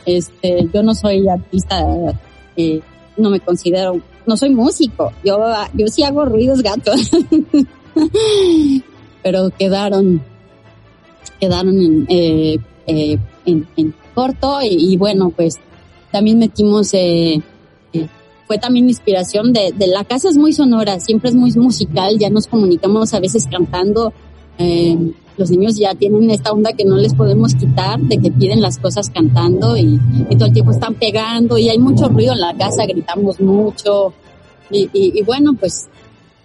Este, 0.04 0.68
yo 0.72 0.82
no 0.82 0.94
soy 0.94 1.26
artista, 1.28 1.84
eh, 2.56 2.80
no 3.18 3.30
me 3.30 3.40
considero, 3.40 4.00
no 4.26 4.36
soy 4.36 4.50
músico, 4.50 5.12
yo, 5.24 5.38
yo 5.74 5.86
sí 5.88 6.02
hago 6.02 6.24
ruidos 6.24 6.62
gatos. 6.62 7.10
Pero 9.22 9.50
quedaron, 9.58 10.22
quedaron 11.40 11.80
en, 11.80 12.06
eh, 12.08 12.58
eh, 12.86 13.18
en, 13.44 13.66
en 13.76 13.94
corto 14.14 14.60
y, 14.62 14.92
y, 14.92 14.96
bueno, 14.96 15.30
pues 15.30 15.58
también 16.10 16.38
metimos, 16.38 16.94
eh, 16.94 17.42
fue 18.46 18.58
también 18.58 18.88
inspiración 18.88 19.52
de, 19.52 19.72
de, 19.76 19.86
la 19.88 20.04
casa 20.04 20.28
es 20.30 20.36
muy 20.36 20.52
sonora, 20.52 20.98
siempre 21.00 21.28
es 21.28 21.36
muy 21.36 21.52
musical, 21.52 22.18
ya 22.18 22.30
nos 22.30 22.46
comunicamos 22.46 23.12
a 23.12 23.20
veces 23.20 23.46
cantando, 23.50 24.12
eh, 24.56 24.96
los 25.38 25.50
niños 25.50 25.76
ya 25.76 25.94
tienen 25.94 26.30
esta 26.30 26.52
onda 26.52 26.72
que 26.72 26.84
no 26.84 26.96
les 26.96 27.14
podemos 27.14 27.54
quitar, 27.54 27.98
de 28.00 28.18
que 28.18 28.30
piden 28.30 28.60
las 28.60 28.78
cosas 28.78 29.08
cantando 29.08 29.76
y, 29.76 29.98
y 30.28 30.36
todo 30.36 30.46
el 30.46 30.52
tiempo 30.52 30.72
están 30.72 30.94
pegando 30.94 31.56
y 31.56 31.68
hay 31.68 31.78
mucho 31.78 32.08
ruido 32.08 32.34
en 32.34 32.40
la 32.40 32.56
casa, 32.56 32.84
gritamos 32.84 33.40
mucho 33.40 34.12
y, 34.70 34.90
y, 34.92 35.18
y 35.18 35.22
bueno, 35.22 35.54
pues 35.58 35.88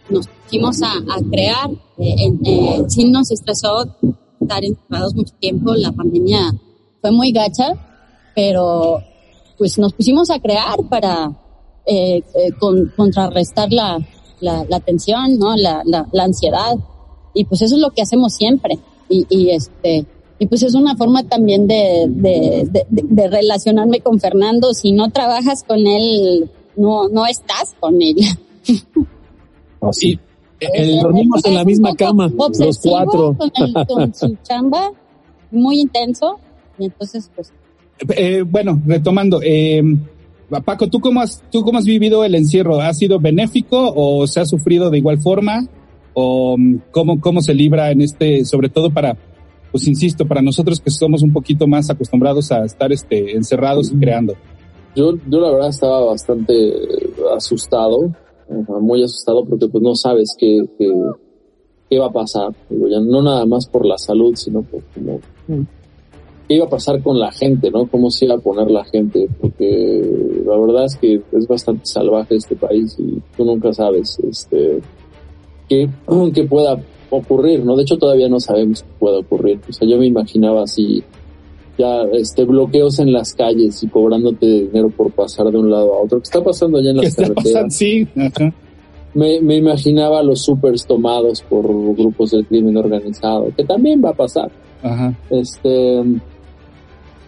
nos 0.10 0.28
pusimos 0.28 0.82
a, 0.82 0.94
a 0.94 1.22
crear, 1.30 1.70
eh, 1.98 2.32
eh, 2.46 2.84
sí 2.88 3.06
nos 3.06 3.32
estresó 3.32 3.86
estar 4.40 4.64
encerrados 4.64 5.16
mucho 5.16 5.34
tiempo, 5.40 5.74
la 5.74 5.92
pandemia 5.92 6.54
fue 7.02 7.12
muy 7.12 7.32
gacha, 7.32 7.74
pero 8.36 9.02
pues 9.58 9.78
nos 9.78 9.94
pusimos 9.94 10.30
a 10.30 10.40
crear 10.40 10.78
para 10.90 11.32
eh, 11.86 12.24
eh, 12.36 12.52
con, 12.60 12.92
contrarrestar 12.96 13.72
la, 13.72 14.00
la, 14.40 14.66
la, 14.70 14.80
tensión, 14.80 15.38
¿no? 15.38 15.56
La, 15.56 15.82
la, 15.86 16.08
la, 16.12 16.24
ansiedad. 16.24 16.76
Y 17.34 17.46
pues 17.46 17.62
eso 17.62 17.76
es 17.76 17.82
lo 17.82 17.92
que 17.92 18.02
hacemos 18.02 18.34
siempre. 18.34 18.78
Y, 19.10 19.26
y 19.30 19.50
este, 19.50 20.06
y 20.40 20.48
pues 20.48 20.64
es 20.64 20.76
una 20.76 20.96
forma 20.96 21.24
también 21.24 21.68
de, 21.68 22.06
de, 22.08 22.68
de, 22.70 22.86
de, 22.90 23.28
relacionarme 23.28 24.02
con 24.02 24.20
Fernando. 24.20 24.74
Si 24.74 24.92
no 24.92 25.10
trabajas 25.10 25.64
con 25.64 25.86
él 25.86 26.50
no, 26.76 27.08
no 27.10 27.26
estás 27.26 27.76
con 27.80 28.02
ella. 28.02 28.38
Así. 29.82 30.20
Eh, 30.60 31.00
dormimos 31.02 31.44
en 31.46 31.56
la 31.56 31.66
misma 31.66 31.96
cama, 31.96 32.30
los 32.30 32.80
cuatro. 32.80 33.36
Con, 33.88 34.14
su 34.14 34.38
chamba, 34.44 34.92
muy 35.52 35.82
intenso. 35.82 36.40
Y 36.78 36.86
entonces, 36.86 37.30
pues. 37.36 37.52
Eh, 38.16 38.44
bueno, 38.44 38.82
retomando, 38.86 39.40
eh, 39.44 39.82
Paco, 40.66 40.88
¿tú 40.88 41.00
cómo, 41.00 41.22
has, 41.22 41.44
¿tú 41.52 41.64
cómo 41.64 41.80
has 41.80 41.86
vivido 41.86 42.24
el 42.24 42.36
encierro? 42.36 42.80
¿Ha 42.80 42.94
sido 42.94 43.20
benéfico 43.20 43.94
o 43.96 44.26
se 44.28 44.40
ha 44.40 44.46
sufrido 44.46 44.90
de 44.90 44.98
igual 44.98 45.20
forma? 45.20 45.68
¿O 46.14 46.58
mm, 46.58 46.82
cómo, 46.92 47.20
cómo 47.20 47.42
se 47.42 47.54
libra 47.54 47.92
en 47.92 48.02
este, 48.02 48.46
sobre 48.46 48.70
todo 48.70 48.92
para, 48.92 49.18
pues 49.72 49.88
insisto, 49.88 50.26
para 50.28 50.42
nosotros 50.42 50.80
que 50.80 50.92
somos 50.92 51.24
un 51.24 51.34
poquito 51.34 51.68
más 51.68 51.90
acostumbrados 51.90 52.52
a 52.52 52.66
estar 52.66 52.92
este, 52.92 53.36
encerrados 53.36 53.92
y 53.92 53.96
creando? 53.98 54.36
Yo, 54.96 55.14
yo 55.28 55.40
la 55.40 55.52
verdad 55.52 55.70
estaba 55.70 56.06
bastante 56.06 56.54
asustado, 57.36 58.12
muy 58.82 59.04
asustado 59.04 59.44
porque 59.46 59.68
pues 59.68 59.84
no 59.84 59.96
sabes 59.96 60.36
qué, 60.38 60.64
qué, 60.78 61.98
va 61.98 62.08
a 62.08 62.12
pasar. 62.12 62.54
ya 62.70 63.00
no 63.00 63.22
nada 63.22 63.46
más 63.46 63.68
por 63.68 63.86
la 63.86 63.98
salud, 63.98 64.36
sino 64.36 64.62
por 64.64 64.82
como 64.94 65.20
qué 66.48 66.56
iba 66.56 66.66
a 66.66 66.70
pasar 66.70 67.02
con 67.02 67.20
la 67.20 67.32
gente, 67.32 67.72
¿no? 67.72 67.88
Cómo 67.88 68.10
se 68.10 68.26
iba 68.26 68.36
a 68.36 68.40
poner 68.40 68.70
la 68.70 68.84
gente, 68.86 69.28
porque 69.40 70.02
la 70.46 70.58
verdad 70.58 70.86
es 70.86 70.98
que 70.98 71.22
es 71.32 71.48
bastante 71.48 71.86
salvaje 71.86 72.36
este 72.36 72.56
país 72.56 72.96
y 73.00 73.22
tú 73.36 73.46
nunca 73.46 73.74
sabes, 73.74 74.20
este, 74.28 74.82
qué 76.34 76.44
pueda 76.44 76.80
ocurrir, 77.10 77.64
¿no? 77.64 77.76
De 77.76 77.84
hecho 77.84 77.98
todavía 77.98 78.28
no 78.28 78.40
sabemos 78.40 78.84
qué 78.84 78.90
pueda 79.00 79.20
ocurrir. 79.20 79.60
O 79.70 79.74
sea, 79.74 79.88
yo 79.88 79.98
me 79.98 80.08
imaginaba 80.08 80.64
así 80.64 81.04
ya 81.78 82.04
este 82.14 82.46
bloqueos 82.46 83.00
en 83.00 83.12
las 83.12 83.34
calles 83.34 83.84
y 83.84 83.88
cobrándote 83.88 84.46
dinero 84.46 84.90
por 84.90 85.12
pasar 85.12 85.52
de 85.52 85.58
un 85.58 85.70
lado 85.70 85.94
a 85.94 86.02
otro. 86.04 86.20
¿Qué 86.20 86.24
está 86.24 86.44
pasando 86.44 86.80
allá 86.80 86.92
en 86.92 86.98
las 86.98 87.16
carreteras? 87.16 87.76
Sí, 87.76 88.08
Me, 89.14 89.42
me 89.42 89.58
imaginaba 89.58 90.24
los 90.24 90.42
supers 90.42 90.86
tomados 90.86 91.42
por 91.42 91.66
grupos 91.96 92.32
del 92.32 92.46
crimen 92.46 92.78
organizado, 92.78 93.52
que 93.56 93.64
también 93.64 94.02
va 94.04 94.10
a 94.10 94.14
pasar. 94.14 94.52
Ajá. 94.82 95.18
Este, 95.30 96.04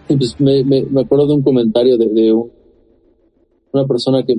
pues 0.08 0.38
me, 0.38 0.62
me, 0.64 0.82
me, 0.82 1.00
acuerdo 1.00 1.26
de 1.26 1.34
un 1.34 1.42
comentario 1.42 1.96
de, 1.96 2.06
de 2.08 2.32
una 3.76 3.86
persona 3.86 4.22
que, 4.22 4.34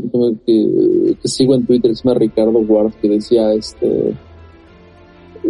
que, 0.45 1.15
que, 1.21 1.27
sigo 1.27 1.55
en 1.55 1.65
Twitter, 1.65 1.95
se 1.95 2.03
llama 2.03 2.19
Ricardo 2.19 2.59
Ward, 2.59 2.93
que 3.01 3.09
decía, 3.09 3.53
este, 3.53 4.13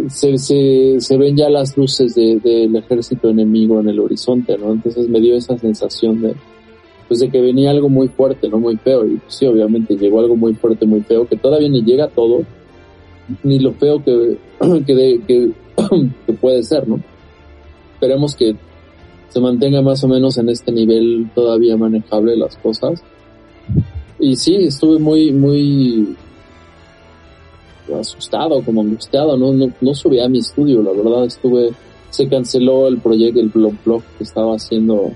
se, 0.08 1.00
se, 1.00 1.16
ven 1.16 1.36
ya 1.36 1.48
las 1.48 1.76
luces 1.76 2.14
del 2.14 2.40
de, 2.40 2.64
ejército 2.78 3.28
enemigo 3.28 3.80
en 3.80 3.88
el 3.88 4.00
horizonte, 4.00 4.56
¿no? 4.58 4.72
Entonces 4.72 5.08
me 5.08 5.20
dio 5.20 5.36
esa 5.36 5.58
sensación 5.58 6.20
de, 6.20 6.34
pues 7.08 7.20
de 7.20 7.30
que 7.30 7.40
venía 7.40 7.70
algo 7.70 7.88
muy 7.88 8.08
fuerte, 8.08 8.48
¿no? 8.48 8.58
Muy 8.58 8.76
feo. 8.76 9.06
Y 9.06 9.20
sí, 9.28 9.46
obviamente 9.46 9.96
llegó 9.96 10.20
algo 10.20 10.36
muy 10.36 10.54
fuerte, 10.54 10.86
muy 10.86 11.00
feo, 11.00 11.26
que 11.26 11.36
todavía 11.36 11.68
ni 11.68 11.82
llega 11.82 12.08
todo, 12.08 12.42
ni 13.42 13.58
lo 13.58 13.72
feo 13.72 14.02
que, 14.04 14.38
que, 14.86 15.22
que 16.26 16.32
puede 16.34 16.62
ser, 16.62 16.86
¿no? 16.86 17.00
Esperemos 17.94 18.36
que 18.36 18.54
se 19.28 19.40
mantenga 19.40 19.82
más 19.82 20.02
o 20.04 20.08
menos 20.08 20.38
en 20.38 20.48
este 20.48 20.72
nivel 20.72 21.30
todavía 21.34 21.76
manejable 21.76 22.36
las 22.36 22.56
cosas. 22.56 23.02
Y 24.20 24.36
sí, 24.36 24.56
estuve 24.56 24.98
muy, 24.98 25.32
muy 25.32 26.16
asustado, 27.98 28.62
como 28.62 28.82
angustiado, 28.82 29.36
no, 29.36 29.52
no, 29.52 29.72
no 29.80 29.94
subí 29.94 30.20
a 30.20 30.28
mi 30.28 30.38
estudio, 30.38 30.82
la 30.82 30.92
verdad 30.92 31.24
estuve, 31.24 31.70
se 32.10 32.28
canceló 32.28 32.88
el 32.88 32.98
proyecto, 32.98 33.40
el 33.40 33.48
blog, 33.48 33.74
blog 33.84 34.02
que 34.18 34.24
estaba 34.24 34.54
haciendo, 34.54 35.12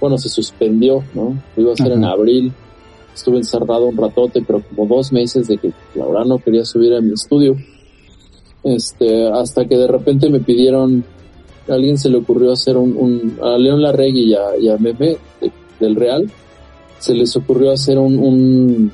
bueno, 0.00 0.18
se 0.18 0.28
suspendió, 0.28 1.04
¿no? 1.14 1.40
Lo 1.56 1.62
iba 1.62 1.70
a 1.70 1.74
hacer 1.74 1.92
en 1.92 2.04
abril, 2.04 2.52
estuve 3.14 3.38
encerrado 3.38 3.86
un 3.86 3.96
ratote, 3.96 4.42
pero 4.46 4.62
como 4.62 4.86
dos 4.86 5.12
meses 5.12 5.46
de 5.48 5.58
que 5.58 5.72
la 5.94 6.06
verdad 6.06 6.24
no 6.24 6.38
quería 6.38 6.64
subir 6.64 6.94
a 6.94 7.00
mi 7.00 7.12
estudio. 7.12 7.56
Este, 8.64 9.28
hasta 9.28 9.66
que 9.66 9.76
de 9.76 9.86
repente 9.86 10.28
me 10.28 10.40
pidieron 10.40 11.04
a 11.68 11.74
alguien 11.74 11.98
se 11.98 12.08
le 12.08 12.18
ocurrió 12.18 12.52
hacer 12.52 12.76
un, 12.76 12.96
un 12.96 13.38
a 13.42 13.58
León 13.58 13.82
Larregui 13.82 14.30
y 14.30 14.34
a, 14.34 14.56
y 14.58 14.68
a 14.68 14.78
Meme 14.78 15.16
del 15.80 15.96
Real, 15.96 16.30
se 16.98 17.14
les 17.14 17.34
ocurrió 17.36 17.72
hacer 17.72 17.98
un, 17.98 18.92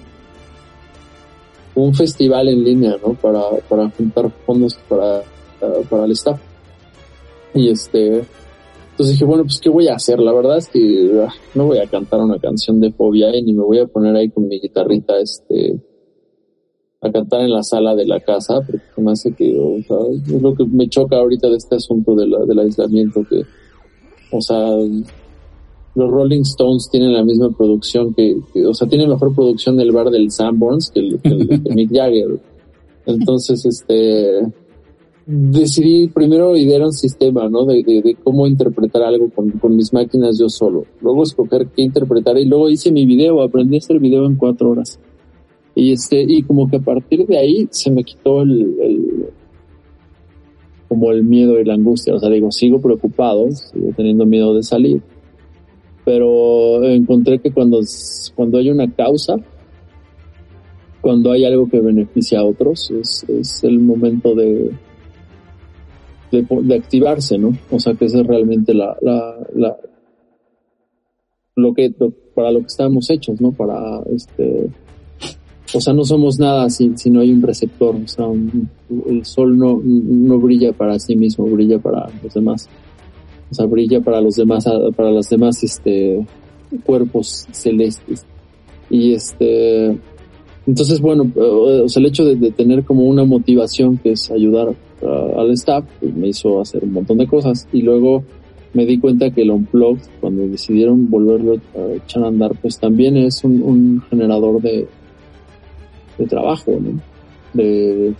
un, 1.74 1.94
festival 1.94 2.48
en 2.48 2.64
línea, 2.64 2.96
¿no? 3.04 3.14
Para, 3.14 3.42
para 3.68 3.90
juntar 3.90 4.30
fondos 4.44 4.74
para, 4.88 5.22
para 5.88 6.04
el 6.04 6.12
staff. 6.12 6.40
Y 7.54 7.68
este, 7.68 8.24
entonces 8.94 9.14
dije, 9.14 9.24
bueno, 9.24 9.42
pues 9.42 9.60
¿qué 9.60 9.70
voy 9.70 9.88
a 9.88 9.94
hacer? 9.94 10.20
La 10.20 10.32
verdad 10.32 10.58
es 10.58 10.68
que 10.68 11.24
ah, 11.26 11.32
no 11.54 11.66
voy 11.66 11.78
a 11.78 11.86
cantar 11.88 12.20
una 12.20 12.38
canción 12.38 12.80
de 12.80 12.92
fobia 12.92 13.34
y 13.36 13.42
ni 13.42 13.52
me 13.52 13.64
voy 13.64 13.80
a 13.80 13.86
poner 13.86 14.14
ahí 14.14 14.30
con 14.30 14.46
mi 14.46 14.60
guitarrita, 14.60 15.18
este, 15.18 15.80
a 17.00 17.10
cantar 17.10 17.40
en 17.40 17.52
la 17.52 17.62
sala 17.62 17.94
de 17.94 18.06
la 18.06 18.20
casa, 18.20 18.60
porque 18.60 18.82
me 18.98 19.10
hace 19.10 19.32
que, 19.32 19.58
o 19.58 19.82
sea, 19.82 19.96
es 20.36 20.40
lo 20.40 20.54
que 20.54 20.64
me 20.64 20.88
choca 20.88 21.16
ahorita 21.16 21.48
de 21.48 21.56
este 21.56 21.74
asunto 21.74 22.14
de 22.14 22.26
la, 22.26 22.44
del 22.46 22.58
aislamiento, 22.60 23.24
que, 23.28 23.42
o 24.30 24.40
sea, 24.40 24.76
los 25.94 26.10
Rolling 26.10 26.42
Stones 26.42 26.88
tienen 26.90 27.12
la 27.12 27.22
misma 27.22 27.50
producción 27.50 28.14
que, 28.14 28.36
o 28.66 28.74
sea, 28.74 28.88
tienen 28.88 29.08
mejor 29.08 29.34
producción 29.34 29.76
del 29.76 29.92
bar 29.92 30.10
del 30.10 30.30
Sanborns 30.30 30.90
que 30.90 31.00
el, 31.00 31.20
que 31.20 31.74
Mick 31.74 31.90
Jagger. 31.94 32.40
Entonces, 33.06 33.64
este, 33.64 34.40
decidí 35.26 36.08
primero 36.08 36.56
idear 36.56 36.82
un 36.82 36.92
sistema, 36.92 37.48
¿no? 37.48 37.64
De, 37.64 37.82
de, 37.82 38.02
de, 38.02 38.16
cómo 38.16 38.46
interpretar 38.46 39.02
algo 39.02 39.30
con, 39.30 39.50
con 39.52 39.76
mis 39.76 39.92
máquinas 39.92 40.38
yo 40.38 40.48
solo. 40.48 40.84
Luego 41.00 41.22
escoger 41.22 41.68
qué 41.68 41.82
interpretar 41.82 42.38
y 42.38 42.44
luego 42.44 42.68
hice 42.68 42.90
mi 42.90 43.06
video, 43.06 43.42
aprendí 43.42 43.76
a 43.76 43.78
hacer 43.78 44.00
video 44.00 44.26
en 44.26 44.36
cuatro 44.36 44.70
horas. 44.70 44.98
Y 45.76 45.92
este, 45.92 46.24
y 46.26 46.42
como 46.42 46.68
que 46.68 46.76
a 46.76 46.80
partir 46.80 47.26
de 47.26 47.38
ahí 47.38 47.68
se 47.70 47.90
me 47.90 48.02
quitó 48.04 48.42
el, 48.42 48.76
el 48.80 49.26
como 50.88 51.10
el 51.10 51.24
miedo 51.24 51.60
y 51.60 51.64
la 51.64 51.74
angustia. 51.74 52.14
O 52.14 52.18
sea, 52.18 52.30
digo, 52.30 52.50
sigo 52.50 52.80
preocupado, 52.80 53.50
sigo 53.50 53.90
teniendo 53.96 54.26
miedo 54.26 54.54
de 54.54 54.62
salir. 54.62 55.02
Pero 56.04 56.84
encontré 56.84 57.38
que 57.38 57.50
cuando, 57.50 57.80
cuando 58.34 58.58
hay 58.58 58.70
una 58.70 58.90
causa, 58.92 59.36
cuando 61.00 61.32
hay 61.32 61.44
algo 61.44 61.68
que 61.68 61.80
beneficia 61.80 62.40
a 62.40 62.44
otros, 62.44 62.90
es, 62.90 63.24
es 63.28 63.64
el 63.64 63.78
momento 63.78 64.34
de, 64.34 64.70
de, 66.30 66.74
activarse, 66.74 67.38
¿no? 67.38 67.52
O 67.70 67.78
sea, 67.78 67.94
que 67.94 68.06
esa 68.06 68.20
es 68.20 68.26
realmente 68.26 68.74
la, 68.74 68.96
la, 69.00 69.36
la 69.54 69.76
lo 71.56 71.72
que, 71.72 71.94
para 72.34 72.50
lo 72.50 72.60
que 72.60 72.66
estamos 72.66 73.08
hechos, 73.10 73.40
¿no? 73.40 73.52
Para, 73.52 74.02
este, 74.14 74.70
o 75.74 75.80
sea, 75.80 75.92
no 75.92 76.04
somos 76.04 76.38
nada 76.38 76.68
si, 76.70 76.96
si 76.96 77.10
no 77.10 77.20
hay 77.20 77.32
un 77.32 77.42
receptor. 77.42 77.96
O 77.96 78.08
sea, 78.08 78.26
el 79.06 79.24
sol 79.24 79.58
no, 79.58 79.80
no 79.82 80.38
brilla 80.38 80.72
para 80.72 80.98
sí 80.98 81.16
mismo, 81.16 81.46
brilla 81.46 81.78
para 81.78 82.08
los 82.22 82.34
demás. 82.34 82.68
O 83.50 83.54
sea, 83.54 83.66
brilla 83.66 84.00
para 84.00 84.20
los 84.20 84.36
demás, 84.36 84.64
para 84.96 85.10
los 85.10 85.28
demás, 85.28 85.62
este, 85.62 86.24
cuerpos 86.84 87.46
celestes. 87.52 88.24
Y 88.90 89.12
este, 89.12 89.96
entonces, 90.66 91.00
bueno, 91.00 91.30
o 91.36 91.88
sea, 91.88 92.00
el 92.00 92.06
hecho 92.06 92.24
de, 92.24 92.50
tener 92.50 92.84
como 92.84 93.04
una 93.04 93.24
motivación 93.24 93.98
que 93.98 94.12
es 94.12 94.30
ayudar 94.30 94.74
al 95.36 95.50
staff, 95.50 95.84
pues 96.00 96.14
me 96.14 96.28
hizo 96.28 96.60
hacer 96.60 96.84
un 96.84 96.92
montón 96.92 97.18
de 97.18 97.26
cosas. 97.26 97.68
Y 97.72 97.82
luego 97.82 98.24
me 98.72 98.86
di 98.86 98.98
cuenta 98.98 99.30
que 99.30 99.42
el 99.42 99.50
Unplugged, 99.50 100.02
cuando 100.20 100.46
decidieron 100.48 101.10
volverlo 101.10 101.56
a 101.76 101.94
echar 101.94 102.24
a 102.24 102.28
andar, 102.28 102.52
pues 102.60 102.78
también 102.78 103.16
es 103.16 103.44
un 103.44 104.02
generador 104.10 104.60
de, 104.60 104.88
de 106.18 106.26
trabajo, 106.26 106.72
¿no? 106.80 107.00
De, 107.52 108.14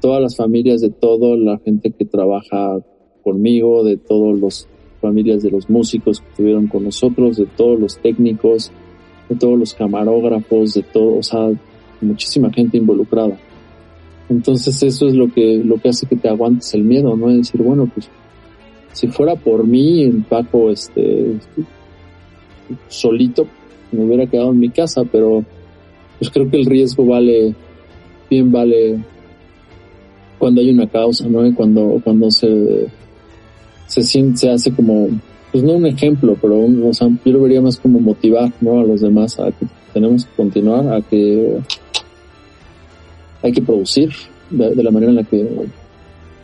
todas 0.00 0.20
las 0.20 0.36
familias, 0.36 0.80
de 0.80 0.90
toda 0.90 1.36
la 1.36 1.58
gente 1.58 1.92
que 1.92 2.04
trabaja 2.04 2.78
conmigo, 3.26 3.82
de 3.82 3.96
todas 3.96 4.40
las 4.40 4.68
familias 5.00 5.42
de 5.42 5.50
los 5.50 5.68
músicos 5.68 6.20
que 6.20 6.28
estuvieron 6.28 6.68
con 6.68 6.84
nosotros, 6.84 7.36
de 7.36 7.46
todos 7.56 7.80
los 7.80 7.98
técnicos, 7.98 8.70
de 9.28 9.34
todos 9.34 9.58
los 9.58 9.74
camarógrafos, 9.74 10.74
de 10.74 10.84
todo, 10.84 11.16
o 11.18 11.22
sea, 11.24 11.50
muchísima 12.00 12.52
gente 12.52 12.76
involucrada. 12.76 13.36
Entonces 14.28 14.80
eso 14.80 15.08
es 15.08 15.14
lo 15.14 15.26
que, 15.32 15.60
lo 15.64 15.76
que 15.78 15.88
hace 15.88 16.06
que 16.06 16.14
te 16.14 16.28
aguantes 16.28 16.72
el 16.74 16.84
miedo, 16.84 17.16
¿no? 17.16 17.28
Es 17.30 17.38
decir, 17.38 17.62
bueno, 17.62 17.90
pues, 17.92 18.08
si 18.92 19.08
fuera 19.08 19.34
por 19.34 19.66
mí, 19.66 20.08
Paco, 20.28 20.70
este, 20.70 21.36
solito, 22.86 23.48
me 23.90 24.04
hubiera 24.04 24.26
quedado 24.26 24.52
en 24.52 24.60
mi 24.60 24.70
casa, 24.70 25.02
pero 25.02 25.44
pues 26.20 26.30
creo 26.30 26.48
que 26.48 26.58
el 26.58 26.66
riesgo 26.66 27.04
vale, 27.04 27.56
bien 28.30 28.52
vale 28.52 28.98
cuando 30.38 30.60
hay 30.60 30.70
una 30.70 30.86
causa, 30.86 31.26
¿no? 31.28 31.44
Y 31.44 31.52
cuando, 31.52 32.00
cuando 32.04 32.30
se, 32.30 32.86
se 33.86 34.02
siente, 34.02 34.38
se 34.38 34.50
hace 34.50 34.72
como, 34.72 35.08
pues 35.52 35.64
no 35.64 35.72
un 35.72 35.86
ejemplo, 35.86 36.36
pero 36.40 36.58
un, 36.58 36.82
o 36.84 36.92
sea, 36.92 37.08
yo 37.24 37.32
lo 37.32 37.42
vería 37.42 37.60
más 37.60 37.76
como 37.76 38.00
motivar, 38.00 38.52
¿no? 38.60 38.80
A 38.80 38.84
los 38.84 39.00
demás 39.00 39.38
a 39.38 39.50
que 39.50 39.66
tenemos 39.92 40.24
que 40.24 40.36
continuar, 40.36 40.92
a 40.92 41.00
que 41.00 41.58
hay 43.42 43.52
que 43.52 43.62
producir 43.62 44.10
de, 44.50 44.82
la 44.82 44.90
manera 44.90 45.10
en 45.10 45.16
la 45.16 45.24
que 45.24 45.46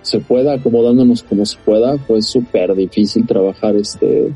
se 0.02 0.20
pueda, 0.20 0.54
acomodándonos 0.54 1.22
como 1.22 1.46
se 1.46 1.56
pueda, 1.64 1.96
pues 2.06 2.26
súper 2.26 2.74
difícil 2.74 3.26
trabajar 3.26 3.76
este 3.76 4.32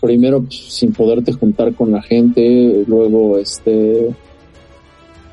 primero 0.00 0.42
pues, 0.42 0.56
sin 0.56 0.92
poderte 0.92 1.32
juntar 1.32 1.74
con 1.74 1.92
la 1.92 2.02
gente, 2.02 2.84
luego 2.86 3.38
este 3.38 4.10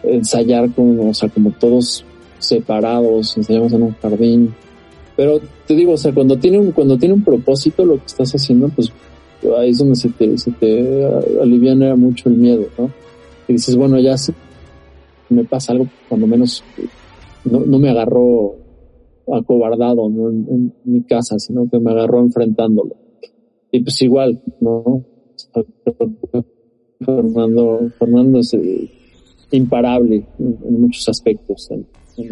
ensayar 0.03 0.71
como, 0.71 1.09
o 1.09 1.13
sea, 1.13 1.29
como 1.29 1.51
todos 1.51 2.03
separados, 2.39 3.35
ensayamos 3.37 3.73
en 3.73 3.83
un 3.83 3.95
jardín. 3.95 4.55
Pero 5.17 5.41
te 5.65 5.75
digo, 5.75 5.93
o 5.93 5.97
sea, 5.97 6.13
cuando 6.13 6.37
tiene 6.37 6.59
un, 6.59 6.71
cuando 6.71 6.97
tiene 6.97 7.15
un 7.15 7.23
propósito 7.23 7.83
lo 7.83 7.97
que 7.97 8.05
estás 8.05 8.31
haciendo, 8.31 8.69
pues 8.69 8.93
ahí 9.57 9.71
es 9.71 9.79
donde 9.79 9.95
se 9.95 10.09
te, 10.09 10.37
se 10.37 10.51
te 10.51 11.05
aliviana 11.41 11.95
mucho 11.95 12.29
el 12.29 12.35
miedo, 12.35 12.67
¿no? 12.77 12.89
Y 13.47 13.53
dices, 13.53 13.75
bueno, 13.75 13.99
ya 13.99 14.17
se, 14.17 14.33
me 15.29 15.43
pasa 15.43 15.73
algo, 15.73 15.87
cuando 16.07 16.27
menos 16.27 16.63
no, 17.43 17.59
no 17.61 17.79
me 17.79 17.89
agarró 17.89 18.55
acobardado 19.31 20.09
¿no? 20.09 20.29
en, 20.29 20.73
mi 20.85 21.03
casa, 21.03 21.37
sino 21.39 21.69
que 21.69 21.79
me 21.79 21.91
agarró 21.91 22.21
enfrentándolo. 22.21 22.95
Y 23.71 23.81
pues 23.81 24.01
igual, 24.01 24.41
¿no? 24.61 25.03
Fernando, 26.99 27.91
Fernando 27.99 28.39
es 28.39 28.53
eh, 28.53 28.89
imparable 29.51 30.25
en, 30.39 30.81
muchos 30.81 31.07
aspectos 31.09 31.69
en, 31.71 31.85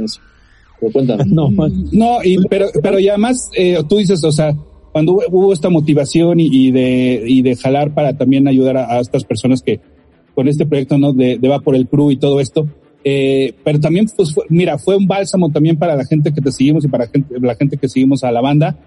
eso. 0.03 0.21
Pero 0.79 0.91
cuéntame. 0.91 1.23
No, 1.27 1.49
no 1.91 2.23
y, 2.23 2.37
pero, 2.49 2.67
pero 2.81 2.99
ya 2.99 3.17
más, 3.17 3.49
eh, 3.55 3.77
tú 3.87 3.97
dices, 3.97 4.23
o 4.23 4.31
sea, 4.31 4.55
cuando 4.91 5.19
hubo 5.29 5.51
esta 5.51 5.69
motivación 5.69 6.39
y, 6.39 6.71
de, 6.71 7.23
y 7.27 7.41
de 7.41 7.55
jalar 7.55 7.93
para 7.93 8.17
también 8.17 8.47
ayudar 8.47 8.77
a, 8.77 8.99
estas 8.99 9.25
personas 9.25 9.61
que 9.61 9.81
con 10.33 10.47
este 10.47 10.65
proyecto, 10.65 10.97
¿no? 10.97 11.13
De, 11.13 11.37
de 11.37 11.47
Va 11.47 11.59
por 11.59 11.75
el 11.75 11.87
Crew 11.87 12.11
y 12.11 12.17
todo 12.17 12.39
esto, 12.39 12.67
eh, 13.07 13.53
pero 13.63 13.79
también, 13.79 14.07
pues, 14.17 14.33
mira, 14.49 14.79
fue 14.79 14.97
un 14.97 15.05
bálsamo 15.05 15.51
también 15.51 15.77
para 15.77 15.95
la 15.95 16.05
gente 16.05 16.33
que 16.33 16.41
te 16.41 16.51
seguimos 16.51 16.83
y 16.85 16.87
para 16.87 17.07
la 17.39 17.55
gente 17.55 17.77
que 17.77 17.87
seguimos 17.87 18.23
a 18.23 18.31
la 18.31 18.41
banda. 18.41 18.79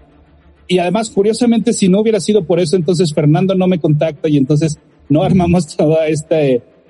Y 0.67 0.77
además, 0.77 1.09
curiosamente, 1.09 1.71
si 1.71 1.87
no 1.87 2.01
hubiera 2.01 2.19
sido 2.19 2.43
por 2.43 2.59
eso, 2.59 2.75
entonces 2.75 3.13
Fernando 3.13 3.55
no 3.55 3.65
me 3.67 3.79
contacta 3.79 4.27
y 4.27 4.35
entonces 4.35 4.77
no 5.07 5.23
armamos 5.23 5.75
toda 5.77 6.07
esta, 6.07 6.35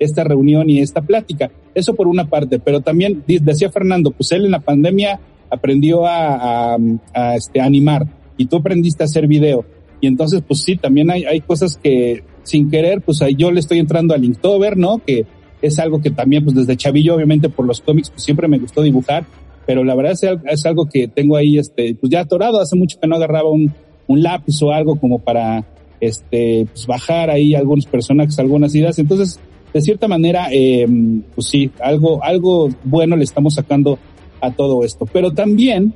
esta 0.00 0.24
reunión 0.24 0.68
y 0.68 0.80
esta 0.80 1.02
plática. 1.02 1.52
Eso 1.74 1.94
por 1.94 2.08
una 2.08 2.28
parte, 2.28 2.58
pero 2.58 2.80
también 2.80 3.22
decía 3.26 3.70
Fernando, 3.70 4.10
pues 4.10 4.32
él 4.32 4.46
en 4.46 4.50
la 4.50 4.60
pandemia 4.60 5.20
aprendió 5.50 6.06
a, 6.06 6.76
a, 7.14 7.36
este, 7.36 7.60
animar 7.60 8.06
y 8.36 8.46
tú 8.46 8.56
aprendiste 8.56 9.04
a 9.04 9.06
hacer 9.06 9.28
video. 9.28 9.64
Y 10.00 10.06
entonces, 10.06 10.42
pues 10.46 10.62
sí, 10.62 10.76
también 10.76 11.10
hay, 11.10 11.24
hay 11.24 11.40
cosas 11.40 11.76
que 11.76 12.24
sin 12.42 12.70
querer, 12.70 13.02
pues 13.02 13.20
ahí 13.20 13.34
yo 13.36 13.52
le 13.52 13.60
estoy 13.60 13.78
entrando 13.78 14.14
a 14.14 14.18
Linktober, 14.18 14.76
¿no? 14.76 14.98
Que 15.04 15.26
es 15.60 15.78
algo 15.78 16.00
que 16.00 16.10
también, 16.10 16.42
pues 16.42 16.56
desde 16.56 16.76
chavillo, 16.76 17.14
obviamente 17.14 17.50
por 17.50 17.66
los 17.66 17.80
cómics, 17.82 18.10
pues 18.10 18.22
siempre 18.22 18.48
me 18.48 18.58
gustó 18.58 18.82
dibujar, 18.82 19.26
pero 19.66 19.84
la 19.84 19.94
verdad 19.94 20.14
es, 20.46 20.66
algo 20.66 20.86
que 20.86 21.06
tengo 21.06 21.36
ahí, 21.36 21.58
este, 21.58 21.94
pues 21.94 22.10
ya 22.10 22.20
atorado, 22.20 22.60
hace 22.60 22.76
mucho 22.76 22.98
que 22.98 23.06
no 23.06 23.16
agarraba 23.16 23.50
un, 23.50 23.72
un 24.06 24.22
lápiz 24.22 24.60
o 24.62 24.72
algo 24.72 24.96
como 24.98 25.18
para, 25.18 25.64
este, 26.00 26.66
pues 26.72 26.86
bajar 26.86 27.30
ahí 27.30 27.54
algunos 27.54 27.84
personajes, 27.86 28.38
algunas 28.38 28.74
ideas. 28.74 28.98
Entonces, 28.98 29.38
de 29.72 29.80
cierta 29.80 30.08
manera, 30.08 30.48
eh, 30.52 30.86
pues 31.34 31.48
sí, 31.48 31.70
algo, 31.80 32.22
algo 32.22 32.68
bueno 32.84 33.16
le 33.16 33.24
estamos 33.24 33.54
sacando 33.54 33.98
a 34.40 34.50
todo 34.50 34.84
esto. 34.84 35.06
Pero 35.06 35.32
también 35.32 35.94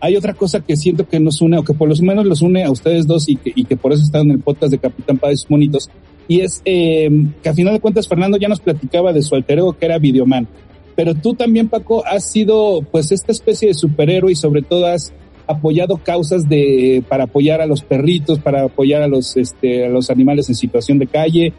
hay 0.00 0.16
otra 0.16 0.34
cosa 0.34 0.60
que 0.60 0.76
siento 0.76 1.08
que 1.08 1.18
nos 1.18 1.40
une, 1.40 1.58
o 1.58 1.64
que 1.64 1.74
por 1.74 1.88
lo 1.88 1.94
menos 2.02 2.26
los 2.26 2.42
une 2.42 2.64
a 2.64 2.70
ustedes 2.70 3.06
dos 3.06 3.28
y 3.28 3.36
que, 3.36 3.52
y 3.54 3.64
que 3.64 3.76
por 3.76 3.92
eso 3.92 4.02
están 4.02 4.26
en 4.26 4.32
el 4.32 4.40
podcast 4.40 4.70
de 4.70 4.78
Capitán 4.78 5.18
Padres 5.18 5.46
Monitos, 5.48 5.90
y 6.28 6.40
es 6.40 6.62
eh, 6.64 7.08
que 7.42 7.48
a 7.48 7.54
final 7.54 7.72
de 7.72 7.80
cuentas 7.80 8.06
Fernando 8.06 8.36
ya 8.36 8.48
nos 8.48 8.60
platicaba 8.60 9.12
de 9.12 9.22
su 9.22 9.34
alter 9.34 9.58
ego 9.58 9.72
que 9.72 9.86
era 9.86 9.98
Videoman. 9.98 10.46
Pero 10.94 11.14
tú 11.14 11.34
también, 11.34 11.68
Paco, 11.68 12.04
has 12.04 12.30
sido 12.30 12.82
pues 12.82 13.12
esta 13.12 13.32
especie 13.32 13.68
de 13.68 13.74
superhéroe 13.74 14.32
y 14.32 14.36
sobre 14.36 14.62
todo 14.62 14.86
has 14.86 15.12
apoyado 15.46 15.96
causas 15.96 16.48
de 16.48 17.02
para 17.08 17.24
apoyar 17.24 17.60
a 17.60 17.66
los 17.66 17.82
perritos, 17.82 18.38
para 18.38 18.64
apoyar 18.64 19.02
a 19.02 19.08
los 19.08 19.36
este 19.36 19.86
a 19.86 19.88
los 19.88 20.10
animales 20.10 20.48
en 20.48 20.54
situación 20.54 20.98
de 20.98 21.06
calle. 21.06 21.54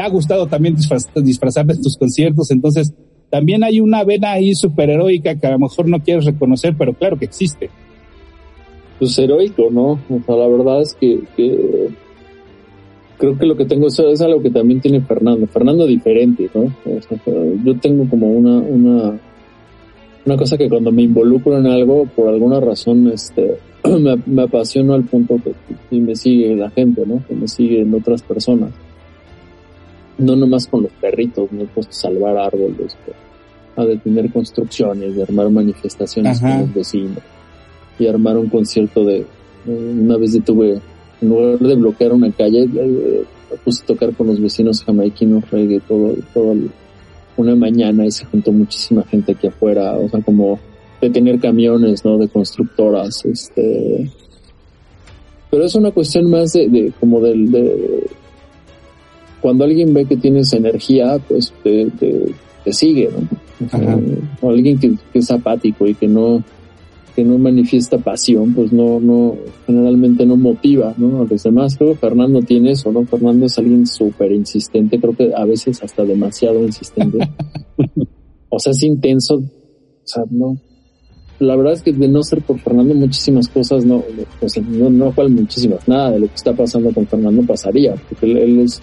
Te 0.00 0.06
ha 0.06 0.08
gustado 0.08 0.46
también 0.46 0.74
disfrazarte 0.76 1.74
en 1.74 1.82
tus 1.82 1.98
conciertos, 1.98 2.50
entonces 2.50 2.94
también 3.28 3.62
hay 3.62 3.80
una 3.80 4.02
vena 4.02 4.32
ahí 4.32 4.54
superheroica 4.54 5.34
que 5.34 5.46
a 5.46 5.50
lo 5.50 5.58
mejor 5.58 5.90
no 5.90 6.00
quieres 6.00 6.24
reconocer, 6.24 6.74
pero 6.74 6.94
claro 6.94 7.18
que 7.18 7.26
existe. 7.26 7.68
Pues 8.98 9.18
heroico, 9.18 9.68
¿no? 9.70 10.00
O 10.08 10.22
sea, 10.24 10.36
la 10.36 10.48
verdad 10.48 10.80
es 10.80 10.94
que, 10.94 11.20
que 11.36 11.90
creo 13.18 13.36
que 13.36 13.44
lo 13.44 13.58
que 13.58 13.66
tengo 13.66 13.88
es, 13.88 14.22
algo 14.22 14.40
que 14.40 14.48
también 14.48 14.80
tiene 14.80 15.02
Fernando. 15.02 15.46
Fernando 15.48 15.86
diferente, 15.86 16.48
¿no? 16.54 16.74
yo 17.62 17.78
tengo 17.78 18.08
como 18.08 18.30
una, 18.30 18.56
una, 18.56 19.20
una 20.24 20.36
cosa 20.38 20.56
que 20.56 20.70
cuando 20.70 20.90
me 20.92 21.02
involucro 21.02 21.58
en 21.58 21.66
algo, 21.66 22.06
por 22.06 22.30
alguna 22.30 22.58
razón, 22.58 23.06
este, 23.08 23.58
me, 23.84 24.16
me 24.24 24.42
apasiono 24.44 24.94
al 24.94 25.04
punto 25.04 25.36
que 25.44 25.52
y 25.94 26.00
me 26.00 26.16
sigue 26.16 26.56
la 26.56 26.70
gente, 26.70 27.04
¿no? 27.04 27.22
Que 27.28 27.34
me 27.34 27.46
siguen 27.46 27.92
otras 27.92 28.22
personas. 28.22 28.70
No 30.20 30.36
nomás 30.36 30.66
con 30.66 30.82
los 30.82 30.92
perritos, 30.92 31.50
me 31.50 31.62
he 31.62 31.66
puesto 31.66 31.90
a 31.90 31.94
salvar 31.94 32.36
árboles, 32.36 32.96
a 33.76 33.84
detener 33.84 34.30
construcciones, 34.30 35.16
de 35.16 35.22
armar 35.22 35.50
manifestaciones 35.50 36.40
con 36.40 36.60
los 36.60 36.74
vecinos 36.74 37.18
y 37.98 38.06
armar 38.06 38.36
un 38.38 38.48
concierto 38.48 39.04
de, 39.04 39.26
una 39.66 40.16
vez 40.16 40.32
detuve 40.32 40.80
en 41.20 41.28
lugar 41.28 41.58
de 41.58 41.74
bloquear 41.74 42.12
una 42.12 42.30
calle, 42.32 42.68
puse 43.64 43.82
a 43.82 43.86
tocar 43.86 44.14
con 44.14 44.28
los 44.28 44.40
vecinos 44.40 44.82
jamaiquinos 44.84 45.50
reggae 45.50 45.80
todo, 45.80 46.14
todo 46.32 46.54
una 47.36 47.54
mañana 47.54 48.06
y 48.06 48.10
se 48.10 48.24
juntó 48.24 48.52
muchísima 48.52 49.02
gente 49.04 49.32
aquí 49.32 49.46
afuera, 49.46 49.96
o 49.96 50.08
sea, 50.08 50.20
como 50.20 50.58
de 51.00 51.10
tener 51.10 51.40
camiones, 51.40 52.04
¿no? 52.04 52.18
De 52.18 52.28
constructoras, 52.28 53.24
este... 53.24 54.10
Pero 55.50 55.64
es 55.64 55.74
una 55.74 55.90
cuestión 55.90 56.30
más 56.30 56.52
de, 56.52 56.68
de 56.68 56.92
como 57.00 57.20
del, 57.20 57.50
de, 57.50 58.06
cuando 59.40 59.64
alguien 59.64 59.94
ve 59.94 60.04
que 60.04 60.16
tienes 60.16 60.52
energía, 60.52 61.18
pues 61.28 61.52
te, 61.62 61.86
te, 61.86 62.72
sigue, 62.72 63.08
¿no? 63.10 63.26
O, 64.40 64.50
alguien 64.50 64.78
que, 64.78 64.94
que, 65.12 65.18
es 65.18 65.30
apático 65.30 65.86
y 65.86 65.94
que 65.94 66.06
no, 66.06 66.42
que 67.14 67.24
no 67.24 67.38
manifiesta 67.38 67.98
pasión, 67.98 68.54
pues 68.54 68.72
no, 68.72 69.00
no, 69.00 69.36
generalmente 69.66 70.24
no 70.24 70.36
motiva, 70.36 70.94
¿no? 70.96 71.22
A 71.22 71.24
los 71.24 71.42
demás. 71.42 71.76
Creo 71.76 71.92
que 71.92 71.98
Fernando 71.98 72.40
tiene 72.40 72.72
eso, 72.72 72.92
¿no? 72.92 73.04
Fernando 73.04 73.46
es 73.46 73.58
alguien 73.58 73.86
súper 73.86 74.32
insistente, 74.32 74.98
creo 75.00 75.14
que 75.14 75.32
a 75.34 75.44
veces 75.44 75.82
hasta 75.82 76.04
demasiado 76.04 76.62
insistente. 76.62 77.18
o 78.48 78.58
sea, 78.58 78.72
es 78.72 78.82
intenso, 78.82 79.36
o 79.36 80.06
sea, 80.06 80.24
no. 80.30 80.56
La 81.40 81.56
verdad 81.56 81.72
es 81.72 81.82
que 81.82 81.92
de 81.92 82.06
no 82.06 82.22
ser 82.22 82.42
por 82.42 82.58
Fernando 82.58 82.94
muchísimas 82.94 83.48
cosas 83.48 83.84
no, 83.84 84.04
pues 84.38 84.60
no, 84.62 84.90
no 84.90 85.14
cual 85.14 85.30
muchísimas, 85.30 85.88
nada 85.88 86.10
de 86.10 86.20
lo 86.20 86.26
que 86.26 86.34
está 86.34 86.52
pasando 86.52 86.92
con 86.92 87.06
Fernando 87.06 87.42
pasaría, 87.42 87.94
porque 88.08 88.30
él, 88.30 88.60
es 88.60 88.82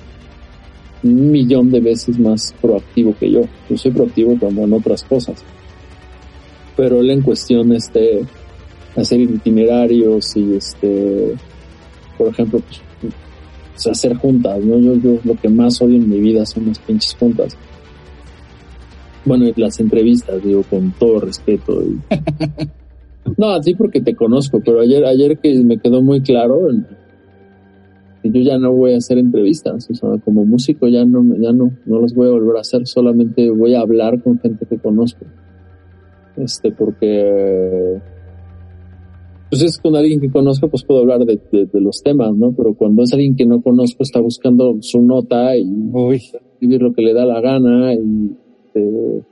un 1.03 1.31
millón 1.31 1.71
de 1.71 1.79
veces 1.79 2.17
más 2.19 2.53
proactivo 2.61 3.15
que 3.19 3.31
yo. 3.31 3.41
Yo 3.69 3.77
soy 3.77 3.91
proactivo 3.91 4.37
como 4.39 4.63
en 4.63 4.73
otras 4.73 5.03
cosas. 5.03 5.43
Pero 6.75 6.99
él 6.99 7.11
en 7.11 7.21
cuestión 7.21 7.71
este 7.73 8.21
hacer 8.95 9.19
itinerarios 9.21 10.35
y 10.35 10.55
este 10.55 11.35
por 12.17 12.29
ejemplo 12.29 12.61
pues, 13.01 13.87
hacer 13.87 14.15
juntas 14.15 14.59
no 14.63 14.79
yo, 14.79 14.95
yo 14.95 15.19
lo 15.23 15.35
que 15.35 15.49
más 15.49 15.79
odio 15.81 15.97
en 15.97 16.09
mi 16.09 16.19
vida 16.19 16.45
son 16.45 16.67
las 16.67 16.79
pinches 16.79 17.15
juntas. 17.15 17.55
Bueno 19.23 19.47
y 19.47 19.53
las 19.55 19.79
entrevistas 19.79 20.43
digo 20.43 20.63
con 20.63 20.91
todo 20.93 21.19
respeto 21.19 21.83
no 23.37 23.49
así 23.51 23.75
porque 23.75 24.01
te 24.01 24.15
conozco 24.15 24.61
pero 24.65 24.81
ayer 24.81 25.05
ayer 25.05 25.37
que 25.37 25.53
me 25.63 25.77
quedó 25.77 26.01
muy 26.01 26.21
claro 26.21 26.67
yo 28.31 28.41
ya 28.41 28.57
no 28.57 28.71
voy 28.71 28.93
a 28.93 28.97
hacer 28.97 29.17
entrevistas 29.17 29.89
o 29.89 29.93
sea 29.93 30.09
como 30.23 30.45
músico 30.45 30.87
ya 30.87 31.05
no 31.05 31.23
ya 31.37 31.51
no 31.51 31.71
no 31.85 32.01
las 32.01 32.13
voy 32.13 32.27
a 32.27 32.31
volver 32.31 32.57
a 32.57 32.61
hacer 32.61 32.85
solamente 32.87 33.49
voy 33.49 33.75
a 33.75 33.81
hablar 33.81 34.21
con 34.21 34.39
gente 34.39 34.65
que 34.65 34.77
conozco 34.77 35.25
este, 36.37 36.71
porque 36.71 37.99
pues 39.49 39.61
es 39.63 39.77
con 39.77 39.95
alguien 39.95 40.19
que 40.19 40.29
conozco, 40.29 40.67
pues 40.67 40.83
puedo 40.83 41.01
hablar 41.01 41.21
de, 41.21 41.39
los 41.73 42.03
temas, 42.03 42.35
¿no? 42.35 42.51
Pero 42.51 42.73
cuando 42.73 43.03
es 43.03 43.13
alguien 43.13 43.35
que 43.35 43.45
no 43.45 43.61
conozco, 43.61 44.03
está 44.03 44.19
buscando 44.19 44.77
su 44.81 45.01
nota 45.01 45.55
y 45.55 45.65
escribir 46.13 46.81
lo 46.81 46.93
que 46.93 47.01
le 47.01 47.13
da 47.13 47.25
la 47.25 47.39
gana 47.39 47.93
y, 47.93 48.35
este, 48.65 49.23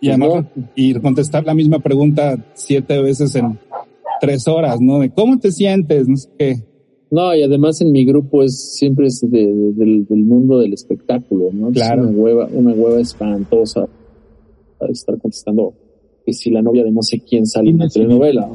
y 0.00 0.08
además, 0.08 0.46
y 0.74 0.94
contestar 0.94 1.44
la 1.44 1.54
misma 1.54 1.80
pregunta 1.80 2.38
siete 2.54 3.02
veces 3.02 3.34
en 3.34 3.58
tres 4.20 4.46
horas, 4.48 4.80
¿no? 4.80 5.00
De 5.00 5.10
cómo 5.10 5.38
te 5.38 5.50
sientes, 5.50 6.08
no 6.08 6.16
sé 6.16 6.30
qué. 6.38 6.69
No, 7.10 7.34
y 7.34 7.42
además 7.42 7.80
en 7.80 7.90
mi 7.90 8.04
grupo 8.04 8.42
es 8.42 8.74
siempre 8.76 9.06
es 9.08 9.20
del, 9.28 10.04
mundo 10.08 10.58
del 10.58 10.72
espectáculo, 10.72 11.50
¿no? 11.52 11.70
Claro. 11.70 12.02
una 12.02 12.10
hueva, 12.12 12.48
una 12.52 12.72
hueva 12.72 13.00
espantosa 13.00 13.88
estar 14.88 15.18
contestando 15.18 15.74
que 16.24 16.32
si 16.32 16.50
la 16.50 16.62
novia 16.62 16.84
de 16.84 16.90
no 16.90 17.02
sé 17.02 17.20
quién 17.20 17.46
sale 17.46 17.70
en 17.70 17.78
la 17.78 17.88
telenovela. 17.88 18.48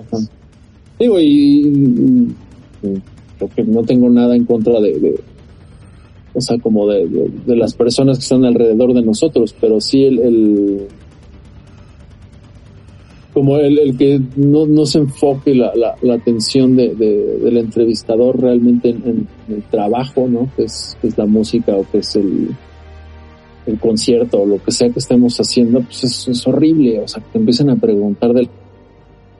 digo, 1.00 1.20
y, 1.20 2.34
creo 3.38 3.50
que 3.56 3.64
no 3.64 3.84
tengo 3.84 4.10
nada 4.10 4.36
en 4.36 4.46
contra 4.46 4.80
de, 4.80 5.20
o 6.34 6.42
sea, 6.42 6.58
como 6.60 6.88
de, 6.88 7.08
de, 7.46 7.56
las 7.56 7.74
personas 7.74 8.18
que 8.18 8.24
están 8.24 8.46
alrededor 8.46 8.94
de 8.94 9.02
nosotros, 9.02 9.56
pero 9.60 9.82
sí 9.82 10.04
el, 10.04 10.88
como 13.36 13.58
el, 13.58 13.78
el 13.78 13.98
que 13.98 14.22
no, 14.38 14.66
no 14.66 14.86
se 14.86 15.00
enfoque 15.00 15.54
la, 15.54 15.76
la, 15.76 15.98
la 16.02 16.14
atención 16.14 16.78
de, 16.78 16.96
de- 16.96 17.38
del 17.40 17.58
entrevistador 17.58 18.42
realmente 18.42 18.92
en, 18.92 19.28
el 19.50 19.62
trabajo, 19.64 20.26
¿no? 20.30 20.50
Que 20.56 20.64
es, 20.64 20.98
que 21.02 21.08
es 21.10 21.18
la 21.18 21.26
música 21.26 21.76
o 21.76 21.86
que 21.92 21.98
es 21.98 22.16
el, 22.16 22.52
el 23.66 23.78
concierto 23.78 24.42
o 24.42 24.46
lo 24.46 24.64
que 24.64 24.72
sea 24.72 24.90
que 24.90 25.00
estemos 25.00 25.38
haciendo, 25.38 25.82
pues 25.82 26.28
es, 26.30 26.48
horrible. 26.48 27.02
O 27.02 27.08
sea, 27.10 27.22
que 27.22 27.32
te 27.34 27.38
empiecen 27.40 27.70
a 27.70 27.76
preguntar 27.76 28.32
de 28.32 28.48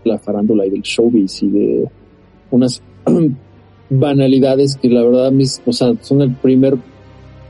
la 0.04 0.20
farándula 0.20 0.66
y 0.66 0.72
del 0.72 0.82
showbiz 0.82 1.42
y 1.44 1.48
de 1.48 1.86
unas 2.52 2.82
banalidades 3.90 4.76
que 4.76 4.90
la 4.90 5.04
verdad, 5.04 5.32
mis, 5.32 5.62
o 5.66 5.72
sea, 5.72 5.94
son 6.02 6.22
el 6.22 6.36
primer, 6.36 6.76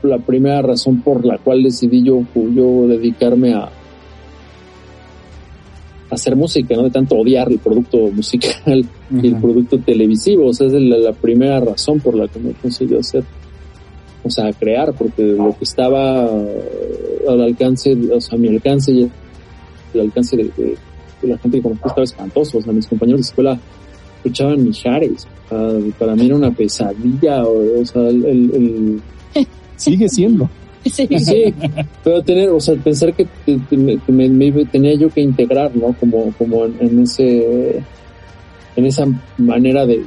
la 0.04 0.18
primera 0.18 0.62
razón 0.62 1.02
por 1.02 1.26
la 1.26 1.38
cual 1.38 1.64
decidí 1.64 2.04
yo, 2.04 2.22
yo 2.54 2.86
dedicarme 2.86 3.52
a, 3.54 3.68
hacer 6.10 6.36
música, 6.36 6.74
¿no? 6.76 6.84
De 6.84 6.90
tanto 6.90 7.16
odiar 7.16 7.50
el 7.50 7.58
producto 7.58 7.98
musical 8.12 8.84
y 9.10 9.26
el 9.28 9.36
producto 9.36 9.78
televisivo. 9.78 10.46
O 10.48 10.52
sea, 10.52 10.66
es 10.68 10.72
la, 10.74 10.98
la 10.98 11.12
primera 11.12 11.60
razón 11.60 12.00
por 12.00 12.14
la 12.14 12.28
que 12.28 12.38
me 12.38 12.50
a 12.50 13.00
hacer, 13.00 13.24
o 14.22 14.30
sea, 14.30 14.52
crear, 14.52 14.92
porque 14.92 15.22
lo 15.22 15.56
que 15.58 15.64
estaba 15.64 16.24
al 16.26 17.40
alcance, 17.40 17.96
o 18.12 18.20
sea, 18.20 18.36
a 18.36 18.40
mi 18.40 18.48
alcance 18.48 18.92
y 18.92 19.10
el 19.94 20.00
alcance 20.00 20.36
de, 20.36 20.44
de- 20.56 20.76
de 21.22 21.28
la 21.28 21.38
gente 21.38 21.56
que 21.58 21.62
conozco 21.62 21.88
estaba 21.88 22.04
espantoso. 22.04 22.58
O 22.58 22.62
sea, 22.62 22.72
mis 22.72 22.86
compañeros 22.86 23.20
de 23.22 23.26
escuela 23.28 23.58
escuchaban 24.18 24.62
Mijares. 24.62 25.26
Para 25.98 26.14
mí 26.14 26.26
era 26.26 26.36
una 26.36 26.50
pesadilla, 26.50 27.42
o, 27.44 27.80
o 27.80 27.86
sea, 27.86 28.02
el- 28.08 28.24
el- 28.24 28.50
el, 29.34 29.46
Sigue 29.76 30.08
siendo. 30.08 30.48
Sí. 30.94 31.06
Sí, 31.18 31.54
pero 32.04 32.22
tener, 32.22 32.50
o 32.50 32.60
sea, 32.60 32.74
pensar 32.76 33.12
que, 33.14 33.26
te- 33.44 33.58
te- 33.68 33.76
me, 33.76 33.98
que 33.98 34.12
me- 34.12 34.28
me 34.28 34.64
tenía 34.66 34.94
yo 34.94 35.10
que 35.10 35.20
integrar, 35.20 35.74
¿no? 35.76 35.94
Como, 35.98 36.32
como 36.38 36.64
en, 36.66 36.76
en 36.80 37.00
ese, 37.00 37.82
en 38.76 38.86
esa 38.86 39.06
manera 39.38 39.86
de, 39.86 40.02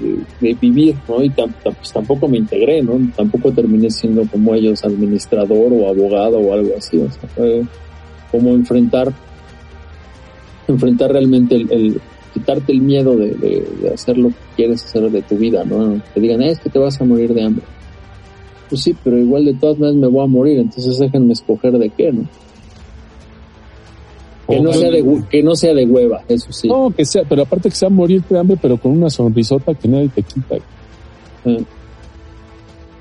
vivir, 0.61 0.95
¿no? 1.07 1.23
Y 1.23 1.29
tam- 1.29 1.53
tam- 1.63 1.75
pues 1.75 1.91
tampoco 1.91 2.27
me 2.27 2.37
integré, 2.37 2.81
¿no? 2.81 2.99
Tampoco 3.15 3.51
terminé 3.51 3.89
siendo 3.89 4.23
como 4.27 4.53
ellos, 4.55 4.83
administrador 4.83 5.71
o 5.73 5.89
abogado 5.89 6.39
o 6.39 6.53
algo 6.53 6.73
así, 6.77 6.97
o 6.97 7.09
sea, 7.11 7.27
fue 7.35 7.63
como 8.31 8.51
enfrentar, 8.51 9.11
enfrentar 10.67 11.11
realmente 11.11 11.55
el, 11.55 11.71
el- 11.71 12.01
quitarte 12.33 12.71
el 12.71 12.81
miedo 12.81 13.15
de, 13.17 13.29
de, 13.31 13.63
de 13.81 13.89
hacer 13.93 14.15
lo 14.17 14.29
que 14.29 14.35
quieres 14.55 14.85
hacer 14.85 15.09
de 15.09 15.21
tu 15.23 15.35
vida, 15.35 15.63
¿no? 15.65 15.99
Que 16.13 16.19
digan, 16.21 16.43
"Eh, 16.43 16.51
es 16.51 16.59
que 16.59 16.69
te 16.69 16.77
vas 16.77 17.01
a 17.01 17.03
morir 17.03 17.33
de 17.33 17.41
hambre. 17.43 17.63
Pues 18.69 18.81
sí, 18.81 18.95
pero 19.03 19.17
igual 19.17 19.45
de 19.45 19.53
todas 19.55 19.79
maneras 19.79 19.99
me 19.99 20.07
voy 20.07 20.23
a 20.23 20.27
morir, 20.27 20.59
entonces 20.59 20.97
déjenme 20.99 21.33
escoger 21.33 21.77
de 21.77 21.89
qué, 21.89 22.11
¿no? 22.11 22.23
Que 24.47 24.59
no, 24.61 24.73
sea 24.73 24.89
de, 24.89 25.23
que 25.29 25.43
no 25.43 25.55
sea 25.55 25.73
de 25.75 25.85
hueva, 25.85 26.23
eso 26.27 26.51
sí. 26.51 26.67
No, 26.67 26.91
que 26.95 27.05
sea, 27.05 27.23
pero 27.27 27.43
aparte 27.43 27.69
que 27.69 27.75
sea 27.75 27.89
morir 27.89 28.23
de 28.27 28.39
hambre, 28.39 28.57
pero 28.59 28.77
con 28.77 28.91
una 28.93 29.09
sonrisota 29.09 29.73
que 29.75 29.87
nadie 29.87 30.09
te 30.09 30.23
quita. 30.23 30.55
Eh, 31.45 31.63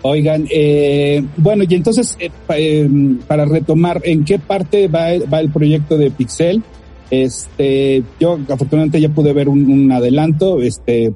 Oigan, 0.02 0.46
eh, 0.54 1.24
bueno, 1.38 1.64
y 1.68 1.74
entonces, 1.74 2.16
eh, 2.20 2.30
pa- 2.46 2.56
eh, 2.58 2.88
para 3.26 3.44
retomar, 3.46 4.00
¿en 4.04 4.24
qué 4.24 4.38
parte 4.38 4.86
va, 4.88 5.10
el- 5.12 5.32
va 5.32 5.40
el 5.40 5.50
proyecto 5.50 5.98
de 5.98 6.10
Pixel? 6.10 6.62
Este, 7.10 8.04
yo 8.20 8.38
afortunadamente 8.48 9.00
ya 9.00 9.08
pude 9.08 9.32
ver 9.32 9.48
un, 9.48 9.68
un 9.70 9.90
adelanto, 9.90 10.60
este, 10.62 11.12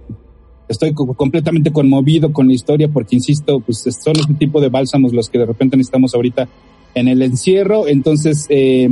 estoy 0.73 0.93
co- 0.93 1.15
completamente 1.15 1.71
conmovido 1.71 2.33
con 2.33 2.49
la 2.49 2.55
historia 2.55 2.89
porque, 2.89 3.15
insisto, 3.17 3.61
pues 3.61 3.79
son 4.03 4.17
este 4.19 4.35
tipo 4.35 4.61
de 4.61 4.69
bálsamos 4.69 5.13
los 5.13 5.29
que 5.29 5.39
de 5.39 5.47
repente 5.47 5.77
necesitamos 5.77 6.15
ahorita 6.15 6.49
en 6.95 7.09
el 7.09 7.23
encierro, 7.23 7.87
entonces, 7.89 8.47
eh, 8.51 8.89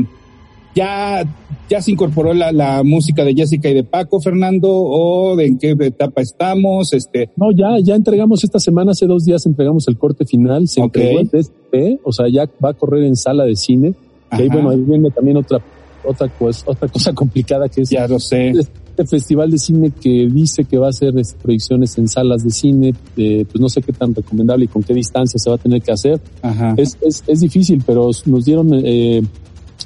ya, 0.75 1.25
ya 1.69 1.83
se 1.83 1.91
incorporó 1.91 2.33
la, 2.33 2.53
la 2.53 2.83
música 2.85 3.25
de 3.25 3.35
Jessica 3.35 3.69
y 3.69 3.75
de 3.75 3.83
Paco, 3.85 4.21
Fernando, 4.21 4.69
o 4.73 5.35
de 5.35 5.47
en 5.47 5.59
qué 5.59 5.71
etapa 5.81 6.23
estamos, 6.23 6.93
este, 6.93 7.31
No, 7.37 7.51
ya, 7.51 7.77
ya 7.83 7.97
entregamos 7.97 8.45
esta 8.45 8.61
semana, 8.61 8.93
hace 8.93 9.07
dos 9.07 9.25
días 9.25 9.45
entregamos 9.47 9.89
el 9.89 9.99
corte 9.99 10.25
final, 10.25 10.69
se 10.69 10.81
Ok. 10.81 10.97
entregó 10.97 11.21
el 11.21 11.27
DSP, 11.29 12.01
o 12.05 12.13
sea, 12.13 12.27
ya 12.29 12.49
va 12.65 12.71
a 12.71 12.75
correr 12.75 13.03
en 13.05 13.17
sala 13.17 13.45
de 13.45 13.57
cine. 13.57 13.95
Y 14.33 14.43
ahí, 14.43 14.47
Ajá. 14.47 14.55
bueno, 14.55 14.71
ahí 14.71 14.79
viene 14.81 15.11
también 15.11 15.39
otra, 15.39 15.59
otra, 16.05 16.29
pues, 16.39 16.63
otra 16.65 16.87
cosa 16.89 17.13
complicada 17.13 17.69
que 17.69 17.83
es 17.83 17.91
ya 17.91 18.07
lo 18.07 18.21
sé. 18.21 18.53
Este 18.91 19.07
festival 19.07 19.51
de 19.51 19.59
cine 19.59 19.91
que 19.91 20.29
dice 20.31 20.65
que 20.65 20.79
va 20.79 20.87
a 20.87 20.91
hacer 20.91 21.19
este, 21.19 21.41
proyecciones 21.41 21.97
en 21.99 22.09
salas 22.09 22.45
de 22.45 22.51
cine, 22.51 22.95
eh, 23.17 23.45
pues 23.51 23.61
no 23.61 23.69
sé 23.69 23.83
qué 23.83 23.93
tan 23.93 24.15
recomendable 24.15 24.65
y 24.65 24.69
con 24.69 24.83
qué 24.83 24.95
distancia 24.95 25.39
se 25.39 25.49
va 25.49 25.57
a 25.57 25.59
tener 25.59 25.81
que 25.81 25.93
hacer. 25.93 26.21
Ajá. 26.43 26.75
Es, 26.77 26.99
es, 27.01 27.25
es 27.27 27.41
difícil, 27.41 27.83
pero 27.87 28.11
nos 28.27 28.45
dieron 28.45 28.71
eh, 28.75 29.23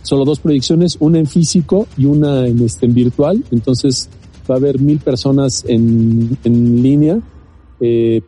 solo 0.03 0.25
dos 0.25 0.41
proyecciones, 0.41 0.97
una 1.01 1.19
en 1.19 1.27
físico 1.27 1.87
y 1.97 2.07
una 2.07 2.47
en, 2.47 2.61
este, 2.65 2.87
en 2.87 2.95
virtual. 2.95 3.45
Entonces 3.51 4.09
va 4.51 4.55
a 4.55 4.59
haber 4.59 4.81
mil 4.81 4.99
personas 4.99 5.65
en, 5.67 6.37
en 6.45 6.83
línea 6.83 7.21
eh, 7.81 8.21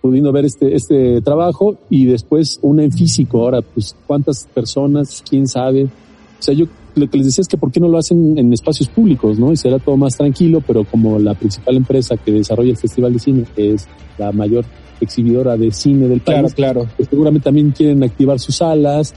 pudiendo 0.00 0.32
ver 0.32 0.44
este, 0.44 0.74
este 0.74 1.20
trabajo 1.20 1.78
y 1.88 2.06
después 2.06 2.58
una 2.62 2.82
en 2.82 2.92
físico. 2.92 3.42
Ahora, 3.42 3.62
pues, 3.62 3.94
¿cuántas 4.06 4.48
personas? 4.52 5.22
¿Quién 5.28 5.46
sabe? 5.46 5.84
O 5.84 6.42
sea, 6.42 6.54
yo 6.54 6.66
lo 6.94 7.08
que 7.08 7.16
les 7.16 7.26
decía 7.26 7.42
es 7.42 7.48
que 7.48 7.56
por 7.56 7.70
qué 7.70 7.80
no 7.80 7.88
lo 7.88 7.98
hacen 7.98 8.36
en 8.38 8.52
espacios 8.52 8.88
públicos, 8.88 9.38
¿no? 9.38 9.52
Y 9.52 9.56
será 9.56 9.78
todo 9.78 9.96
más 9.96 10.16
tranquilo, 10.16 10.62
pero 10.66 10.84
como 10.84 11.18
la 11.18 11.34
principal 11.34 11.76
empresa 11.76 12.16
que 12.16 12.32
desarrolla 12.32 12.70
el 12.70 12.76
Festival 12.76 13.12
de 13.12 13.18
Cine, 13.18 13.44
que 13.54 13.74
es 13.74 13.88
la 14.18 14.32
mayor 14.32 14.64
exhibidora 15.00 15.56
de 15.56 15.72
cine 15.72 16.06
del 16.08 16.20
Claro, 16.20 16.42
país, 16.42 16.54
claro. 16.54 16.86
pues 16.96 17.08
seguramente 17.08 17.44
también 17.44 17.70
quieren 17.70 18.02
activar 18.02 18.38
sus 18.38 18.56
salas. 18.56 19.14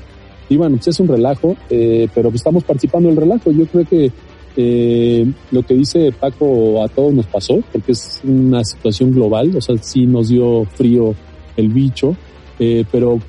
Y 0.50 0.58
bueno, 0.58 0.76
pues 0.78 0.90
es 0.90 1.00
un 1.00 1.08
relajo, 1.08 1.56
eh, 1.70 2.08
pero 2.14 2.30
pues 2.30 2.42
estamos 2.42 2.64
participando 2.64 3.10
del 3.10 3.18
relajo. 3.18 3.52
Yo 3.52 3.66
creo 3.68 3.86
que 3.86 4.12
eh, 4.58 5.26
lo 5.52 5.64
que 5.64 5.74
dice 5.74 6.12
Paco 6.12 6.84
a 6.84 6.88
todos 6.88 7.14
nos 7.14 7.26
pasó, 7.26 7.62
porque 7.72 7.92
es 7.92 8.22
una 8.24 8.64
situación 8.64 9.12
global, 9.12 9.56
o 9.56 9.62
sea, 9.62 9.76
sí 9.78 10.06
nos 10.06 10.30
dio 10.30 10.66
frío 10.66 11.14
el 11.58 11.70
bicho, 11.70 12.16
eh, 12.60 12.86
pero 12.92 13.20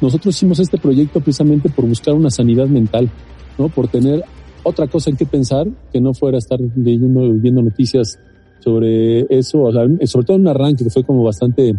nosotros 0.00 0.34
hicimos 0.36 0.58
este 0.58 0.76
proyecto 0.78 1.20
precisamente 1.20 1.68
por 1.70 1.86
buscar 1.86 2.14
una 2.14 2.30
sanidad 2.30 2.66
mental, 2.66 3.08
¿no? 3.58 3.68
Por 3.68 3.88
tener 3.88 4.24
otra 4.62 4.86
cosa 4.88 5.10
en 5.10 5.16
que 5.16 5.26
pensar 5.26 5.66
que 5.92 6.00
no 6.00 6.12
fuera 6.12 6.38
estar 6.38 6.58
leyendo, 6.76 7.32
viendo 7.34 7.62
noticias 7.62 8.18
sobre 8.58 9.26
eso, 9.30 9.62
o 9.62 9.72
sea, 9.72 9.86
sobre 10.06 10.26
todo 10.26 10.36
un 10.36 10.48
arranque 10.48 10.84
que 10.84 10.90
fue 10.90 11.04
como 11.04 11.22
bastante 11.22 11.76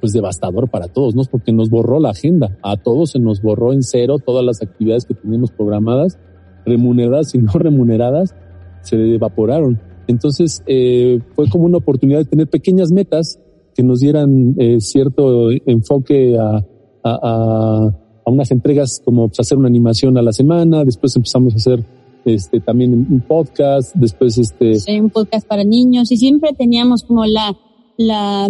pues 0.00 0.12
devastador 0.12 0.68
para 0.68 0.88
todos, 0.88 1.14
¿no? 1.14 1.22
Porque 1.30 1.52
nos 1.52 1.70
borró 1.70 1.98
la 1.98 2.10
agenda, 2.10 2.58
a 2.62 2.76
todos 2.76 3.12
se 3.12 3.18
nos 3.18 3.40
borró 3.40 3.72
en 3.72 3.82
cero 3.82 4.18
todas 4.18 4.44
las 4.44 4.62
actividades 4.62 5.06
que 5.06 5.14
teníamos 5.14 5.50
programadas, 5.50 6.18
remuneradas 6.66 7.34
y 7.34 7.38
no 7.42 7.52
remuneradas, 7.52 8.34
se 8.82 9.14
evaporaron. 9.14 9.80
Entonces 10.06 10.62
eh, 10.66 11.20
fue 11.34 11.48
como 11.48 11.64
una 11.64 11.78
oportunidad 11.78 12.18
de 12.18 12.24
tener 12.26 12.48
pequeñas 12.48 12.92
metas 12.92 13.38
que 13.74 13.82
nos 13.82 14.00
dieran 14.00 14.54
eh, 14.58 14.80
cierto 14.80 15.50
enfoque 15.50 16.36
a, 16.38 16.64
a, 17.02 17.18
a, 17.22 17.98
a 18.24 18.30
unas 18.30 18.50
entregas 18.50 19.00
como 19.04 19.28
pues, 19.28 19.40
hacer 19.40 19.58
una 19.58 19.68
animación 19.68 20.16
a 20.16 20.22
la 20.22 20.32
semana, 20.32 20.84
después 20.84 21.14
empezamos 21.16 21.54
a 21.54 21.56
hacer 21.56 21.84
este 22.24 22.60
también 22.60 22.94
un 22.94 23.20
podcast, 23.20 23.94
después 23.94 24.38
este 24.38 24.76
Sí, 24.76 24.98
un 24.98 25.10
podcast 25.10 25.46
para 25.46 25.62
niños 25.62 26.10
y 26.10 26.16
siempre 26.16 26.52
teníamos 26.56 27.04
como 27.04 27.26
la, 27.26 27.54
la 27.96 28.48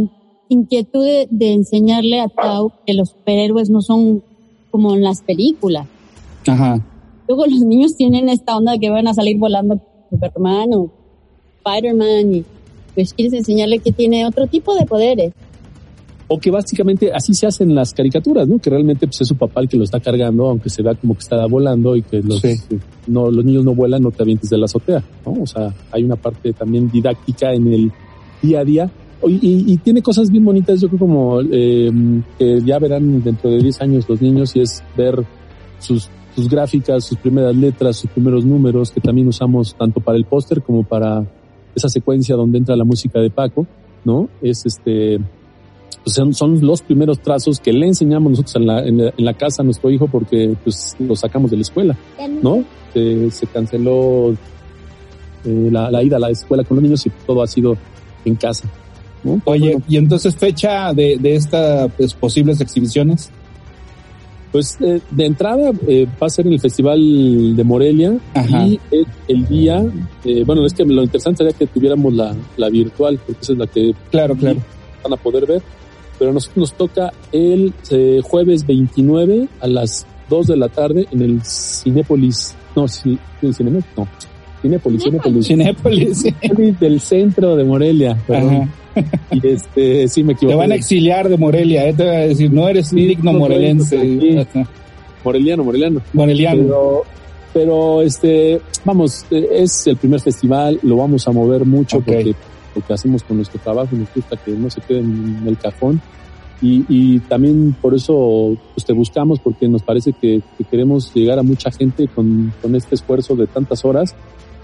inquietud 0.48 1.04
de, 1.04 1.26
de 1.30 1.52
enseñarle 1.52 2.20
a 2.20 2.28
Tau 2.28 2.72
que 2.86 2.94
los 2.94 3.10
superhéroes 3.10 3.70
no 3.70 3.80
son 3.80 4.22
como 4.70 4.94
en 4.94 5.02
las 5.02 5.22
películas. 5.22 5.86
Ajá. 6.46 6.80
Luego 7.26 7.46
los 7.46 7.60
niños 7.60 7.96
tienen 7.96 8.28
esta 8.28 8.56
onda 8.56 8.72
de 8.72 8.78
que 8.78 8.90
van 8.90 9.08
a 9.08 9.14
salir 9.14 9.38
volando 9.38 9.80
Superman 10.10 10.74
o 10.74 10.90
Spider-Man 11.64 12.34
y 12.34 12.44
pues 12.94 13.14
quieres 13.14 13.32
enseñarle 13.32 13.78
que 13.78 13.92
tiene 13.92 14.26
otro 14.26 14.46
tipo 14.46 14.74
de 14.74 14.86
poderes. 14.86 15.32
O 16.28 16.38
que 16.38 16.50
básicamente 16.50 17.12
así 17.12 17.34
se 17.34 17.46
hacen 17.46 17.74
las 17.74 17.92
caricaturas, 17.92 18.48
¿no? 18.48 18.58
Que 18.58 18.70
realmente 18.70 19.06
pues, 19.06 19.20
es 19.20 19.28
su 19.28 19.36
papá 19.36 19.60
el 19.60 19.68
que 19.68 19.76
lo 19.76 19.84
está 19.84 20.00
cargando, 20.00 20.46
aunque 20.46 20.70
se 20.70 20.82
vea 20.82 20.94
como 20.94 21.14
que 21.14 21.20
está 21.20 21.44
volando 21.46 21.94
y 21.96 22.02
que 22.02 22.22
los, 22.22 22.40
Sí. 22.40 22.56
no, 23.06 23.30
los 23.30 23.44
niños 23.44 23.64
no 23.64 23.74
vuelan, 23.74 24.02
no 24.02 24.10
te 24.10 24.22
avientes 24.22 24.48
de 24.50 24.56
la 24.58 24.64
azotea, 24.64 25.02
¿no? 25.26 25.42
O 25.42 25.46
sea, 25.46 25.74
hay 25.92 26.02
una 26.04 26.16
parte 26.16 26.52
también 26.54 26.90
didáctica 26.90 27.52
en 27.52 27.72
el 27.72 27.92
día 28.42 28.60
a 28.60 28.64
día. 28.64 28.90
Y, 29.26 29.32
y- 29.34 29.72
y 29.72 29.76
tiene 29.78 30.02
cosas 30.02 30.30
bien 30.30 30.44
bonitas, 30.44 30.80
yo 30.80 30.88
creo 30.88 30.98
como 31.00 31.40
eh, 31.40 31.90
que 32.38 32.60
ya 32.62 32.78
verán 32.78 33.22
dentro 33.22 33.50
de 33.50 33.58
10 33.58 33.80
años 33.80 34.06
los 34.08 34.20
niños 34.20 34.54
y 34.56 34.60
es 34.60 34.82
ver 34.96 35.24
sus, 35.78 36.08
sus 36.34 36.48
gráficas, 36.48 37.04
sus 37.04 37.16
primeras 37.18 37.54
letras, 37.56 37.96
sus 37.96 38.10
primeros 38.10 38.44
números 38.44 38.90
que 38.90 39.00
también 39.00 39.28
usamos 39.28 39.74
tanto 39.76 40.00
para 40.00 40.18
el 40.18 40.24
póster 40.24 40.60
como 40.62 40.82
para 40.82 41.24
esa 41.74 41.88
secuencia 41.88 42.34
donde 42.36 42.58
entra 42.58 42.76
la 42.76 42.84
música 42.84 43.18
de 43.20 43.30
Paco, 43.30 43.66
¿no? 44.04 44.28
Es 44.42 44.66
este, 44.66 45.18
pues 46.02 46.14
son, 46.14 46.34
son 46.34 46.60
los 46.60 46.82
primeros 46.82 47.20
trazos 47.20 47.60
que 47.60 47.72
le 47.72 47.86
enseñamos 47.86 48.30
nosotros 48.30 48.56
en 48.56 48.66
la, 48.66 48.84
en 48.84 48.98
la, 48.98 49.14
en 49.16 49.24
la 49.24 49.34
casa 49.34 49.62
a 49.62 49.64
nuestro 49.64 49.90
hijo 49.90 50.08
porque 50.08 50.56
pues 50.62 50.96
lo 50.98 51.14
sacamos 51.16 51.50
de 51.50 51.56
la 51.56 51.62
escuela, 51.62 51.96
¿no? 52.42 52.64
Eh, 52.94 53.28
se 53.30 53.46
canceló 53.46 54.32
eh, 55.44 55.68
la, 55.70 55.90
la 55.90 56.02
ida 56.02 56.16
a 56.16 56.20
la 56.20 56.30
escuela 56.30 56.64
con 56.64 56.76
los 56.76 56.82
niños 56.82 57.06
y 57.06 57.10
todo 57.26 57.42
ha 57.42 57.46
sido 57.46 57.76
en 58.24 58.36
casa. 58.36 58.68
¿no? 59.22 59.40
Oye, 59.44 59.72
Bueno, 59.72 59.84
y 59.88 59.96
entonces 59.96 60.36
fecha 60.36 60.92
de, 60.92 61.16
de 61.18 61.34
estas 61.34 61.90
pues, 61.96 62.14
posibles 62.14 62.60
exhibiciones. 62.60 63.30
Pues 64.52 64.76
eh, 64.80 65.00
de 65.10 65.26
entrada 65.26 65.72
eh, 65.88 66.06
va 66.22 66.28
a 66.28 66.30
ser 66.30 66.46
en 66.46 66.52
el 66.52 66.60
Festival 66.60 67.56
de 67.56 67.64
Morelia 67.64 68.16
y 68.48 68.78
el, 69.26 69.48
día, 69.48 69.84
eh, 70.24 70.44
bueno, 70.46 70.64
es 70.64 70.72
que 70.72 70.84
lo 70.84 71.02
interesante 71.02 71.38
sería 71.38 71.58
que 71.58 71.66
tuviéramos 71.66 72.14
la, 72.14 72.36
la 72.56 72.68
virtual, 72.68 73.18
porque 73.26 73.40
esa 73.42 73.52
es 73.54 73.58
la 73.58 73.66
que 73.66 73.92
claro, 74.12 74.36
claro. 74.36 74.60
van 75.02 75.12
a 75.12 75.16
poder 75.16 75.44
ver, 75.46 75.60
pero 76.18 76.30
a 76.30 76.34
nosotros 76.34 76.56
nos 76.56 76.72
toca 76.74 77.12
el 77.32 77.72
jueves 78.22 78.66
29 78.66 79.48
a 79.60 79.66
las 79.66 80.06
2 80.30 80.46
de 80.46 80.56
la 80.56 80.68
tarde 80.68 81.06
en 81.10 81.22
el 81.22 81.42
Cinépolis, 81.42 82.54
no, 82.74 82.88
sí, 82.88 83.18
Cinépolis, 83.40 83.84
no, 83.96 84.08
Cinépolis, 84.62 85.02
Cinépolis. 85.02 85.46
Cinépolis. 85.46 86.80
Del 86.80 87.00
centro 87.00 87.54
de 87.56 87.64
Morelia, 87.64 88.16
perdón. 88.26 88.70
Y 89.30 89.46
este, 89.46 90.08
sí 90.08 90.22
me 90.22 90.34
equivoqué. 90.34 90.54
Te 90.54 90.58
van 90.58 90.72
a 90.72 90.74
exiliar 90.76 91.28
de 91.28 91.36
Morelia, 91.36 91.88
¿eh? 91.88 91.92
te 91.92 92.04
voy 92.04 92.14
a 92.14 92.18
decir, 92.20 92.52
no 92.52 92.68
eres 92.68 92.90
digno 92.90 93.32
morelense. 93.32 93.96
Moreliano, 95.24 95.64
moreliano. 95.64 96.00
Moreliano. 96.12 96.62
Pero, 96.62 97.02
pero, 97.52 98.02
este, 98.02 98.60
vamos, 98.84 99.26
es 99.30 99.86
el 99.86 99.96
primer 99.96 100.20
festival, 100.20 100.78
lo 100.82 100.96
vamos 100.96 101.26
a 101.26 101.32
mover 101.32 101.64
mucho 101.64 102.00
porque 102.00 102.34
lo 102.74 102.84
que 102.84 102.92
hacemos 102.92 103.22
con 103.22 103.36
nuestro 103.36 103.60
trabajo 103.60 103.94
nos 103.96 104.08
gusta 104.14 104.36
que 104.36 104.52
no 104.52 104.70
se 104.70 104.80
quede 104.80 105.00
en 105.00 105.42
el 105.46 105.58
cajón. 105.58 106.00
Y, 106.62 106.84
y 106.88 107.18
también 107.20 107.76
por 107.80 107.94
eso 107.94 108.56
pues, 108.74 108.86
te 108.86 108.92
buscamos 108.92 109.38
porque 109.40 109.68
nos 109.68 109.82
parece 109.82 110.12
que, 110.12 110.40
que 110.56 110.64
queremos 110.64 111.12
llegar 111.12 111.38
a 111.38 111.42
mucha 111.42 111.70
gente 111.70 112.08
con, 112.08 112.52
con 112.62 112.74
este 112.74 112.94
esfuerzo 112.94 113.36
de 113.36 113.46
tantas 113.46 113.84
horas 113.84 114.14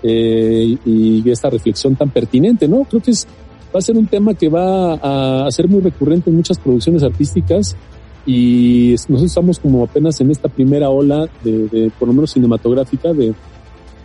eh, 0.02 0.78
y 0.84 1.30
esta 1.30 1.50
reflexión 1.50 1.96
tan 1.96 2.10
pertinente, 2.10 2.66
¿no? 2.66 2.84
Creo 2.84 3.02
que 3.02 3.10
es, 3.10 3.26
va 3.74 3.78
a 3.78 3.82
ser 3.82 3.96
un 3.96 4.06
tema 4.06 4.34
que 4.34 4.48
va 4.48 5.44
a, 5.46 5.50
ser 5.50 5.68
muy 5.68 5.80
recurrente 5.80 6.30
en 6.30 6.36
muchas 6.36 6.58
producciones 6.58 7.02
artísticas 7.02 7.76
y 8.24 8.92
nosotros 8.92 9.24
estamos 9.24 9.58
como 9.58 9.84
apenas 9.84 10.20
en 10.20 10.30
esta 10.30 10.48
primera 10.48 10.90
ola 10.90 11.28
de, 11.42 11.90
por 11.98 12.08
lo 12.08 12.14
menos 12.14 12.30
cinematográfica, 12.30 13.12
de, 13.12 13.34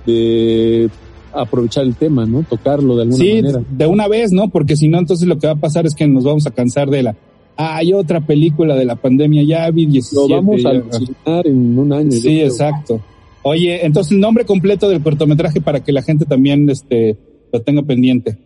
de 0.06 0.90
aprovechar 1.36 1.86
el 1.86 1.96
tema, 1.96 2.26
¿no? 2.26 2.44
Tocarlo 2.44 2.96
de 2.96 3.04
alguna 3.04 3.24
sí, 3.24 3.42
manera. 3.42 3.64
de 3.70 3.88
una 3.88 4.08
vez, 4.08 4.32
¿no? 4.32 4.50
Porque 4.50 4.76
si 4.76 4.88
no, 4.88 5.00
entonces 5.00 5.28
lo 5.28 5.38
que 5.38 5.48
va 5.48 5.54
a 5.54 5.60
pasar 5.60 5.86
es 5.86 5.96
que 5.96 6.08
nos 6.08 6.24
vamos 6.24 6.46
a 6.48 6.52
cansar 6.52 6.90
de 6.90 7.04
la... 7.04 7.16
Ah, 7.58 7.78
hay 7.78 7.94
otra 7.94 8.20
película 8.20 8.76
de 8.76 8.86
la 8.86 8.96
pandemia, 8.96 9.44
ya 9.44 9.70
vi 9.72 9.86
17. 9.86 10.30
Lo 10.30 10.36
vamos 10.36 10.66
a 10.66 10.70
alucinar 10.70 11.48
en 11.48 11.80
un 11.80 11.94
año. 11.94 12.12
Sí, 12.12 12.42
exacto. 12.42 13.02
Oye, 13.44 13.86
entonces 13.86 14.12
el 14.12 14.20
nombre 14.20 14.44
completo 14.44 14.90
del 14.90 15.02
cortometraje 15.02 15.62
para 15.62 15.84
que 15.84 15.92
la 15.92 16.02
gente 16.02 16.26
también 16.26 16.70
este, 16.70 17.18
lo 17.54 17.62
tenga 17.62 17.84
pendiente. 17.84 18.38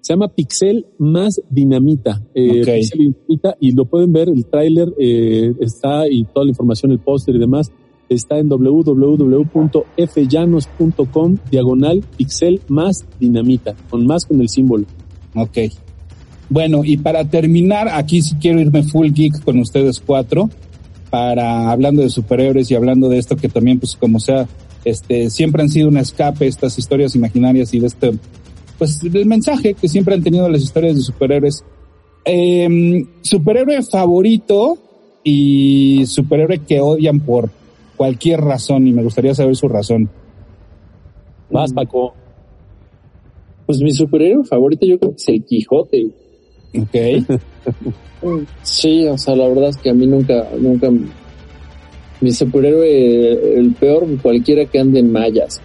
Se 0.00 0.12
llama 0.12 0.28
Pixel 0.28 0.86
más 0.98 1.40
Dinamita. 1.50 2.22
Eh, 2.34 2.62
Pixel 2.64 2.98
Dinamita 2.98 3.56
y 3.60 3.72
lo 3.72 3.84
pueden 3.86 4.12
ver, 4.12 4.28
el 4.28 4.46
tráiler 4.46 4.94
eh, 4.98 5.52
está 5.60 6.08
y 6.08 6.24
toda 6.24 6.44
la 6.44 6.50
información, 6.50 6.92
el 6.92 7.00
póster 7.00 7.34
y 7.36 7.38
demás 7.38 7.70
está 8.08 8.38
en 8.38 8.48
www.fllanos.com 8.48 11.36
diagonal 11.50 12.04
pixel 12.16 12.60
más 12.68 13.04
dinamita, 13.18 13.74
con 13.90 14.06
más 14.06 14.26
con 14.26 14.40
el 14.40 14.48
símbolo. 14.48 14.86
Ok. 15.34 15.58
Bueno, 16.50 16.84
y 16.84 16.98
para 16.98 17.24
terminar, 17.24 17.88
aquí 17.88 18.22
sí 18.22 18.36
quiero 18.40 18.60
irme 18.60 18.82
full 18.82 19.10
geek 19.12 19.42
con 19.42 19.58
ustedes 19.58 20.00
cuatro 20.00 20.50
para 21.10 21.70
hablando 21.70 22.02
de 22.02 22.10
superhéroes 22.10 22.70
y 22.70 22.74
hablando 22.74 23.08
de 23.08 23.18
esto 23.18 23.36
que 23.36 23.48
también 23.48 23.78
pues 23.78 23.94
como 23.94 24.18
sea 24.18 24.48
este 24.84 25.30
siempre 25.30 25.62
han 25.62 25.68
sido 25.68 25.88
un 25.88 25.96
escape 25.96 26.44
estas 26.44 26.76
historias 26.76 27.14
imaginarias 27.14 27.72
y 27.72 27.78
de 27.78 27.86
este 27.86 28.14
pues 28.78 29.00
el 29.00 29.24
mensaje 29.24 29.74
que 29.74 29.86
siempre 29.86 30.14
han 30.14 30.24
tenido 30.24 30.48
las 30.48 30.62
historias 30.62 30.96
de 30.96 31.02
superhéroes 31.02 31.62
eh, 32.24 33.06
superhéroe 33.22 33.80
favorito 33.84 34.76
y 35.22 36.04
superhéroe 36.06 36.58
que 36.58 36.80
odian 36.80 37.20
por 37.20 37.48
cualquier 38.04 38.40
razón 38.42 38.86
y 38.86 38.92
me 38.92 39.02
gustaría 39.02 39.34
saber 39.34 39.56
su 39.56 39.66
razón. 39.66 40.10
Más 41.50 41.72
Paco. 41.72 42.12
Pues 43.64 43.80
mi 43.80 43.92
superhéroe 43.92 44.44
favorito 44.44 44.84
yo 44.84 44.98
creo 44.98 45.12
que 45.12 45.16
es 45.16 45.28
el 45.28 45.42
Quijote. 45.44 46.10
Ok. 46.78 46.94
Sí, 48.62 49.06
o 49.06 49.18
sea, 49.18 49.36
la 49.36 49.46
verdad 49.46 49.68
es 49.68 49.76
que 49.76 49.90
a 49.90 49.92
mí 49.92 50.06
nunca, 50.06 50.48
nunca, 50.58 50.90
mi 52.22 52.32
superhéroe, 52.32 53.58
el 53.58 53.74
peor, 53.74 54.06
cualquiera 54.22 54.64
que 54.64 54.78
ande 54.78 55.00
en 55.00 55.12
mallas. 55.12 55.60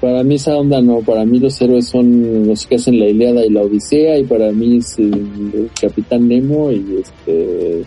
para 0.00 0.22
mí 0.22 0.36
esa 0.36 0.56
onda 0.56 0.80
no, 0.80 1.00
para 1.00 1.26
mí 1.26 1.38
los 1.38 1.60
héroes 1.60 1.88
son 1.88 2.46
los 2.46 2.66
que 2.66 2.76
hacen 2.76 2.98
la 2.98 3.08
Iliada 3.08 3.44
y 3.44 3.50
la 3.50 3.60
Odisea 3.60 4.18
y 4.18 4.24
para 4.24 4.50
mí 4.52 4.78
es 4.78 4.98
el, 4.98 5.68
Capitán 5.78 6.28
Nemo 6.28 6.72
y 6.72 7.02
este 7.02 7.84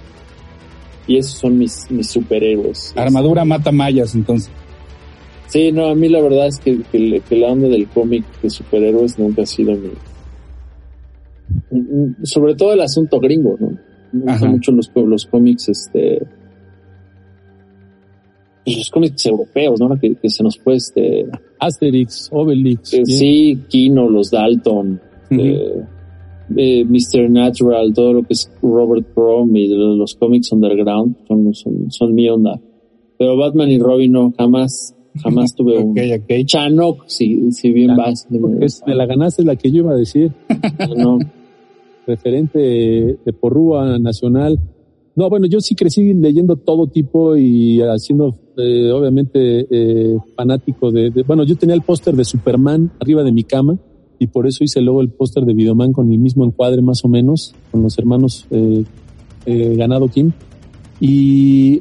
y 1.10 1.18
esos 1.18 1.40
son 1.40 1.58
mis, 1.58 1.90
mis 1.90 2.08
superhéroes. 2.08 2.94
Armadura 2.96 3.44
mata 3.44 3.72
mallas 3.72 4.14
entonces. 4.14 4.52
Sí, 5.48 5.72
no, 5.72 5.88
a 5.88 5.96
mí 5.96 6.08
la 6.08 6.22
verdad 6.22 6.46
es 6.46 6.60
que, 6.60 6.84
que, 6.92 7.22
que 7.28 7.36
la 7.36 7.48
onda 7.48 7.68
del 7.68 7.88
cómic 7.88 8.24
de 8.44 8.50
superhéroes 8.52 9.18
nunca 9.18 9.42
ha 9.42 9.46
sido 9.48 9.74
mi, 9.74 9.90
sobre 12.24 12.54
todo 12.54 12.74
el 12.74 12.82
asunto 12.82 13.20
gringo, 13.20 13.58
¿no? 13.60 13.72
Me 14.12 14.32
gustan 14.32 14.52
mucho 14.52 14.72
los, 14.72 14.92
los 14.94 15.26
cómics, 15.26 15.70
este, 15.70 16.22
pues, 18.64 18.78
los 18.78 18.90
cómics 18.92 19.26
europeos, 19.26 19.80
¿no? 19.80 19.90
Que, 20.00 20.30
se 20.30 20.44
nos 20.44 20.60
fue 20.60 20.76
este... 20.76 21.26
Asterix, 21.60 22.30
Obelix. 22.32 22.94
Eh, 22.94 23.06
sí, 23.06 23.64
Kino, 23.68 24.08
los 24.08 24.30
Dalton, 24.30 25.02
eh, 25.32 25.84
eh, 26.56 26.86
Mr. 26.86 27.30
Natural, 27.30 27.94
todo 27.94 28.14
lo 28.14 28.24
que 28.24 28.34
es 28.34 28.52
Robert 28.62 29.08
Crumb 29.14 29.56
y 29.56 29.68
los, 29.68 30.16
cómics 30.16 30.52
underground 30.52 31.16
son, 31.28 31.54
son, 31.54 31.92
son, 31.92 32.14
mi 32.14 32.30
onda. 32.30 32.60
Pero 33.18 33.38
Batman 33.38 33.70
y 33.70 33.80
Robin 33.80 34.12
no, 34.12 34.34
jamás, 34.38 34.96
jamás 35.22 35.54
tuve 35.56 35.78
un... 35.84 35.92
Okay. 35.92 36.46
Chanok, 36.46 37.04
si, 37.08 37.52
si 37.52 37.72
bien 37.72 37.96
vas. 37.96 38.28
Me 38.30 38.96
la 38.96 39.06
ganaste 39.06 39.44
la 39.44 39.56
que 39.56 39.72
yo 39.72 39.80
iba 39.80 39.92
a 39.92 39.98
decir. 39.98 40.32
no 40.98 41.20
referente 42.08 42.60
de 42.60 43.34
porrúa 43.40 44.00
nacional. 44.00 44.60
No, 45.16 45.30
bueno, 45.30 45.48
yo 45.48 45.60
sí 45.60 45.76
crecí 45.76 46.14
leyendo 46.14 46.56
todo 46.56 46.88
tipo 46.88 47.36
y 47.36 47.82
haciendo, 47.82 48.36
eh, 48.58 48.92
obviamente, 48.92 49.68
eh, 49.70 50.18
fanático 50.36 50.92
de, 50.92 51.12
bueno, 51.28 51.44
yo 51.44 51.56
tenía 51.56 51.76
el 51.76 51.82
póster 51.82 52.16
de 52.16 52.24
Superman 52.24 52.92
arriba 53.00 53.24
de 53.24 53.32
mi 53.32 53.44
cama 53.44 53.78
y 54.20 54.28
por 54.28 54.48
eso 54.48 54.64
hice 54.64 54.82
luego 54.82 55.02
el 55.02 55.10
póster 55.10 55.46
de 55.46 55.54
Videoman 55.54 55.94
con 55.94 56.08
mi 56.08 56.18
mismo 56.18 56.46
encuadre 56.46 56.82
más 56.82 57.04
o 57.04 57.08
menos, 57.08 57.56
con 57.72 57.82
los 57.82 57.98
hermanos 57.98 58.46
eh, 58.52 58.84
Ganado 59.76 60.08
Kim. 60.10 60.32
Y 61.00 61.80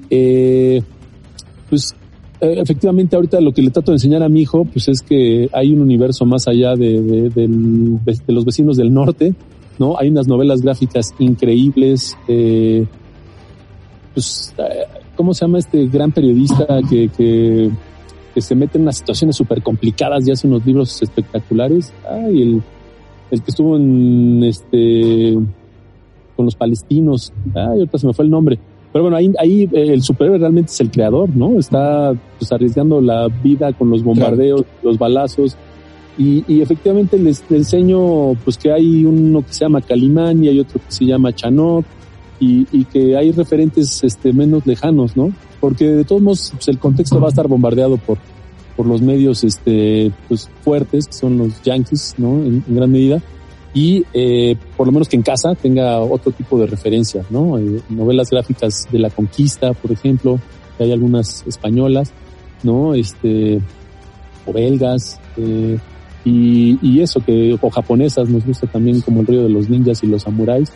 pues 1.69 1.95
efectivamente 2.41 3.17
ahorita 3.17 3.41
lo 3.41 3.53
que 3.53 3.63
le 3.63 3.71
trato 3.71 3.91
de 3.91 3.97
enseñar 3.97 4.23
a 4.23 4.29
mi 4.29 4.43
hijo 4.43 4.65
pues 4.65 4.87
es 4.87 5.03
que 5.03 5.49
hay 5.53 5.73
un 5.73 5.81
universo 5.81 6.25
más 6.25 6.47
allá 6.47 6.77
de, 6.77 7.29
de 7.29 8.33
los 8.33 8.45
vecinos 8.45 8.77
del 8.77 8.95
norte 8.95 9.35
¿no? 9.79 9.97
Hay 9.99 10.09
unas 10.09 10.27
novelas 10.27 10.61
gráficas 10.61 11.15
increíbles. 11.19 12.17
Eh, 12.27 12.85
pues, 14.13 14.55
eh, 14.59 14.85
¿cómo 15.17 15.33
se 15.33 15.45
llama 15.45 15.59
este 15.59 15.87
gran 15.87 16.13
periodista 16.13 16.67
que, 16.89 17.71
se 18.37 18.55
mete 18.55 18.79
en 18.79 18.83
unas 18.83 18.99
situaciones 18.99 19.37
súper 19.37 19.63
complicadas 19.63 20.27
y 20.27 20.31
hace 20.31 20.47
unos 20.47 20.65
libros 20.65 21.01
espectaculares? 21.03 21.93
Ay, 22.09 22.43
el, 22.43 22.63
el 23.31 23.43
que 23.43 23.51
estuvo 23.51 23.77
en 23.77 24.45
este 24.45 25.35
con 26.37 26.45
los 26.45 26.55
palestinos. 26.55 27.33
Ay, 27.55 27.81
ahorita 27.81 27.99
se 27.99 28.07
me 28.07 28.13
fue 28.13 28.25
el 28.25 28.31
nombre. 28.31 28.59
Pero 28.93 29.03
bueno, 29.03 29.17
ahí, 29.17 29.33
ahí 29.39 29.69
eh, 29.73 29.93
el 29.93 30.03
superhéroe 30.03 30.39
realmente 30.39 30.71
es 30.71 30.81
el 30.81 30.91
creador, 30.91 31.29
¿no? 31.35 31.59
Está 31.59 32.15
pues, 32.39 32.51
arriesgando 32.53 33.01
la 33.01 33.29
vida 33.29 33.73
con 33.73 33.91
los 33.91 34.03
bombardeos, 34.03 34.65
los 34.83 34.99
balazos 34.99 35.57
y, 36.17 36.45
y 36.49 36.63
efectivamente 36.63 37.17
les, 37.19 37.45
enseño 37.51 38.35
pues 38.45 38.59
que 38.59 38.73
hay 38.73 39.05
uno 39.05 39.45
que 39.47 39.53
se 39.53 39.61
llama 39.61 39.81
Calimán 39.81 40.43
y 40.43 40.49
hay 40.49 40.59
otro 40.59 40.81
que 40.85 40.91
se 40.91 41.05
llama 41.05 41.33
Chanot 41.33 41.85
y, 42.41 42.67
y 42.73 42.85
que 42.85 43.17
hay 43.17 43.33
referentes 43.33 44.03
este, 44.05 44.33
menos 44.33 44.67
lejanos, 44.67 45.17
¿no? 45.17 45.33
Porque 45.61 45.87
de 45.87 46.05
todos 46.05 46.23
modos 46.23 46.53
pues, 46.55 46.69
el 46.69 46.79
contexto 46.79 47.21
va 47.21 47.27
a 47.27 47.31
estar 47.31 47.49
bombardeado 47.49 47.97
por, 47.97 48.19
por 48.77 48.87
los 48.87 49.03
medios 49.03 49.45
este, 49.45 50.13
pues, 50.29 50.49
fuertes, 50.63 51.07
que 51.07 51.13
son 51.13 51.39
los 51.39 51.63
yankees, 51.63 52.15
¿no? 52.19 52.37
En, 52.45 52.65
gran 52.69 52.91
medida. 52.91 53.21
Y 53.75 54.05
eh, 54.15 54.57
por 54.77 54.87
lo 54.87 54.93
menos 54.93 55.09
que 55.09 55.17
en 55.17 55.23
casa 55.23 55.55
tenga 55.55 56.01
otro 56.01 56.33
tipo 56.33 56.59
de 56.59 56.67
referencia, 56.67 57.25
¿no? 57.31 57.59
Eh, 57.59 57.83
novelas 57.89 58.31
gráficas 58.31 58.89
de 58.91 58.99
la 58.99 59.11
conquista, 59.11 59.73
por 59.75 59.93
ejemplo, 59.93 60.41
hay 60.79 60.93
algunas 60.93 61.45
españolas, 61.47 62.13
¿no? 62.63 62.95
Este, 62.95 63.61
o 64.47 64.53
belgas, 64.53 65.21
eh, 65.37 65.79
y, 66.25 67.01
eso, 67.01 67.21
que, 67.21 67.57
o 67.61 67.71
japonesas, 67.71 68.29
nos 68.29 68.45
gusta 68.45 68.67
también 68.67 69.01
como 69.01 69.21
el 69.21 69.27
río 69.27 69.43
de 69.43 69.49
los 69.49 69.69
ninjas 69.69 70.03
y 70.03 70.07
los 70.07 70.23
samuráis. 70.23 70.73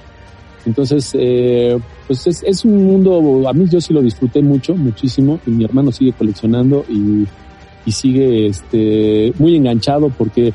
Entonces, 0.65 1.11
eh, 1.19 1.79
pues 2.07 2.27
es, 2.27 2.43
es, 2.45 2.65
un 2.65 2.85
mundo, 2.85 3.49
a 3.49 3.53
mí 3.53 3.67
yo 3.69 3.81
sí 3.81 3.93
lo 3.93 4.01
disfruté 4.01 4.43
mucho, 4.43 4.77
muchísimo, 4.77 5.41
y 5.47 5.51
mi 5.51 5.65
hermano 5.65 5.91
sigue 5.91 6.13
coleccionando 6.13 6.85
y, 6.89 7.27
y 7.85 7.93
sigue 7.93 8.47
este, 8.47 9.33
muy 9.39 9.57
enganchado 9.57 10.09
porque 10.11 10.53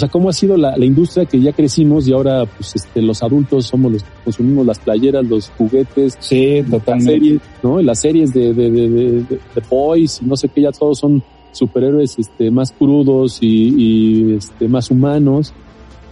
sea, 0.00 0.08
cómo 0.08 0.28
ha 0.30 0.32
sido 0.32 0.56
la, 0.56 0.76
la 0.76 0.84
industria 0.84 1.26
que 1.26 1.40
ya 1.40 1.52
crecimos 1.52 2.08
y 2.08 2.12
ahora 2.12 2.46
pues 2.46 2.74
este, 2.74 3.02
los 3.02 3.22
adultos 3.22 3.66
somos 3.66 3.92
los 3.92 4.02
que 4.02 4.10
consumimos 4.24 4.66
las 4.66 4.78
playeras, 4.78 5.24
los 5.24 5.50
juguetes, 5.50 6.16
sí, 6.18 6.62
totalmente. 6.68 7.12
Las 7.12 7.20
series, 7.20 7.40
¿no? 7.62 7.82
Las 7.82 8.00
series 8.00 8.32
de, 8.32 8.54
de, 8.54 8.70
de, 8.70 8.88
de, 8.88 9.22
de 9.22 9.62
Boys 9.68 10.20
y 10.22 10.24
no 10.24 10.36
sé 10.36 10.48
qué, 10.48 10.62
ya 10.62 10.72
todos 10.72 10.98
son 10.98 11.22
superhéroes 11.52 12.18
este, 12.18 12.50
más 12.50 12.72
crudos 12.72 13.38
y, 13.42 13.74
y 13.76 14.34
este, 14.34 14.68
más 14.68 14.90
humanos. 14.90 15.52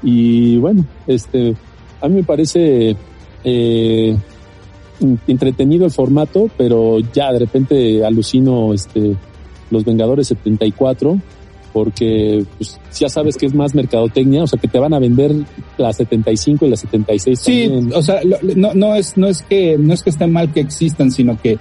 Y 0.02 0.58
bueno, 0.58 0.84
este, 1.06 1.56
a 2.00 2.08
mí 2.08 2.16
me 2.16 2.24
parece 2.24 2.96
eh, 3.50 4.16
entretenido 5.26 5.84
el 5.84 5.90
formato, 5.90 6.50
pero 6.56 6.98
ya 7.00 7.32
de 7.32 7.38
repente 7.38 8.04
alucino 8.04 8.74
este, 8.74 9.14
los 9.70 9.84
Vengadores 9.84 10.28
74 10.28 11.18
porque 11.72 12.44
pues 12.56 12.80
ya 12.98 13.08
sabes 13.08 13.36
que 13.36 13.46
es 13.46 13.54
más 13.54 13.74
mercadotecnia, 13.74 14.42
o 14.42 14.46
sea 14.46 14.58
que 14.58 14.68
te 14.68 14.78
van 14.78 14.94
a 14.94 14.98
vender 14.98 15.32
la 15.76 15.92
75 15.92 16.66
y 16.66 16.70
la 16.70 16.76
76 16.76 17.38
Sí, 17.38 17.70
o 17.94 18.02
sea, 18.02 18.20
no, 18.56 18.74
no 18.74 18.94
es 18.96 19.16
no 19.16 19.28
es 19.28 19.42
que 19.42 19.76
no 19.78 19.92
es 19.92 20.02
que 20.02 20.10
esté 20.10 20.26
mal 20.26 20.52
que 20.52 20.60
existan, 20.60 21.10
sino 21.10 21.40
que 21.40 21.58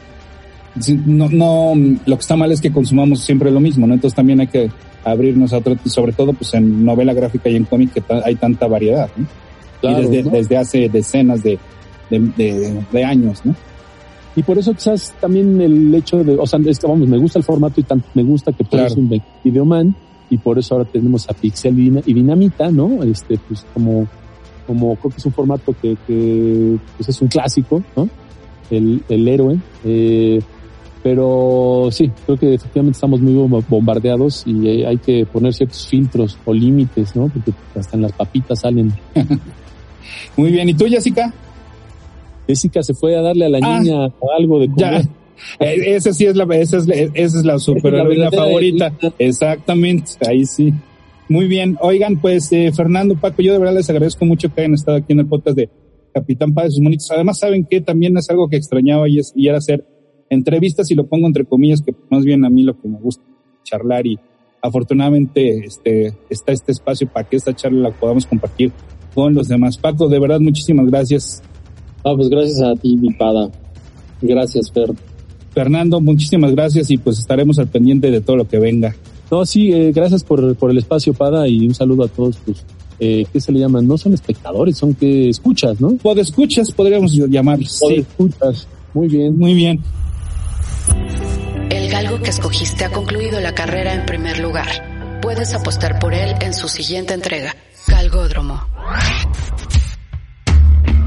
no, 1.06 1.30
no 1.30 1.74
lo 2.06 2.16
que 2.16 2.22
está 2.22 2.36
mal 2.36 2.52
es 2.52 2.62
que 2.62 2.72
consumamos 2.72 3.22
siempre 3.22 3.52
lo 3.52 3.60
mismo, 3.60 3.86
¿no? 3.86 3.94
Entonces 3.94 4.16
también 4.16 4.40
hay 4.40 4.48
que 4.48 4.72
abrirnos 5.04 5.54
a 5.54 5.58
otro, 5.58 5.76
sobre 5.86 6.14
todo 6.14 6.34
pues 6.34 6.54
en 6.54 6.84
novela 6.84 7.14
gráfica 7.14 7.50
y 7.50 7.56
en 7.56 7.66
cómic 7.66 7.94
que 7.94 8.04
hay 8.24 8.36
tanta 8.36 8.68
variedad, 8.68 9.10
¿no? 9.16 9.26
Claro, 9.82 10.00
y 10.00 10.02
desde, 10.08 10.24
¿no? 10.24 10.30
desde 10.32 10.58
hace 10.58 10.90
decenas 10.90 11.44
de, 11.44 11.60
de, 12.10 12.20
de, 12.20 12.86
de 12.92 13.04
años, 13.04 13.46
¿no? 13.46 13.56
Y 14.38 14.44
por 14.44 14.58
eso 14.60 14.72
quizás 14.74 15.16
también 15.20 15.60
el 15.60 15.94
hecho 15.96 16.24
de, 16.24 16.36
o 16.36 16.46
sea, 16.46 16.60
es 16.64 16.78
que 16.78 16.86
vamos, 16.86 17.08
me 17.08 17.18
gusta 17.18 17.40
el 17.40 17.44
formato 17.44 17.82
y 17.82 17.84
tanto 17.84 18.08
me 18.14 18.22
gusta 18.22 18.52
que 18.52 18.64
claro. 18.64 18.94
un 18.96 19.20
videoman 19.44 19.96
y 20.30 20.38
por 20.38 20.60
eso 20.60 20.76
ahora 20.76 20.88
tenemos 20.88 21.28
a 21.28 21.34
Pixel 21.34 22.04
y 22.06 22.14
Dinamita, 22.14 22.70
¿no? 22.70 23.02
Este, 23.02 23.40
pues 23.48 23.66
como, 23.74 24.08
como 24.68 24.96
creo 24.98 25.10
que 25.10 25.18
es 25.18 25.26
un 25.26 25.32
formato 25.32 25.74
que, 25.82 25.98
que 26.06 26.78
pues 26.98 27.10
es 27.10 27.20
un 27.20 27.30
clásico, 27.30 27.82
¿no? 27.96 28.08
El, 28.70 29.02
el 29.10 29.28
héroe. 29.28 29.58
Eh, 29.84 30.40
pero 31.02 31.90
sí, 31.90 32.12
creo 32.26 32.38
que 32.38 32.54
efectivamente 32.54 32.98
estamos 32.98 33.20
muy 33.20 33.34
bombardeados 33.68 34.44
y 34.46 34.84
hay 34.84 34.98
que 34.98 35.26
poner 35.26 35.52
ciertos 35.52 35.88
filtros 35.88 36.38
o 36.46 36.54
límites, 36.54 37.16
¿no? 37.16 37.28
Porque 37.28 37.54
hasta 37.76 37.96
en 37.96 38.04
las 38.04 38.12
papitas 38.12 38.60
salen. 38.60 38.94
muy 40.38 40.52
bien, 40.52 40.70
¿y 40.70 40.76
tú, 40.76 40.86
Jessica? 40.86 41.34
Jessica 42.48 42.82
se 42.84 42.94
fue 42.94 43.16
a 43.16 43.22
darle 43.22 43.46
a 43.46 43.50
la 43.50 43.60
ah, 43.62 43.80
niña 43.80 44.10
algo 44.38 44.60
de 44.60 44.68
comer. 44.70 45.04
Ya. 45.04 45.10
Esa 45.60 46.14
sí 46.14 46.26
es 46.26 46.36
la, 46.36 46.46
esa 46.56 46.78
es, 46.78 46.88
esa 46.88 47.38
es 47.38 47.46
la 47.46 47.60
superheroína 47.60 48.32
favorita. 48.32 48.92
Exactamente, 49.20 50.14
ahí 50.28 50.46
sí. 50.48 50.74
Muy 51.30 51.48
bien. 51.48 51.78
Oigan, 51.82 52.18
pues, 52.20 52.52
eh, 52.54 52.72
Fernando, 52.76 53.16
Paco, 53.16 53.42
yo 53.42 53.54
de 53.54 53.60
verdad 53.60 53.76
les 53.76 53.90
agradezco 53.90 54.26
mucho 54.26 54.52
que 54.54 54.62
hayan 54.62 54.74
estado 54.74 54.98
aquí 54.98 55.14
en 55.14 55.20
el 55.20 55.28
podcast 55.28 55.58
de 55.58 55.70
Capitán 56.14 56.54
Padre 56.54 56.72
sus 56.72 56.82
monitos. 56.82 57.12
Además, 57.12 57.40
saben 57.40 57.66
que 57.66 57.82
también 57.82 58.18
es 58.18 58.30
algo 58.30 58.50
que 58.50 58.58
extrañaba 58.58 59.08
y, 59.10 59.20
es, 59.20 59.34
y 59.36 59.48
era 59.48 59.58
hacer 59.58 59.86
entrevistas 60.30 60.90
y 60.90 60.96
lo 60.96 61.06
pongo 61.06 61.28
entre 61.28 61.46
comillas, 61.46 61.82
que 61.82 61.94
más 62.10 62.24
bien 62.24 62.46
a 62.46 62.50
mí 62.50 62.64
lo 62.64 62.80
que 62.80 62.88
me 62.88 63.00
gusta 63.00 63.24
charlar 63.64 64.08
y 64.08 64.18
afortunadamente 64.62 65.66
este, 65.66 66.14
está 66.30 66.52
este 66.52 66.72
espacio 66.72 67.08
para 67.08 67.28
que 67.28 67.36
esta 67.36 67.54
charla 67.54 67.90
la 67.90 67.92
podamos 67.92 68.26
compartir 68.26 68.72
con 69.14 69.34
los 69.34 69.48
demás. 69.48 69.78
Paco, 69.78 70.08
de 70.08 70.20
verdad, 70.20 70.40
muchísimas 70.40 70.88
gracias. 70.88 71.44
Ah, 72.08 72.14
pues 72.16 72.30
gracias 72.30 72.62
a 72.62 72.74
ti, 72.76 72.96
mi 72.96 73.12
pada. 73.14 73.50
Gracias, 74.22 74.72
Fer. 74.72 74.94
Fernando, 75.54 76.00
muchísimas 76.00 76.52
gracias 76.52 76.90
y 76.90 76.98
pues 76.98 77.20
estaremos 77.20 77.60
al 77.60 77.68
pendiente 77.68 78.10
de 78.10 78.22
todo 78.22 78.38
lo 78.38 78.48
que 78.48 78.60
venga. 78.60 78.96
No, 79.30 79.46
sí, 79.46 79.74
eh, 79.74 79.92
gracias 79.92 80.24
por, 80.24 80.56
por 80.56 80.72
el 80.72 80.78
espacio, 80.78 81.14
Pada, 81.14 81.48
y 81.48 81.68
un 81.68 81.74
saludo 81.74 82.06
a 82.06 82.08
todos, 82.08 82.38
pues, 82.46 82.64
eh, 83.00 83.26
¿qué 83.34 83.42
se 83.42 83.52
le 83.52 83.60
llaman? 83.60 83.86
No 83.86 83.98
son 83.98 84.14
espectadores, 84.14 84.78
son 84.78 84.94
que 84.94 85.28
escuchas, 85.28 85.82
¿no? 85.82 85.90
Pod 85.98 86.18
escuchas, 86.20 86.72
podríamos 86.72 87.14
llamarlos. 87.14 87.72
Sí. 87.72 87.96
escuchas. 87.96 88.68
Muy 88.94 89.08
bien. 89.10 89.38
Muy 89.38 89.54
bien. 89.54 89.82
El 91.70 91.90
galgo 91.90 92.22
que 92.22 92.30
escogiste 92.30 92.86
ha 92.86 92.92
concluido 92.92 93.42
la 93.42 93.54
carrera 93.54 93.94
en 93.94 94.06
primer 94.06 94.40
lugar. 94.40 95.20
Puedes 95.22 95.54
apostar 95.54 96.00
por 96.00 96.14
él 96.14 96.36
en 96.40 96.54
su 96.54 96.70
siguiente 96.70 97.14
entrega. 97.14 97.54
Galgódromo. 97.88 98.62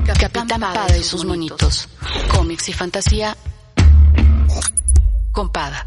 Capitán 0.06 0.60
Pada 0.60 0.96
y 0.96 1.02
sus 1.02 1.24
monitos. 1.24 1.88
Cómics 2.34 2.68
y 2.68 2.72
fantasía. 2.72 3.36
Compada. 5.32 5.86